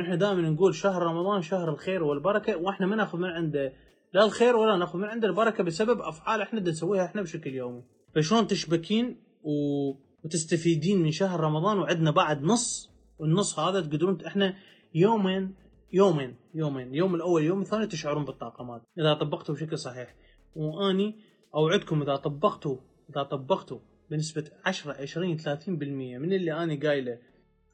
إحنا 0.00 0.14
دائما 0.14 0.50
نقول 0.50 0.74
شهر 0.74 1.02
رمضان 1.02 1.42
شهر 1.42 1.70
الخير 1.70 2.04
والبركة 2.04 2.56
وإحنا 2.56 2.86
ما 2.86 2.96
نأخذ 2.96 3.18
من 3.18 3.28
عنده 3.28 3.72
لا 4.12 4.24
الخير 4.24 4.56
ولا 4.56 4.76
نأخذ 4.76 4.98
من 4.98 5.04
عنده 5.04 5.28
البركة 5.28 5.64
بسبب 5.64 6.00
أفعال 6.00 6.40
إحنا 6.40 6.60
نسويها 6.60 7.04
إحنا 7.04 7.22
بشكل 7.22 7.54
يومي. 7.54 7.82
فشلون 8.14 8.46
تشبكين 8.46 9.16
و... 9.42 9.52
وتستفيدين 10.24 11.02
من 11.02 11.10
شهر 11.10 11.40
رمضان 11.40 11.78
وعندنا 11.78 12.10
بعد 12.10 12.42
نص 12.42 12.90
والنص 13.18 13.58
هذا 13.58 13.80
تقدرون 13.80 14.24
إحنا 14.26 14.56
يومين 14.94 15.54
يومين 15.92 16.36
يومين 16.54 16.94
يوم 16.94 17.14
الأول 17.14 17.42
يوم 17.42 17.60
الثاني 17.60 17.86
تشعرون 17.86 18.24
بالطاقة 18.24 18.64
مالت 18.64 18.82
إذا 18.98 19.14
طبقتوا 19.14 19.54
بشكل 19.54 19.78
صحيح. 19.78 20.14
وأني 20.54 21.18
أوعدكم 21.54 22.02
إذا 22.02 22.16
طبقتوا 22.16 22.76
إذا 23.10 23.22
طبقتوا 23.22 23.78
بنسبة 24.10 24.44
10 24.64 24.92
20 24.92 25.38
30% 25.38 25.68
من 25.68 26.32
اللي 26.32 26.62
أني 26.62 26.76
قايله. 26.76 27.18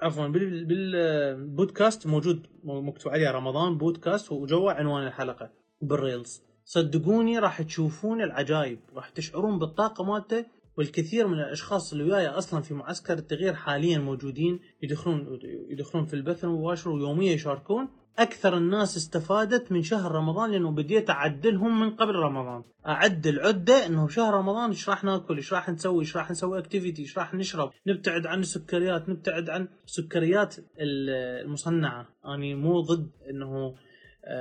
عفوا 0.01 0.29
بالبودكاست 0.29 2.07
موجود 2.07 2.47
مكتوب 2.65 3.13
عليه 3.13 3.31
رمضان 3.31 3.79
بودكاست 3.79 4.33
وجوا 4.33 4.73
عنوان 4.73 5.07
الحلقة 5.07 5.51
بال 5.83 5.98
reels. 5.98 6.43
صدقوني 6.65 7.39
راح 7.39 7.63
تشوفون 7.63 8.23
العجائب 8.23 8.79
راح 8.95 9.09
تشعرون 9.09 9.59
بالطاقة 9.59 10.05
مالته 10.05 10.45
والكثير 10.79 11.27
من 11.27 11.39
الأشخاص 11.39 11.93
اللي 11.93 12.05
وياي 12.05 12.29
أصلا 12.29 12.61
في 12.61 12.75
معسكر 12.75 13.15
التغيير 13.15 13.55
حاليا 13.55 13.99
موجودين 13.99 14.61
يدخلون 14.83 15.39
يدخلون 15.71 16.05
في 16.05 16.15
البث 16.15 16.45
المباشر 16.45 16.91
ويوميا 16.91 17.33
يشاركون. 17.33 17.89
أكثر 18.19 18.57
الناس 18.57 18.97
استفادت 18.97 19.73
من 19.73 19.83
شهر 19.83 20.13
رمضان 20.13 20.51
لأنه 20.51 20.71
بديت 20.71 21.11
أعدلهم 21.11 21.81
من 21.81 21.91
قبل 21.91 22.15
رمضان. 22.15 22.63
اعدل 22.87 23.41
عده 23.41 23.87
إنه 23.87 24.09
شهر 24.09 24.35
رمضان 24.35 24.71
إيش 24.71 24.89
راح 24.89 25.05
ناكل؟ 25.05 25.37
إيش 25.37 25.53
راح 25.53 25.69
نسوي؟ 25.69 26.01
إيش 26.01 26.17
راح 26.17 26.31
نسوي 26.31 26.59
activity 26.59 27.03
إيش 27.03 27.19
راح 27.19 27.35
نشرب؟ 27.35 27.71
نبتعد 27.87 28.27
عن 28.27 28.41
السكريات 28.41 29.09
نبتعد 29.09 29.51
عن 29.51 29.69
السكريات 29.87 30.57
المصنعة. 30.81 32.01
اني 32.01 32.51
يعني 32.51 32.55
مو 32.55 32.81
ضد 32.81 33.11
إنه 33.31 33.75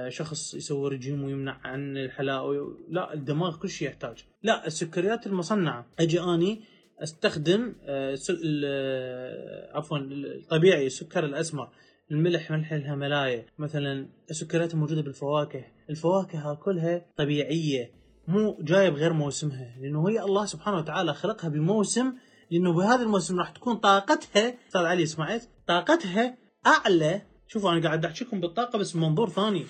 شخص 0.10 0.54
يسوي 0.54 0.90
رجيم 0.90 1.24
ويمنع 1.24 1.60
عن 1.64 1.98
الحلاوه 1.98 2.78
لا 2.90 3.14
الدماغ 3.14 3.58
كل 3.58 3.70
شيء 3.70 3.88
يحتاج. 3.88 4.26
لا 4.44 4.68
السكريات 4.68 5.28
المصنعة. 5.28 5.86
أجي 6.00 6.22
أني 6.22 6.62
أستخدم 7.04 7.76
آه، 7.84 8.18
آه، 8.66 9.78
عفوا 9.78 9.98
الطبيعي 9.98 10.86
السكر 10.86 11.26
الأسمر 11.26 11.70
الملح 12.12 12.52
ملح 12.52 12.74
الهملايا 12.74 13.46
مثلا 13.58 14.08
السكريات 14.30 14.74
الموجودة 14.74 15.02
بالفواكه. 15.02 15.66
الفواكه 15.90 16.54
كلها 16.54 17.06
طبيعية 17.18 17.92
مو 18.28 18.58
جاية 18.62 18.90
بغير 18.90 19.14
موسمها 19.14 19.76
لأنه 19.82 20.10
هي 20.10 20.22
الله 20.22 20.46
سبحانه 20.46 20.78
وتعالى 20.78 21.14
خلقها 21.14 21.50
بموسم 21.50 22.14
لأنه 22.52 22.74
بهذا 22.74 23.04
الموسم 23.04 23.40
راح 23.40 23.50
تكون 23.50 23.76
طاقتها 23.76 24.54
أستاذ 24.68 24.82
علي 24.82 25.06
سمعت 25.06 25.44
طاقتها 25.68 26.38
أعلى 26.68 27.22
شوفوا 27.48 27.72
أنا 27.72 27.84
قاعد 27.84 28.06
احكيكم 28.06 28.40
بالطاقة 28.40 28.80
بس 28.80 28.96
منظور 28.96 29.30
ثاني 29.30 29.66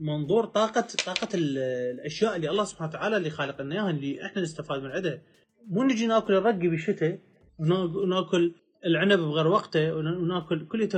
منظور 0.00 0.44
طاقة 0.44 0.86
طاقة 1.06 1.28
الأشياء 1.34 2.36
اللي 2.36 2.50
الله 2.50 2.64
سبحانه 2.64 2.88
وتعالى 2.90 3.16
اللي 3.16 3.30
خالق 3.30 3.62
لنا 3.62 3.74
إياها 3.74 3.90
اللي 3.90 4.26
إحنا 4.26 4.42
نستفاد 4.42 4.82
من 4.82 4.90
عندها 4.90 5.22
مو 5.68 5.82
نجي 5.82 6.06
ناكل 6.06 6.34
الرقي 6.34 6.68
بالشتاء 6.68 7.18
وناكل 7.58 8.54
العنب 8.86 9.18
بغير 9.18 9.46
وقته 9.46 9.94
وناكل 9.94 10.66
كل 10.66 10.88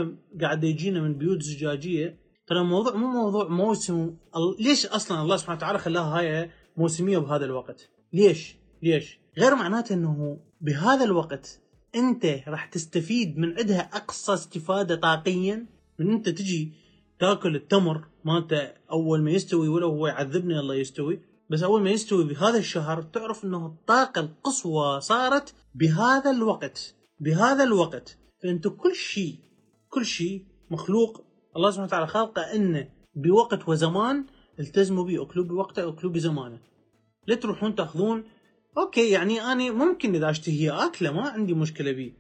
قاعد 0.41 0.64
يجينا 0.64 1.01
من 1.01 1.18
بيوت 1.18 1.43
زجاجية 1.43 2.18
ترى 2.47 2.61
الموضوع 2.61 2.95
مو 2.97 3.07
موضوع 3.07 3.49
موسم 3.49 4.16
ليش 4.59 4.87
أصلا 4.87 5.23
الله 5.23 5.37
سبحانه 5.37 5.57
وتعالى 5.57 5.79
خلاها 5.79 6.18
هاي 6.18 6.51
موسمية 6.77 7.18
بهذا 7.18 7.45
الوقت؟ 7.45 7.91
ليش؟ 8.12 8.57
ليش؟ 8.83 9.18
غير 9.39 9.55
معناته 9.55 9.95
إنه 9.95 10.41
بهذا 10.61 11.05
الوقت 11.05 11.61
أنت 11.95 12.27
راح 12.49 12.66
تستفيد 12.66 13.39
من 13.39 13.59
عندها 13.59 13.81
أقصى 13.81 14.35
استفادة 14.35 14.97
طاقيا 14.97 15.66
من 16.01 16.11
أنت 16.11 16.28
تجي 16.28 16.72
تاكل 17.18 17.57
التمر 17.57 18.05
مالته 18.24 18.72
أول 18.90 19.22
ما 19.22 19.30
يستوي 19.30 19.68
ولو 19.68 19.88
هو 19.88 20.07
يعذبني 20.07 20.59
الله 20.61 20.74
يستوي 20.74 21.20
بس 21.51 21.62
أول 21.62 21.82
ما 21.82 21.90
يستوي 21.90 22.24
بهذا 22.24 22.59
الشهر 22.59 23.03
تعرف 23.03 23.44
إنه 23.44 23.66
الطاقة 23.66 24.20
القصوى 24.20 25.01
صارت 25.01 25.55
بهذا 25.74 26.30
الوقت 26.30 26.94
بهذا 27.20 27.64
الوقت. 27.64 28.18
فأنت 28.42 28.68
كل 28.68 28.94
شيء 28.94 29.38
كل 29.88 30.05
شيء 30.05 30.44
مخلوق. 30.70 31.24
الله 31.57 31.70
سبحانه 31.70 31.86
وتعالى 31.86 32.07
خالقه 32.07 32.42
إنه 32.55 32.88
بوقت 33.14 33.68
وزمان 33.68 34.24
التزموا 34.61 35.05
به 35.05 35.22
أكلوا 35.22 35.44
بوقته 35.44 35.88
أكلوا 35.88 36.12
بزمانه. 36.12 36.59
لا 37.26 37.34
تروحون 37.34 37.74
تأخذون 37.74 38.24
okay 38.78 39.11
يعني 39.11 39.40
أنا 39.40 39.70
ممكن 39.70 40.14
إذا 40.14 40.30
أشتهي 40.30 40.70
أكله 40.70 41.12
ما 41.12 41.28
عندي 41.28 41.55
مشكلة 41.55 41.92
به. 41.92 42.12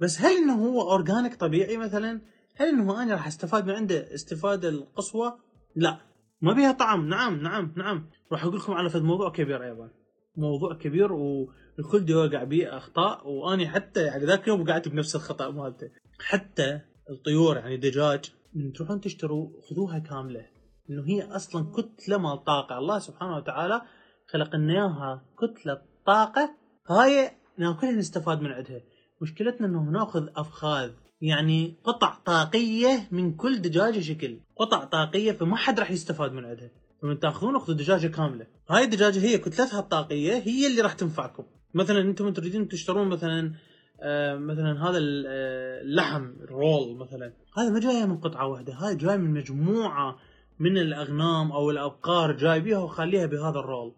بس 0.00 0.20
هل 0.20 0.36
إنه 0.36 0.66
هو 0.66 0.90
organic 0.90 1.34
طبيعي 1.34 1.76
مثلا؟ 1.76 2.20
هل 2.54 2.68
انه 2.68 3.02
أنا 3.02 3.12
راح 3.14 3.26
أستفاد 3.26 3.66
من 3.66 3.74
عنده 3.74 4.14
استفادة 4.14 4.68
القصوى؟ 4.68 5.38
لا. 5.76 6.00
ما 6.40 6.52
بيها 6.52 6.72
طعم. 6.72 7.08
نعم 7.08 7.42
نعم 7.42 7.72
نعم. 7.76 8.10
راح 8.32 8.44
أقول 8.44 8.56
لكم 8.56 8.72
على 8.72 8.90
فد 8.90 9.02
موضوع 9.02 9.30
كبير 9.30 9.64
أيضا 9.64 9.90
موضوع 10.36 10.74
كبير 10.74 11.12
والكل 11.12 12.04
دي 12.04 12.14
وقع 12.14 12.44
بيه 12.44 12.76
أخطاء 12.76 13.28
وأني 13.28 13.68
حتى 13.68 14.02
يعني 14.02 14.24
ذاك 14.24 14.42
اليوم 14.42 14.60
وقعت 14.60 14.88
بنفس 14.88 15.16
الخطأ 15.16 15.50
مالته. 15.50 15.90
حتى 16.20 16.80
الطيور 17.10 17.56
يعني 17.56 17.76
دجاج 17.76 18.32
من 18.54 18.72
تروحون 18.72 19.00
تشتروا 19.00 19.50
خذوها 19.70 19.98
كاملة. 19.98 20.46
إنه 20.90 21.04
هي 21.06 21.22
أصلا 21.22 21.72
كتلة 21.72 22.18
مال 22.18 22.44
طاقة. 22.44 22.78
الله 22.78 22.98
سبحانه 22.98 23.36
وتعالى 23.36 23.82
خلق 24.28 24.56
لنا 24.56 24.72
اياها 24.72 25.24
كتلة 25.38 25.82
طاقة. 26.06 26.54
هاي 26.90 27.30
ناكلها 27.58 27.92
نستفاد 27.92 28.40
من 28.40 28.52
عندها. 28.52 28.80
مشكلتنا 29.22 29.66
انه 29.66 29.90
نأخذ 29.90 30.28
أفخاذ 30.36 30.90
يعني 31.22 31.74
قطع 31.84 32.14
طاقية 32.24 33.08
من 33.10 33.34
كل 33.34 33.58
دجاجة 33.58 34.00
شكل. 34.00 34.40
قطع 34.56 34.84
طاقية 34.84 35.32
فما 35.32 35.56
حد 35.56 35.80
راح 35.80 35.90
يستفاد 35.90 36.32
من 36.32 36.44
عندها. 36.44 36.70
فمن 37.02 37.18
تاخذون 37.18 37.56
اخذوا 37.56 37.76
دجاجة 37.76 38.06
كاملة. 38.06 38.46
هاي 38.70 38.84
الدجاجة 38.84 39.18
هي 39.20 39.38
كتلتها 39.38 39.80
الطاقية 39.80 40.32
هي 40.32 40.66
اللي 40.66 40.82
راح 40.82 40.92
تنفعكم. 40.92 41.44
مثلا 41.74 42.00
أنتم 42.00 42.32
تريدون 42.32 42.68
تشترون 42.68 43.08
مثلا 43.08 43.52
آه 44.00 44.36
مثلا 44.36 44.88
هذا 44.88 44.98
آه، 44.98 45.82
اللحم 45.82 46.24
الرول 46.24 46.96
مثلا. 46.96 47.32
هذا 47.58 47.70
ما 47.70 47.80
جاية 47.80 48.04
من 48.04 48.18
قطعة 48.18 48.46
واحدة 48.46 48.74
هاي 48.74 48.96
جاي 48.96 49.18
من 49.18 49.30
مجموعة 49.30 50.18
من 50.58 50.78
الأغنام 50.78 51.52
أو 51.52 51.70
الأبقار 51.70 52.36
جايبيها 52.36 52.78
وخليها 52.78 53.26
بهذا 53.26 53.58
الرول. 53.58 53.94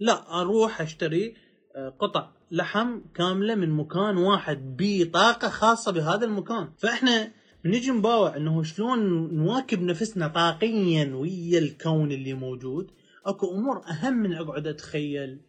لا 0.00 0.40
أروح 0.40 0.80
أشتري 0.80 1.26
آه، 1.28 1.51
قطع 1.98 2.28
لحم 2.50 3.00
كاملة 3.14 3.54
من 3.54 3.70
مكان 3.70 4.16
واحد 4.16 4.76
بطاقة 4.78 5.48
خاصة 5.48 5.92
بهذا 5.92 6.24
المكان. 6.24 6.72
فإحنا 6.78 7.32
نجي 7.64 7.90
نباوع 7.90 8.36
إنه 8.36 8.62
شلون 8.62 8.98
نواكب 9.34 9.82
نفسنا 9.82 10.28
طاقيا 10.28 11.14
ويا 11.14 11.58
الكون 11.58 12.12
اللي 12.12 12.34
موجود. 12.34 12.90
أكو 13.26 13.54
أمور 13.54 13.82
أهم 13.90 14.14
من 14.14 14.34
أقعد 14.34 14.66
أتخيل 14.66 15.40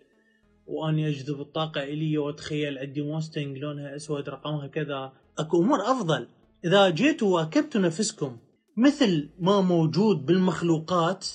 وأني 0.65 1.07
أجذب 1.07 1.41
الطاقة 1.41 1.83
إلي 1.83 2.17
وأتخيل 2.17 2.77
عندي 2.77 3.01
موستنج 3.01 3.57
لونها 3.57 3.95
أسود 3.95 4.29
رقمها 4.29 4.67
كذا. 4.67 5.13
أكو 5.39 5.61
أمور 5.61 5.81
أفضل. 5.81 6.27
إذا 6.65 6.89
جيتوا 6.89 7.35
واكبتوا 7.35 7.81
نفسكم 7.81 8.37
مثل 8.77 9.29
ما 9.39 9.61
موجود 9.61 10.25
بالمخلوقات 10.25 11.27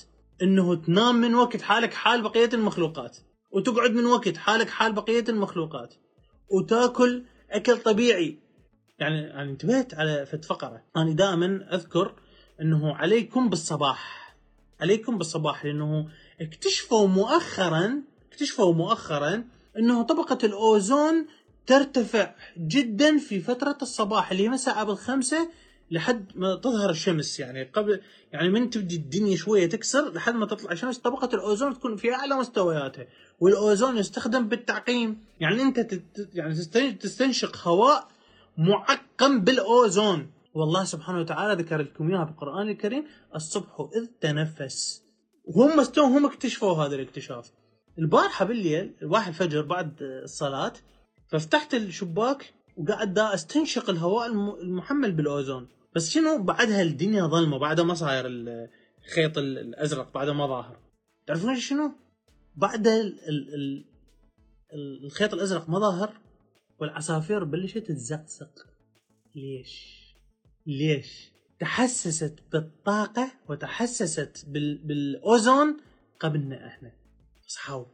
إنه 0.42 0.74
تنام 0.74 1.14
من 1.14 1.34
وقت 1.34 1.62
حالك 1.62 1.92
حال 1.92 2.22
بقية 2.22 2.50
المخلوقات. 2.54 3.18
وتقعد 3.50 3.90
من 3.90 4.06
وقت 4.06 4.36
حالك 4.36 4.70
حال 4.70 4.92
بقية 4.92 5.24
المخلوقات. 5.28 5.94
وتاكل 6.50 7.24
أكل 7.50 7.78
طبيعي. 7.78 8.38
يعني 8.98 9.20
يعني 9.20 9.50
انتبهت 9.50 9.94
على 9.94 10.26
فت 10.26 10.44
فقره 10.44 10.82
أنا 10.96 11.12
دائما 11.12 11.74
أذكر 11.74 12.14
إنه 12.60 12.94
عليكم 12.94 13.48
بالصباح. 13.48 14.34
عليكم 14.80 15.18
بالصباح 15.18 15.64
لأنه 15.64 16.08
اكتشفوا 16.40 17.06
مؤخرا 17.06 18.02
اكتشفوا 18.32 18.74
مؤخرا 18.74 19.44
إنه 19.78 20.02
طبقة 20.02 20.38
الأوزون 20.44 21.26
ترتفع 21.66 22.34
جدا 22.58 23.18
في 23.18 23.40
فترة 23.40 23.78
الصباح 23.82 24.30
اللي 24.30 24.42
هي 24.42 24.48
مساء 24.48 24.74
قبل 24.78 24.96
خمسة 24.96 25.50
لحد 25.90 26.26
ما 26.34 26.54
تظهر 26.54 26.90
الشمس 26.90 27.40
يعني 27.40 27.64
قبل 27.64 28.00
يعني 28.32 28.48
من 28.48 28.70
تبدي 28.70 28.96
الدنيا 28.96 29.36
شوية 29.36 29.66
تكسر 29.66 30.12
لحد 30.12 30.34
ما 30.34 30.46
تطلع 30.46 30.72
الشمس 30.72 30.98
طبقة 30.98 31.34
الأوزون 31.34 31.74
تكون 31.74 31.96
في 31.96 32.14
أعلى 32.14 32.36
مستوياتها 32.36 33.06
والأوزون 33.40 33.96
يستخدم 33.96 34.48
بالتعقيم. 34.48 35.24
يعني 35.40 35.62
أنت 35.62 36.00
يعني 36.34 36.54
تستنشق 36.92 37.68
هواء 37.68 38.08
معقم 38.58 39.40
بالأوزون. 39.40 40.30
والله 40.54 40.84
سبحانه 40.84 41.20
وتعالى 41.20 41.62
ذكر 41.62 41.82
لكم 41.82 42.10
إياها 42.10 42.24
بالقرآن 42.24 42.68
الكريم 42.68 43.04
الصبح 43.34 43.88
إذ 43.96 44.06
تنفس. 44.20 45.02
وهم 45.44 45.80
هم 45.98 46.26
اكتشفوا 46.26 46.74
هذا 46.74 46.94
الاكتشاف. 46.94 47.52
البارحة 47.98 48.44
بالليل 48.44 48.94
الواحد 49.02 49.28
الفجر 49.28 49.62
بعد 49.62 49.96
الصلاة 50.00 50.72
ففتحت 51.28 51.74
الشباك 51.74 52.54
وقاعد 52.76 53.14
دا 53.14 53.34
أستنشق 53.34 53.90
الهواء 53.90 54.26
المحمل 54.62 55.12
بالأوزون. 55.12 55.68
بس 55.94 56.10
شنو 56.10 56.42
بعدها 56.42 56.82
الدنيا 56.82 57.26
ظلمة 57.26 57.58
بعدها 57.58 57.84
ما 57.84 57.94
صاير 57.94 58.24
الخيط 58.26 59.38
الأزرق 59.38 60.14
بعدها 60.14 60.34
ما 60.34 60.46
ظاهر 60.46 60.78
تعرفون 61.26 61.60
شنو؟ 61.60 61.92
بعد 62.56 62.86
ال 62.86 63.28
ال 63.28 63.54
ال 63.54 65.04
الخيط 65.04 65.34
الأزرق 65.34 65.70
ما 65.70 65.78
ظاهر 65.78 66.20
والعصافير 66.78 67.44
بلشت 67.44 67.78
تزقزق 67.78 68.66
ليش؟ 69.34 69.98
ليش؟ 70.66 71.30
تحسست 71.60 72.34
بالطاقة 72.52 73.32
وتحسست 73.48 74.44
بال... 74.48 74.78
بالأوزون 74.78 75.76
قبلنا 76.20 76.66
إحنا 76.66 76.92
اصحاب 77.48 77.86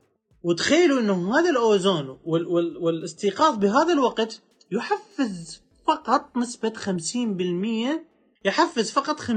وتخيلوا 0.42 1.01
إنه 1.01 1.38
هذا 1.38 1.51
الأوزون 1.51 2.09
وال... 2.24 2.47
وال... 2.47 2.76
والإستيقاظ 2.76 3.59
بهذا 3.59 3.92
الوقت 3.92 4.42
يحفز 4.70 5.63
فقط 5.87 6.37
نسبة 6.37 6.72
50% 6.72 8.01
يحفز 8.45 8.91
فقط 8.91 9.20
50% 9.20 9.30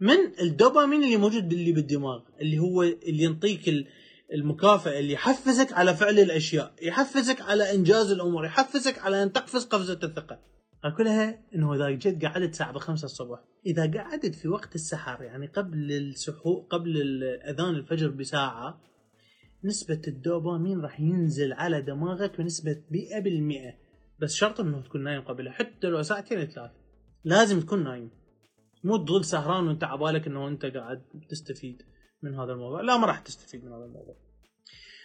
من 0.00 0.18
الدوبامين 0.40 1.04
اللي 1.04 1.16
موجود 1.16 1.52
اللي 1.52 1.72
بالدماغ 1.72 2.20
اللي 2.40 2.58
هو 2.58 2.82
اللي 2.82 3.22
ينطيك 3.22 3.86
المكافأة 4.32 4.98
اللي 4.98 5.12
يحفزك 5.12 5.72
على 5.72 5.94
فعل 5.94 6.18
الأشياء 6.18 6.74
يحفزك 6.82 7.40
على 7.40 7.74
إنجاز 7.74 8.10
الأمور 8.10 8.44
يحفزك 8.44 8.98
على 8.98 9.22
أن 9.22 9.32
تقفز 9.32 9.64
قفزة 9.64 10.00
الثقة. 10.02 10.40
كلها 10.96 11.44
إنه 11.54 11.74
إذا 11.74 11.90
جيت 11.90 12.24
قعدت 12.24 12.50
الساعة 12.50 12.72
بخمسة 12.72 13.04
الصبح 13.04 13.38
إذا 13.66 13.92
قعدت 13.92 14.34
في 14.34 14.48
وقت 14.48 14.74
السحر 14.74 15.22
يعني 15.22 15.46
قبل 15.46 15.92
السحور 15.92 16.66
قبل 16.70 17.22
اذان 17.24 17.74
الفجر 17.74 18.08
بساعة 18.08 18.80
نسبة 19.64 20.00
الدوبامين 20.08 20.80
راح 20.80 21.00
ينزل 21.00 21.52
على 21.52 21.82
دماغك 21.82 22.38
بنسبة 22.38 22.82
100% 22.90 23.85
بس 24.20 24.34
شرط 24.34 24.60
انه 24.60 24.82
تكون 24.82 25.02
نايم 25.02 25.22
قبلها. 25.22 25.52
حتى 25.52 25.86
لو 25.86 26.02
ساعتين 26.02 26.44
ثلاث 26.44 26.70
لازم 27.24 27.60
تكون 27.60 27.84
نايم. 27.84 28.10
مو 28.84 28.96
تظل 28.96 29.24
سهران 29.24 29.66
وانت 29.66 29.84
عبالك 29.84 30.26
إنه 30.26 30.48
انت 30.48 30.66
قاعد 30.66 31.02
تستفيد 31.28 31.82
من 32.22 32.34
هذا 32.34 32.52
الموضوع. 32.52 32.80
لا 32.80 32.96
ما 32.96 33.06
راح 33.06 33.18
تستفيد 33.18 33.64
من 33.64 33.72
هذا 33.72 33.84
الموضوع. 33.84 34.16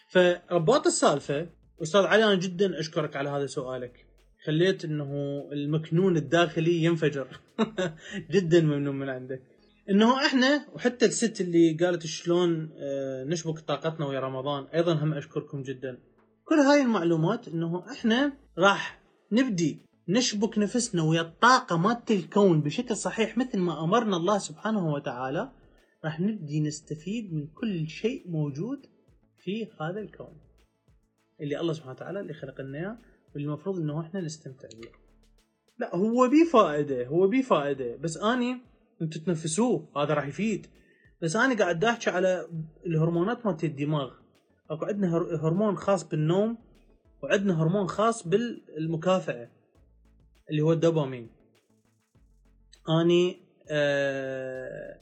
فرباط 0.10 0.86
السالفة 0.86 1.50
أستاذ 1.82 2.02
علي 2.02 2.24
أنا 2.24 2.36
جدا 2.36 2.80
أشكرك 2.80 3.16
على 3.16 3.30
هذا 3.30 3.46
سؤالك. 3.46 4.06
خليت 4.46 4.86
إنه 4.86 5.42
المكنون 5.52 6.18
الداخلي 6.18 6.84
ينفجر. 6.84 7.28
جدا 8.34 8.62
ممنون 8.62 8.96
من 8.96 9.10
عندك. 9.10 9.42
إنه 9.90 10.26
إحنا 10.26 10.68
وحتى 10.74 11.06
الست 11.06 11.42
اللي 11.42 11.78
قالت 11.82 12.06
شلون 12.06 12.70
آه، 12.78 13.24
نشبك 13.24 13.60
طاقتنا 13.60 14.06
ويا 14.06 14.20
رمضان 14.20 14.64
أيضا 14.64 14.94
هم 14.94 15.14
أشكركم 15.14 15.62
جدا. 15.62 15.98
كل 16.46 16.56
هاي 16.56 16.82
المعلومات 16.82 17.48
إنه 17.48 17.92
إحنا 17.92 18.34
راح 18.58 19.01
نبدي 19.32 19.86
نشبك 20.10 20.58
نفسنا 20.58 21.04
ويا 21.04 21.22
الطاقة 21.22 21.78
مالت 21.78 22.12
الكون 22.12 22.62
بشكل 22.62 22.96
صحيح 22.96 23.38
مثل 23.38 23.60
ما 23.60 23.84
أمرنا 23.84 24.18
الله 24.18 24.38
سبحانه 24.38 24.94
وتعالى 24.94 25.52
راح 26.06 26.20
نبدي 26.20 26.60
نستفيد 26.60 27.34
من 27.34 27.48
كل 27.48 27.88
شيء 27.88 28.32
موجود 28.32 28.86
في 29.38 29.68
هذا 29.82 30.00
الكون. 30.00 30.42
اللي 31.42 31.60
الله 31.60 31.74
سبحانه 31.74 31.92
وتعالى 31.92 32.20
اللي 32.20 32.34
خلق 32.34 32.62
لنا 32.62 32.78
إياه 32.78 32.98
واللي 33.34 33.48
المفروض 33.48 33.80
إنه 33.80 34.02
إحنا 34.02 34.22
نستمتع 34.22 34.68
به 34.68 34.90
لا 35.80 35.96
هو 35.96 36.28
بيه 36.28 36.44
فائدة 36.44 37.08
هو 37.08 37.28
بيه 37.28 37.42
فائدة. 37.42 37.96
بس 37.96 38.18
أني 38.18 38.58
أنتم 39.02 39.20
تنفسوه 39.20 39.92
هذا 39.98 40.14
راح 40.14 40.28
يفيد. 40.28 40.68
بس 41.22 41.36
أنا 41.36 41.58
قاعد 41.58 41.86
أحكي 41.86 42.10
على 42.10 42.48
الهرمونات 42.86 43.46
مالت 43.46 43.64
الدماغ. 43.64 44.12
أكو 44.70 44.86
عندنا 44.86 45.18
هرمون 45.18 45.78
خاص 45.78 46.10
بالنوم 46.10 46.58
وعندنا 47.24 47.64
هرمون 47.64 47.88
خاص 47.88 48.28
بالمكافأة 48.28 49.50
اللي 50.50 50.62
هو 50.62 50.74
الدوبامين. 50.74 51.30
أني 52.90 53.38
آه 53.72 55.02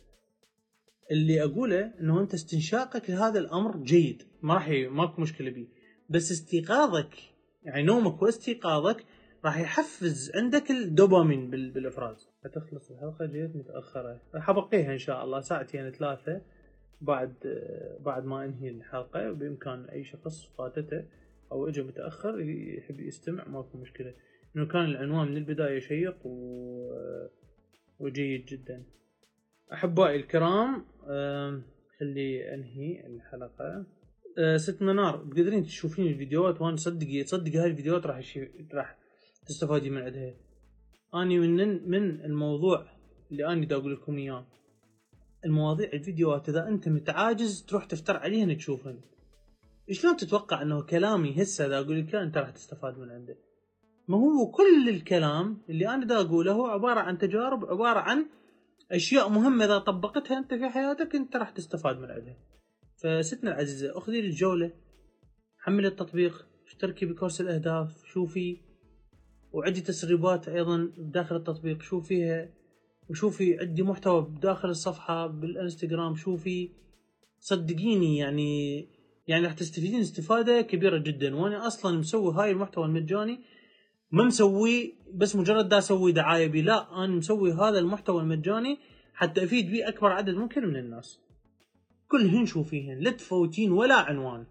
اللي 1.12 1.44
أقوله 1.44 1.94
إنه 2.00 2.22
أنت 2.22 2.34
استنشاقك 2.34 3.10
لهذا 3.10 3.40
الأمر 3.40 3.78
جيد 3.78 4.24
ما 4.42 4.54
راح 4.54 4.70
ماكو 4.70 5.22
مشكلة 5.22 5.50
به 5.52 5.68
بس 6.10 6.32
استيقاظك 6.32 7.16
يعني 7.64 7.84
نومك 7.84 8.22
واستيقاظك 8.22 9.06
راح 9.46 9.60
يحفز 9.60 10.32
عندك 10.36 10.72
الدوبامين 10.72 11.50
بالإفراز. 11.50 12.30
هتخلص 12.46 12.92
الحلقة 12.92 13.26
جيت 13.26 13.56
متأخرة. 13.56 14.22
راح 14.36 14.50
ابقيها 14.50 14.94
إن 14.94 14.98
شاء 14.98 15.24
الله 15.24 15.42
ساعتين 15.42 15.92
ثلاثة 15.92 16.42
بعد 17.02 17.34
بعد 18.00 18.26
ما 18.26 18.46
انهي 18.46 18.70
الحلقة 18.70 19.32
بإمكان 19.32 19.86
أي 19.86 20.04
شخص 20.04 20.46
فاتته. 20.58 21.04
أو 21.52 21.68
اجى 21.68 21.82
متأخر 21.82 22.39
يحب 22.78 23.00
يستمع 23.00 23.47
ماكو 23.47 23.78
مشكلة. 23.78 24.14
إنه 24.56 24.66
كان 24.66 24.86
العنوان 24.86 25.28
من 25.28 25.38
البداية 25.38 25.80
شيق 25.80 26.26
و... 26.26 26.91
وجيد 28.00 28.45
جدا. 28.45 28.84
أحبائي 29.74 30.16
الكرام 30.16 30.86
خلي 32.00 32.54
أنهي 32.54 33.08
الحلقة. 33.08 33.86
أه، 34.38 34.58
ست 34.58 34.82
منار 34.82 35.18
تقدرين 35.18 35.64
تشوفين 35.64 36.08
الفيديوهات؟ 36.08 36.62
وأنا 36.62 36.76
صدقي 36.76 37.24
تصدقي 37.24 37.58
هاي 37.58 37.68
الفيديوهات 37.68 38.06
راح 38.06 38.18
يشي... 38.18 38.52
راح 38.74 38.97
تستفادي 39.45 39.89
من 39.89 40.02
عندها 40.02 40.34
اني 41.16 41.39
من 41.39 41.89
من 41.89 42.26
الموضوع 42.26 42.86
اللي 43.32 43.54
اني 43.54 43.66
دا 43.66 43.76
أقول 43.76 43.93
لكم 43.93 44.18
إياه. 44.18 44.47
المواضيع 45.45 45.89
الفيديوهات 45.93 46.50
إذا 46.50 46.68
أنت 46.68 46.89
متعاجز 46.89 47.66
تروح 47.66 47.86
تفتر 47.86 48.18
عليهن 48.18 48.58
تشوفهن. 48.58 49.02
شلون 49.92 50.18
تتوقع 50.18 50.62
انه 50.62 50.82
كلامي 50.82 51.42
هسه 51.42 51.66
اذا 51.66 51.80
أقول 51.80 52.00
لك 52.00 52.16
انت 52.16 52.38
راح 52.38 52.50
تستفاد 52.50 52.98
من 53.00 53.10
عنده؟ 53.10 53.38
ما 54.08 54.18
هو 54.18 54.52
كل 54.52 54.90
الكلام 54.90 55.62
اللي 55.70 55.90
أنا 55.90 56.06
دا 56.06 56.22
اقوله 56.22 56.52
هو 56.52 56.66
عبارة 56.66 57.00
عن 57.00 57.18
تجارب 57.18 57.66
عبارة 57.66 58.00
عن 58.00 58.26
أشياء 58.92 59.30
مهمة 59.30 59.66
إذا 59.66 59.78
طبقتها 59.78 60.38
أنت 60.38 60.54
في 60.54 60.70
حياتك 60.70 61.16
أنت 61.16 61.36
راح 61.36 61.50
تستفاد 61.50 61.98
من 61.98 62.12
عندها 62.12 62.38
فستنا 62.96 63.52
العزيزة 63.52 63.98
أخذي 63.98 64.20
الجولة 64.20 64.72
حملي 65.58 65.88
التطبيق 65.88 66.48
اشتركي 66.68 67.06
بكورس 67.06 67.42
الأهداف 67.42 68.06
شوفي 68.06 68.58
وعندي 69.52 69.82
تسريبات 69.82 70.50
أيضا 70.50 70.92
داخل 70.98 71.36
التطبيق 71.36 71.82
شوفيها 71.82 72.50
وشوفي 73.10 73.60
عندي 73.60 73.84
محتوى 73.84 74.22
بداخل 74.22 74.70
الصفحة 74.70 75.28
بالإنستغرام 75.28 76.16
شوفي 76.16 76.70
صدقيني 77.40 78.18
يعني 78.18 78.88
يعني 79.30 79.46
راح 79.46 79.54
تستفيدين 79.54 80.00
استفادة 80.00 80.62
كبيرة 80.62 80.98
جدا. 80.98 81.36
وأنا 81.36 81.68
أصلا 81.68 81.98
مسوي 81.98 82.34
هاي 82.34 82.52
المحتوى 82.52 82.86
المجاني 82.86 83.40
ما 84.12 84.24
مسوي 84.24 84.96
بس 85.14 85.36
مجرد 85.36 85.70
دا 85.70 85.78
أسوي 85.78 86.12
دعاية 86.12 86.48
بي 86.48 86.62
لا 86.62 87.04
أنا 87.04 87.16
مسوي 87.16 87.54
هذا 87.54 87.80
المحتوى 87.80 88.22
المجاني 88.22 88.78
حتى 89.14 89.44
أفيد 89.44 89.72
به 89.72 89.88
أكبر 89.88 90.12
عدد 90.12 90.34
ممكن 90.34 90.66
من 90.66 90.76
الناس. 90.76 91.20
كلهن 92.08 92.46
شوفيهن 92.46 93.00
لا 93.00 93.12
تفوتين 93.12 93.72
ولا 93.72 93.96
عنوان. 93.96 94.46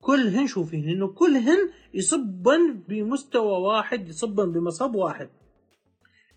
كلهن 0.00 0.46
شوفيهن 0.46 0.88
انه 0.88 1.08
كلهن 1.08 1.70
يصبن 1.94 2.84
بمستوى 2.88 3.60
واحد 3.60 4.08
يصبن 4.08 4.52
بمصب 4.52 4.94
واحد. 4.94 5.30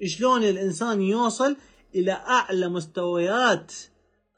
شلون 0.05 0.43
الإنسان 0.43 1.01
يوصل 1.01 1.57
إلى 1.95 2.11
أعلى 2.11 2.69
مستويات 2.69 3.73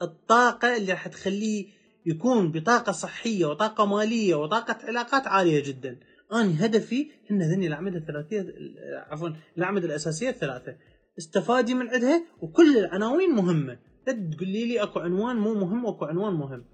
الطاقة 0.02 0.76
اللي 0.76 0.92
راح 0.92 1.08
تخليه 1.08 1.75
يكون 2.06 2.52
بطاقة 2.52 2.92
صحية 2.92 3.46
وطاقة 3.46 3.86
مالية 3.86 4.34
وطاقة 4.34 4.86
علاقات 4.86 5.26
عالية 5.26 5.62
جدا. 5.62 5.98
أنا 6.32 6.66
هدفي 6.66 7.10
هن 7.30 7.42
ذني 7.42 7.66
الأعمدة 7.66 7.98
الثلاثية 7.98 8.54
عفوا 9.10 9.28
الأعمدة 9.58 9.86
الأساسية 9.86 10.30
الثلاثة. 10.30 10.76
استفادي 11.18 11.74
من 11.74 11.88
عندها 11.88 12.26
وكل 12.40 12.78
العناوين 12.78 13.30
مهمة. 13.30 13.78
لا 14.06 14.12
تقولي 14.12 14.66
لي 14.66 14.82
أكو 14.82 15.00
عنوان 15.00 15.36
مو 15.36 15.54
مهم 15.54 15.84
وأكو 15.84 16.04
عنوان 16.04 16.34
مهم. 16.34 16.64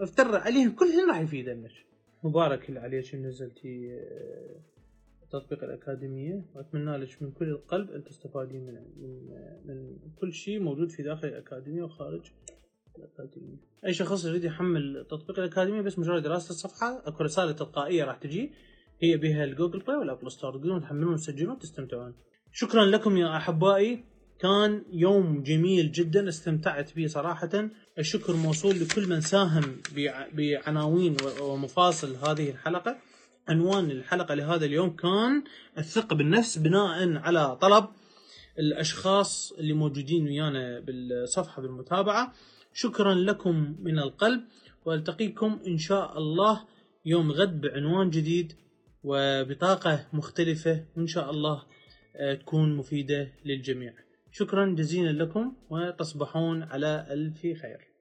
افتر 0.00 0.36
عليهم 0.36 0.70
كلهن 0.70 1.08
راح 1.08 1.20
يفيدنك 1.20 1.70
مبارك 2.24 2.68
اللي 2.68 2.80
عليك 2.80 3.14
نزلتي 3.14 3.92
آه، 3.92 4.60
تطبيق 5.32 5.64
الأكاديمية. 5.64 6.44
وأتمنى 6.54 6.96
لك 6.96 7.22
من 7.22 7.30
كل 7.30 7.48
القلب 7.48 7.90
أن 7.90 8.04
تستفادين 8.04 8.66
من 8.66 8.74
من, 8.74 9.28
من 9.64 9.98
كل 10.20 10.32
شيء 10.32 10.60
موجود 10.60 10.90
في 10.90 11.02
داخل 11.02 11.28
الأكاديمية 11.28 11.82
وخارج. 11.82 12.32
الأكاديمية 12.98 13.56
أي 13.86 13.94
شخص 13.94 14.24
يريد 14.24 14.44
يحمل 14.44 15.06
تطبيق 15.10 15.38
الأكاديمية 15.38 15.80
بس 15.80 15.98
مجرد 15.98 16.22
تراسل 16.22 16.50
الصفحة 16.50 17.02
أكو 17.06 17.24
رسالة 17.24 17.52
تلقائية 17.52 18.04
راح 18.04 18.16
تجي. 18.16 18.52
هي 19.02 19.16
بها 19.16 19.44
ال 19.44 19.49
Google 19.49 19.78
Play 19.78 19.96
وال 19.96 20.06
Apple 20.06 20.30
Store. 20.32 20.52
تقدرون 20.52 20.80
تحملون 20.80 21.12
وتسجلون 21.14 21.54
وتستمتعون. 21.56 22.14
شكرا 22.52 22.84
لكم 22.84 23.16
يا 23.16 23.36
أحبائي. 23.36 24.04
كان 24.40 24.82
يوم 24.92 25.42
جميل 25.42 25.92
جدا 25.92 26.28
استمتعت 26.28 26.96
به 26.96 27.06
صراحة. 27.06 27.68
الشكر 27.98 28.32
موصول 28.36 28.80
لكل 28.80 29.08
من 29.08 29.20
ساهم 29.20 29.62
بع- 29.94 30.34
بعناوين 30.34 31.16
ومفاصل 31.42 32.16
هذه 32.16 32.50
الحلقة. 32.50 32.96
عنوان 33.48 33.90
الحلقة 33.90 34.34
لهذا 34.34 34.64
اليوم 34.64 34.90
كان 34.96 35.44
الثقة 35.78 36.16
بالنفس 36.16 36.58
بناء 36.58 37.16
على 37.16 37.56
طلب 37.56 37.84
الأشخاص 38.58 39.52
اللي 39.52 39.72
موجودين 39.72 40.24
ويانا 40.24 40.80
بالصفحة 40.80 41.62
بالمتابعة. 41.62 42.32
شكرا 42.78 43.14
لكم 43.14 43.76
من 43.80 43.98
القلب 43.98 44.40
وألتقيكم 44.84 45.60
إن 45.66 45.78
شاء 45.78 46.18
الله 46.18 46.64
يوم 47.06 47.32
غد 47.32 47.60
بعنوان 47.60 48.10
جديد 48.10 48.52
وبطاقة 49.02 50.06
مختلفة 50.12 50.84
وإن 50.96 51.06
شاء 51.06 51.30
الله 51.30 51.62
آه، 52.16 52.34
تكون 52.34 52.76
مفيدة 52.76 53.32
للجميع. 53.44 53.94
شكرا 54.32 54.74
جزيلا 54.74 55.24
لكم 55.24 55.56
وتصبحون 55.70 56.62
على 56.62 57.06
ألف 57.10 57.40
خير. 57.40 57.95